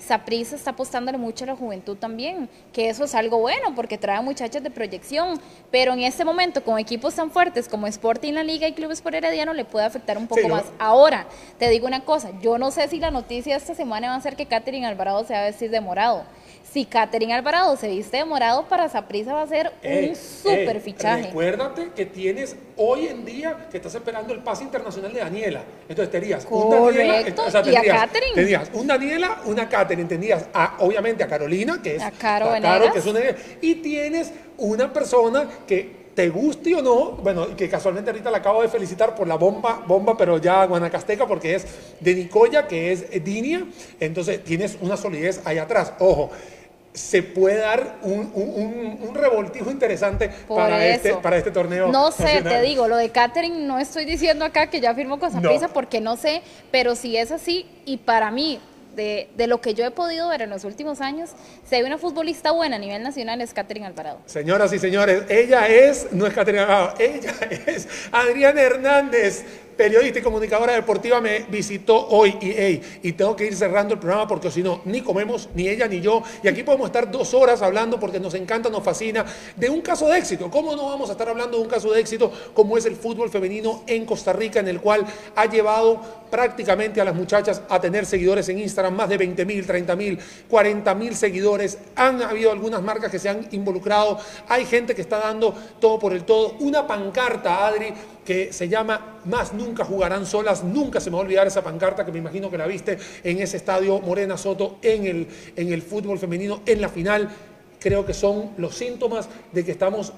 Saprisa 0.00 0.56
está 0.56 0.70
apostándole 0.70 1.18
mucho 1.18 1.44
a 1.44 1.48
la 1.48 1.56
juventud 1.56 1.96
también, 1.96 2.48
que 2.72 2.88
eso 2.88 3.04
es 3.04 3.14
algo 3.14 3.38
bueno 3.38 3.74
porque 3.76 3.98
trae 3.98 4.20
muchachas 4.22 4.62
de 4.62 4.70
proyección, 4.70 5.40
pero 5.70 5.92
en 5.92 6.00
este 6.00 6.24
momento 6.24 6.64
con 6.64 6.78
equipos 6.78 7.14
tan 7.14 7.30
fuertes 7.30 7.68
como 7.68 7.86
Sporting 7.86 8.32
La 8.32 8.42
Liga 8.42 8.66
y 8.66 8.72
Clubes 8.72 9.00
por 9.02 9.14
Herediano 9.14 9.52
le 9.52 9.64
puede 9.64 9.86
afectar 9.86 10.16
un 10.18 10.26
poco 10.26 10.48
más. 10.48 10.64
Ahora, 10.78 11.26
te 11.58 11.68
digo 11.68 11.86
una 11.86 12.04
cosa, 12.04 12.30
yo 12.40 12.58
no 12.58 12.70
sé 12.70 12.88
si 12.88 12.98
la 12.98 13.10
noticia 13.10 13.56
esta 13.56 13.74
semana 13.74 14.08
va 14.08 14.14
a 14.16 14.20
ser 14.20 14.36
que 14.36 14.46
Katherine 14.46 14.86
Alvarado 14.86 15.24
se 15.24 15.34
va 15.34 15.40
a 15.40 15.44
vestir 15.44 15.70
de 15.70 15.80
morado. 15.80 16.24
Si 16.72 16.84
Katherine 16.84 17.34
Alvarado 17.34 17.76
se 17.76 17.88
viste 17.88 18.18
de 18.18 18.24
morado, 18.24 18.68
para 18.68 18.88
Saprisa 18.88 19.32
va 19.34 19.42
a 19.42 19.46
ser 19.46 19.72
Eh, 19.82 20.10
un 20.10 20.16
super 20.16 20.76
eh, 20.76 20.80
fichaje. 20.80 21.22
Recuérdate 21.24 21.90
que 21.96 22.06
tienes 22.06 22.56
hoy 22.82 23.08
en 23.08 23.26
día 23.26 23.68
que 23.70 23.76
estás 23.76 23.94
esperando 23.94 24.32
el 24.32 24.40
pase 24.40 24.64
internacional 24.64 25.12
de 25.12 25.20
Daniela. 25.20 25.62
Entonces 25.86 26.10
tenías 26.10 26.46
un 26.50 26.70
Daniela, 26.70 27.18
Correcto, 27.18 27.42
o 27.46 27.50
sea, 27.50 27.60
y 27.60 27.62
a 27.62 27.72
tendrías- 27.82 28.00
Katherine. 28.00 28.34
Tenías 28.34 28.70
un 28.72 28.86
Daniela, 28.86 29.40
una 29.44 29.68
Katherine, 29.68 30.08
tenías 30.08 30.46
a, 30.54 30.76
obviamente 30.78 31.22
a 31.22 31.26
Carolina, 31.28 31.80
que 31.82 31.96
es 31.96 32.02
A 32.02 32.10
Caro 32.10 32.52
que 32.92 32.98
es 32.98 33.06
una 33.06 33.20
y 33.60 33.74
tienes 33.76 34.32
una 34.56 34.90
persona 34.90 35.46
que 35.66 36.00
te 36.14 36.28
guste 36.30 36.74
o 36.74 36.82
no, 36.82 37.10
bueno, 37.22 37.46
y 37.52 37.54
que 37.54 37.68
casualmente 37.68 38.10
ahorita 38.10 38.30
la 38.30 38.38
acabo 38.38 38.62
de 38.62 38.68
felicitar 38.68 39.14
por 39.14 39.28
la 39.28 39.36
bomba, 39.36 39.84
bomba, 39.86 40.16
pero 40.16 40.38
ya 40.38 40.64
guanacasteca, 40.64 41.26
porque 41.26 41.54
es 41.56 41.66
de 42.00 42.14
Nicoya, 42.14 42.66
que 42.66 42.92
es 42.92 43.24
Dinia, 43.24 43.64
entonces 44.00 44.42
tienes 44.42 44.78
una 44.80 44.96
solidez 44.96 45.40
ahí 45.44 45.58
atrás. 45.58 45.92
Ojo, 45.98 46.30
se 46.92 47.22
puede 47.22 47.58
dar 47.58 47.98
un, 48.02 48.30
un- 48.34 49.14
revoltijo 49.14 49.70
interesante 49.70 50.28
Por 50.48 50.56
para 50.58 50.84
este, 50.86 51.14
para 51.14 51.36
este 51.36 51.50
torneo. 51.50 51.88
No 51.88 52.10
sé, 52.10 52.24
nacional. 52.24 52.52
te 52.54 52.62
digo, 52.62 52.88
lo 52.88 52.96
de 52.96 53.10
Katherine 53.10 53.60
no 53.66 53.78
estoy 53.78 54.04
diciendo 54.04 54.44
acá 54.44 54.68
que 54.68 54.80
ya 54.80 54.94
firmó 54.94 55.18
con 55.20 55.30
Saprissa 55.30 55.68
No. 55.68 55.72
porque 55.72 56.00
no 56.00 56.16
sé, 56.16 56.42
pero 56.70 56.94
si 56.96 57.16
es 57.16 57.30
así, 57.32 57.66
y 57.84 57.98
para 57.98 58.30
mí, 58.30 58.58
de, 58.96 59.28
de 59.36 59.46
lo 59.46 59.60
que 59.60 59.74
yo 59.74 59.84
he 59.86 59.90
podido 59.92 60.28
ver 60.28 60.42
en 60.42 60.50
los 60.50 60.64
últimos 60.64 61.00
años, 61.00 61.30
si 61.68 61.76
hay 61.76 61.82
una 61.82 61.96
futbolista 61.98 62.50
buena 62.50 62.74
a 62.76 62.78
nivel 62.80 63.02
nacional 63.02 63.40
es 63.40 63.54
Katherine 63.54 63.86
Alvarado. 63.86 64.18
Señoras 64.26 64.72
y 64.72 64.78
señores, 64.80 65.22
ella 65.28 65.68
es, 65.68 66.08
no 66.12 66.26
es 66.26 66.34
Caterina 66.34 66.64
Gao, 66.66 66.94
ella 66.98 67.32
es 67.66 67.86
Adriana 68.10 68.62
Hernández, 68.62 69.44
periodista 69.80 70.18
y 70.18 70.22
comunicadora 70.22 70.74
deportiva, 70.74 71.22
me 71.22 71.46
visitó 71.48 72.08
hoy 72.08 72.36
y, 72.42 72.50
ey, 72.50 72.82
y 73.02 73.12
tengo 73.12 73.34
que 73.34 73.46
ir 73.46 73.56
cerrando 73.56 73.94
el 73.94 73.98
programa 73.98 74.28
porque 74.28 74.50
si 74.50 74.62
no, 74.62 74.82
ni 74.84 75.00
comemos, 75.00 75.48
ni 75.54 75.70
ella 75.70 75.88
ni 75.88 76.02
yo, 76.02 76.22
y 76.42 76.48
aquí 76.48 76.62
podemos 76.62 76.88
estar 76.88 77.10
dos 77.10 77.32
horas 77.32 77.62
hablando 77.62 77.98
porque 77.98 78.20
nos 78.20 78.34
encanta, 78.34 78.68
nos 78.68 78.84
fascina, 78.84 79.24
de 79.56 79.70
un 79.70 79.80
caso 79.80 80.06
de 80.08 80.18
éxito. 80.18 80.50
¿Cómo 80.50 80.76
no 80.76 80.90
vamos 80.90 81.08
a 81.08 81.12
estar 81.12 81.30
hablando 81.30 81.56
de 81.56 81.62
un 81.62 81.68
caso 81.70 81.90
de 81.92 81.98
éxito 81.98 82.30
como 82.52 82.76
es 82.76 82.84
el 82.84 82.94
fútbol 82.94 83.30
femenino 83.30 83.82
en 83.86 84.04
Costa 84.04 84.34
Rica, 84.34 84.60
en 84.60 84.68
el 84.68 84.82
cual 84.82 85.06
ha 85.34 85.46
llevado 85.46 85.98
prácticamente 86.30 87.00
a 87.00 87.04
las 87.04 87.14
muchachas 87.14 87.62
a 87.70 87.80
tener 87.80 88.04
seguidores 88.04 88.50
en 88.50 88.58
Instagram, 88.58 88.94
más 88.94 89.08
de 89.08 89.16
20 89.16 89.46
mil, 89.46 89.66
30 89.66 89.96
mil, 89.96 90.18
40 90.50 90.94
mil 90.94 91.16
seguidores. 91.16 91.78
Han 91.96 92.22
habido 92.22 92.52
algunas 92.52 92.82
marcas 92.82 93.10
que 93.10 93.18
se 93.18 93.30
han 93.30 93.48
involucrado. 93.52 94.18
Hay 94.46 94.66
gente 94.66 94.94
que 94.94 95.00
está 95.00 95.20
dando 95.20 95.54
todo 95.80 95.98
por 95.98 96.12
el 96.12 96.24
todo. 96.24 96.56
Una 96.60 96.86
pancarta, 96.86 97.66
Adri, 97.66 97.94
que 98.24 98.52
se 98.52 98.68
llama 98.68 99.20
Más 99.24 99.52
nunca 99.52 99.84
jugarán 99.84 100.26
solas. 100.26 100.62
Nunca 100.64 101.00
se 101.00 101.10
me 101.10 101.14
va 101.14 101.22
a 101.22 101.24
olvidar 101.24 101.46
esa 101.46 101.62
pancarta 101.62 102.04
que 102.04 102.12
me 102.12 102.18
imagino 102.18 102.50
que 102.50 102.58
la 102.58 102.66
viste 102.66 102.98
en 103.24 103.40
ese 103.40 103.56
estadio 103.56 104.00
Morena 104.00 104.36
Soto 104.36 104.78
en 104.82 105.06
el, 105.06 105.28
en 105.56 105.72
el 105.72 105.82
fútbol 105.82 106.18
femenino 106.18 106.62
en 106.66 106.80
la 106.80 106.88
final. 106.88 107.28
Creo 107.78 108.04
que 108.04 108.14
son 108.14 108.50
los 108.58 108.74
síntomas 108.74 109.28
de 109.52 109.64
que 109.64 109.72
estamos 109.72 110.12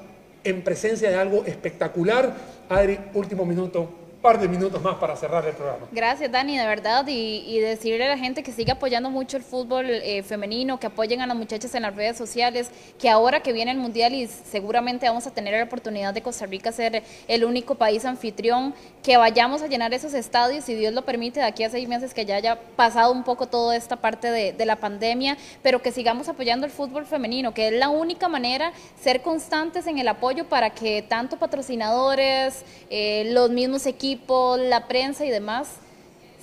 en 0.44 0.62
presencia 0.62 1.10
de 1.10 1.16
algo 1.16 1.44
espectacular. 1.44 2.34
Adri, 2.68 2.98
último 3.14 3.44
minuto, 3.44 3.88
par 4.22 4.40
de 4.40 4.46
minutos 4.46 4.80
más 4.80 4.94
para 4.96 5.16
cerrar 5.16 5.44
el 5.44 5.54
programa. 5.54 5.86
Gracias, 5.90 6.30
Dani, 6.30 6.56
de 6.56 6.64
verdad, 6.64 7.04
y, 7.08 7.44
y 7.44 7.58
decirle 7.58 8.04
a 8.04 8.10
la 8.10 8.18
gente 8.18 8.44
que 8.44 8.52
siga 8.52 8.74
apoyando 8.74 9.10
mucho 9.10 9.36
el 9.36 9.42
fútbol 9.42 9.86
eh, 9.90 10.22
femenino, 10.22 10.78
que 10.78 10.86
apoyen 10.86 11.20
a 11.20 11.26
las 11.26 11.36
muchachas 11.36 11.74
en 11.74 11.82
las 11.82 11.94
redes 11.96 12.16
sociales, 12.16 12.70
que 13.00 13.10
ahora 13.10 13.40
que 13.42 13.52
viene 13.52 13.72
el 13.72 13.78
Mundial 13.78 14.14
y 14.14 14.28
seguramente 14.28 15.08
vamos 15.08 15.26
a 15.26 15.32
tener 15.32 15.54
la 15.54 15.64
oportunidad 15.64 16.14
de 16.14 16.22
Costa 16.22 16.46
Rica 16.46 16.70
ser 16.70 17.02
el 17.26 17.44
único 17.44 17.74
país 17.74 18.04
anfitrión, 18.04 18.74
que 19.02 19.16
vayamos 19.16 19.60
a 19.60 19.66
llenar 19.66 19.92
esos 19.92 20.14
estadios, 20.14 20.64
si 20.64 20.74
Dios 20.74 20.94
lo 20.94 21.02
permite, 21.02 21.40
de 21.40 21.46
aquí 21.46 21.64
a 21.64 21.70
seis 21.70 21.88
meses 21.88 22.14
que 22.14 22.24
ya 22.24 22.36
haya 22.36 22.60
pasado 22.76 23.10
un 23.10 23.24
poco 23.24 23.48
toda 23.48 23.74
esta 23.74 23.96
parte 23.96 24.30
de, 24.30 24.52
de 24.52 24.66
la 24.66 24.76
pandemia, 24.76 25.36
pero 25.64 25.82
que 25.82 25.90
sigamos 25.90 26.28
apoyando 26.28 26.64
el 26.64 26.70
fútbol 26.70 27.06
femenino, 27.06 27.52
que 27.52 27.66
es 27.66 27.72
la 27.72 27.88
única 27.88 28.28
manera 28.28 28.72
ser 29.00 29.20
constantes 29.20 29.88
en 29.88 29.98
el 29.98 30.06
apoyo 30.06 30.48
para 30.48 30.70
que 30.70 31.02
tanto 31.02 31.38
patrocinadores, 31.38 32.64
eh, 32.88 33.24
los 33.32 33.50
mismos 33.50 33.84
equipos, 33.86 34.11
la 34.58 34.88
prensa 34.88 35.24
y 35.24 35.30
demás 35.30 35.68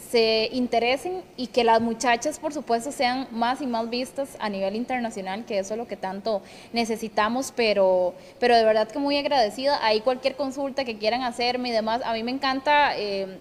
se 0.10 0.50
interesen 0.54 1.22
y 1.38 1.48
que 1.48 1.64
las 1.64 1.82
muchachas, 1.82 2.40
por 2.40 2.52
supuesto, 2.52 2.92
sean 2.92 3.28
más 3.32 3.62
y 3.62 3.68
más 3.68 3.90
vistas 3.90 4.38
a 4.40 4.50
nivel 4.50 4.76
internacional, 4.76 5.46
que 5.46 5.60
eso 5.60 5.76
es 5.76 5.78
lo 5.78 5.88
que 5.88 5.98
tanto 5.98 6.42
necesitamos, 6.74 7.54
pero, 7.56 8.16
pero 8.40 8.56
de 8.56 8.64
verdad 8.64 8.88
que 8.88 8.98
muy 8.98 9.18
agradecida. 9.18 9.86
Ahí 9.86 10.02
cualquier 10.02 10.36
consulta 10.36 10.84
que 10.84 10.98
quieran 10.98 11.22
hacerme 11.22 11.70
y 11.70 11.72
demás, 11.72 12.02
a 12.04 12.14
mí 12.14 12.24
me 12.24 12.32
encanta 12.32 12.98
eh, 12.98 13.38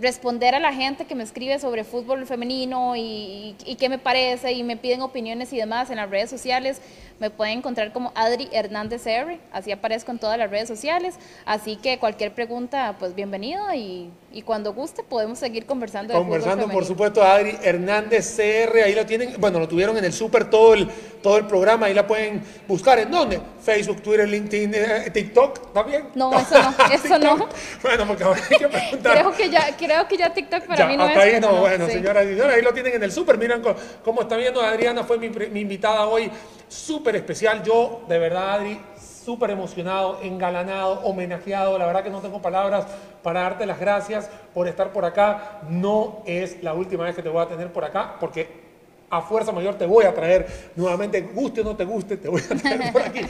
responder 0.00 0.54
a 0.54 0.60
la 0.60 0.72
gente 0.72 1.06
que 1.06 1.16
me 1.16 1.24
escribe 1.24 1.58
sobre 1.58 1.82
fútbol 1.82 2.24
femenino 2.26 2.94
y, 2.94 3.00
y, 3.00 3.56
y 3.64 3.74
qué 3.74 3.88
me 3.88 3.98
parece 3.98 4.52
y 4.52 4.62
me 4.62 4.76
piden 4.76 5.02
opiniones 5.02 5.52
y 5.52 5.56
demás 5.56 5.90
en 5.90 5.96
las 5.96 6.08
redes 6.08 6.30
sociales. 6.30 6.80
Me 7.18 7.30
pueden 7.30 7.58
encontrar 7.58 7.92
como 7.94 8.12
Adri 8.14 8.48
Hernández 8.52 9.06
R, 9.06 9.40
así 9.50 9.72
aparezco 9.72 10.10
en 10.10 10.18
todas 10.18 10.36
las 10.36 10.50
redes 10.50 10.68
sociales. 10.68 11.14
Así 11.46 11.76
que 11.76 11.98
cualquier 11.98 12.34
pregunta, 12.34 12.94
pues 12.98 13.14
bienvenido 13.14 13.72
y, 13.72 14.10
y 14.32 14.42
cuando 14.42 14.74
guste 14.74 15.02
podemos 15.02 15.38
seguir 15.38 15.64
conversando. 15.64 16.12
de 16.12 16.18
Conversando, 16.18 16.68
por 16.68 16.84
supuesto, 16.84 17.22
Adri 17.22 17.56
Hernández 17.62 18.36
CR, 18.36 18.82
ahí 18.84 18.94
lo 18.94 19.06
tienen, 19.06 19.34
bueno, 19.38 19.58
lo 19.58 19.66
tuvieron 19.66 19.96
en 19.96 20.04
el 20.04 20.12
Super 20.12 20.50
todo 20.50 20.74
el, 20.74 20.88
todo 21.22 21.38
el 21.38 21.46
programa, 21.46 21.86
ahí 21.86 21.94
la 21.94 22.06
pueden 22.06 22.42
buscar. 22.68 22.98
¿En 22.98 23.10
dónde? 23.10 23.40
Facebook, 23.62 24.02
Twitter, 24.02 24.28
LinkedIn, 24.28 24.74
eh, 24.74 25.10
TikTok, 25.10 25.72
¿también? 25.72 26.08
No, 26.14 26.38
eso 26.38 26.62
no, 26.62 26.74
eso 26.92 27.18
no. 27.18 27.48
Bueno, 27.82 28.06
porque 28.06 28.24
ahora 28.24 28.40
hay 28.50 28.58
que 28.58 28.68
preguntar. 28.68 29.18
Creo 29.18 29.32
que 29.32 29.48
ya, 29.48 29.74
creo 29.74 30.06
que 30.06 30.16
ya 30.18 30.34
TikTok 30.34 30.64
para 30.66 30.76
Ya, 30.80 30.86
mí 30.86 30.96
no 30.98 31.04
hasta 31.04 31.26
es. 31.26 31.34
ahí 31.34 31.40
no, 31.40 31.48
pero 31.48 31.60
bueno, 31.62 31.86
sí. 31.86 31.92
señoras 31.92 32.24
y 32.26 32.28
señores, 32.28 32.56
ahí 32.56 32.62
lo 32.62 32.74
tienen 32.74 32.94
en 32.94 33.02
el 33.02 33.10
súper. 33.10 33.38
Miren 33.38 33.62
cómo 34.04 34.20
está 34.20 34.36
viendo 34.36 34.60
Adriana, 34.60 35.02
fue 35.02 35.16
mi, 35.16 35.30
mi 35.30 35.60
invitada 35.60 36.06
hoy, 36.06 36.30
súper 36.68 37.05
especial. 37.14 37.62
Yo, 37.62 38.02
de 38.08 38.18
verdad, 38.18 38.54
Adri, 38.54 38.80
súper 38.98 39.50
emocionado, 39.50 40.18
engalanado, 40.22 41.00
homenajeado. 41.04 41.78
La 41.78 41.86
verdad 41.86 42.02
que 42.02 42.10
no 42.10 42.20
tengo 42.20 42.42
palabras 42.42 42.86
para 43.22 43.42
darte 43.42 43.66
las 43.66 43.78
gracias 43.78 44.28
por 44.52 44.66
estar 44.66 44.92
por 44.92 45.04
acá. 45.04 45.60
No 45.68 46.22
es 46.26 46.62
la 46.62 46.74
última 46.74 47.04
vez 47.04 47.14
que 47.14 47.22
te 47.22 47.28
voy 47.28 47.42
a 47.42 47.46
tener 47.46 47.72
por 47.72 47.84
acá, 47.84 48.16
porque 48.18 48.65
a 49.10 49.22
fuerza 49.22 49.52
mayor 49.52 49.76
te 49.76 49.86
voy 49.86 50.04
a 50.04 50.14
traer 50.14 50.46
nuevamente, 50.74 51.20
guste 51.20 51.60
o 51.60 51.64
no 51.64 51.76
te 51.76 51.84
guste, 51.84 52.16
te 52.16 52.28
voy 52.28 52.42
a 52.42 52.54
traer 52.56 52.92
por 52.92 53.02
aquí. 53.02 53.20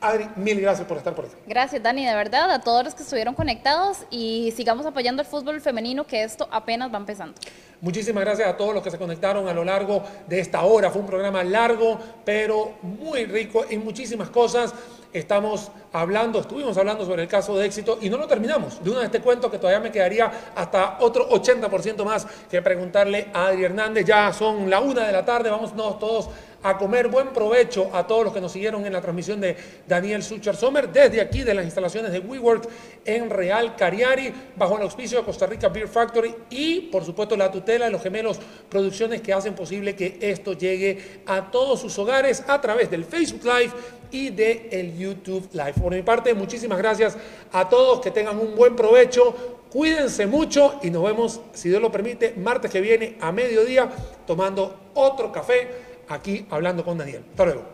Adri, 0.00 0.28
mil 0.36 0.60
gracias 0.60 0.86
por 0.86 0.96
estar 0.96 1.14
por 1.14 1.26
aquí. 1.26 1.34
Gracias, 1.46 1.82
Dani, 1.82 2.04
de 2.06 2.14
verdad, 2.14 2.50
a 2.50 2.60
todos 2.60 2.84
los 2.84 2.94
que 2.94 3.02
estuvieron 3.02 3.34
conectados 3.34 3.98
y 4.10 4.52
sigamos 4.56 4.86
apoyando 4.86 5.22
el 5.22 5.28
fútbol 5.28 5.60
femenino, 5.60 6.06
que 6.06 6.22
esto 6.22 6.48
apenas 6.50 6.92
va 6.92 6.98
empezando. 6.98 7.34
Muchísimas 7.80 8.24
gracias 8.24 8.48
a 8.48 8.56
todos 8.56 8.72
los 8.72 8.82
que 8.82 8.90
se 8.90 8.98
conectaron 8.98 9.46
a 9.48 9.52
lo 9.52 9.64
largo 9.64 10.02
de 10.26 10.40
esta 10.40 10.62
hora. 10.62 10.90
Fue 10.90 11.02
un 11.02 11.06
programa 11.06 11.44
largo, 11.44 11.98
pero 12.24 12.74
muy 12.82 13.26
rico 13.26 13.64
en 13.68 13.84
muchísimas 13.84 14.30
cosas. 14.30 14.72
Estamos 15.14 15.70
hablando, 15.92 16.40
estuvimos 16.40 16.76
hablando 16.76 17.06
sobre 17.06 17.22
el 17.22 17.28
caso 17.28 17.56
de 17.56 17.66
éxito 17.66 17.98
y 18.00 18.10
no 18.10 18.16
lo 18.16 18.26
terminamos. 18.26 18.82
De 18.82 18.90
una 18.90 18.98
vez 18.98 19.12
te 19.12 19.20
cuento 19.20 19.48
que 19.48 19.58
todavía 19.58 19.78
me 19.78 19.92
quedaría 19.92 20.50
hasta 20.56 20.98
otro 20.98 21.30
80% 21.30 22.04
más 22.04 22.26
que 22.50 22.60
preguntarle 22.60 23.28
a 23.32 23.46
Adri 23.46 23.62
Hernández. 23.62 24.04
Ya 24.04 24.32
son 24.32 24.68
la 24.68 24.80
una 24.80 25.06
de 25.06 25.12
la 25.12 25.24
tarde, 25.24 25.50
vamos 25.50 25.72
todos 26.00 26.30
a 26.64 26.76
comer. 26.78 27.08
Buen 27.08 27.28
provecho 27.28 27.90
a 27.92 28.06
todos 28.06 28.24
los 28.24 28.32
que 28.32 28.40
nos 28.40 28.50
siguieron 28.50 28.84
en 28.84 28.92
la 28.92 29.00
transmisión 29.00 29.40
de 29.40 29.56
Daniel 29.86 30.22
Sucher 30.22 30.56
Sommer 30.56 30.90
desde 30.90 31.20
aquí 31.20 31.42
de 31.42 31.54
las 31.54 31.64
instalaciones 31.64 32.10
de 32.10 32.18
WeWork 32.18 32.68
en 33.04 33.30
Real 33.30 33.76
Cariari, 33.76 34.32
bajo 34.56 34.76
el 34.76 34.82
auspicio 34.82 35.18
de 35.18 35.24
Costa 35.24 35.46
Rica 35.46 35.68
Beer 35.68 35.86
Factory 35.88 36.34
y, 36.50 36.80
por 36.80 37.04
supuesto, 37.04 37.36
la 37.36 37.52
tutela 37.52 37.84
de 37.84 37.90
los 37.90 38.02
gemelos 38.02 38.40
producciones 38.68 39.20
que 39.20 39.32
hacen 39.32 39.54
posible 39.54 39.94
que 39.94 40.18
esto 40.20 40.54
llegue 40.54 41.20
a 41.26 41.50
todos 41.50 41.80
sus 41.80 41.96
hogares 41.98 42.42
a 42.48 42.60
través 42.60 42.90
del 42.90 43.04
Facebook 43.04 43.44
Live 43.44 43.72
y 44.10 44.30
de 44.30 44.68
el 44.72 44.96
YouTube 44.96 45.48
Live. 45.52 45.74
Por 45.74 45.94
mi 45.94 46.02
parte, 46.02 46.32
muchísimas 46.32 46.78
gracias 46.78 47.16
a 47.52 47.68
todos, 47.68 48.00
que 48.00 48.10
tengan 48.10 48.38
un 48.38 48.54
buen 48.54 48.74
provecho, 48.74 49.34
cuídense 49.70 50.26
mucho 50.26 50.78
y 50.82 50.90
nos 50.90 51.02
vemos, 51.02 51.40
si 51.52 51.68
Dios 51.68 51.82
lo 51.82 51.92
permite, 51.92 52.32
martes 52.36 52.70
que 52.70 52.80
viene 52.80 53.18
a 53.20 53.32
mediodía 53.32 53.90
tomando 54.26 54.78
otro 54.94 55.30
café 55.30 55.83
aquí 56.08 56.46
hablando 56.50 56.84
con 56.84 56.98
Daniel. 56.98 57.24
Hasta 57.30 57.44
luego. 57.44 57.73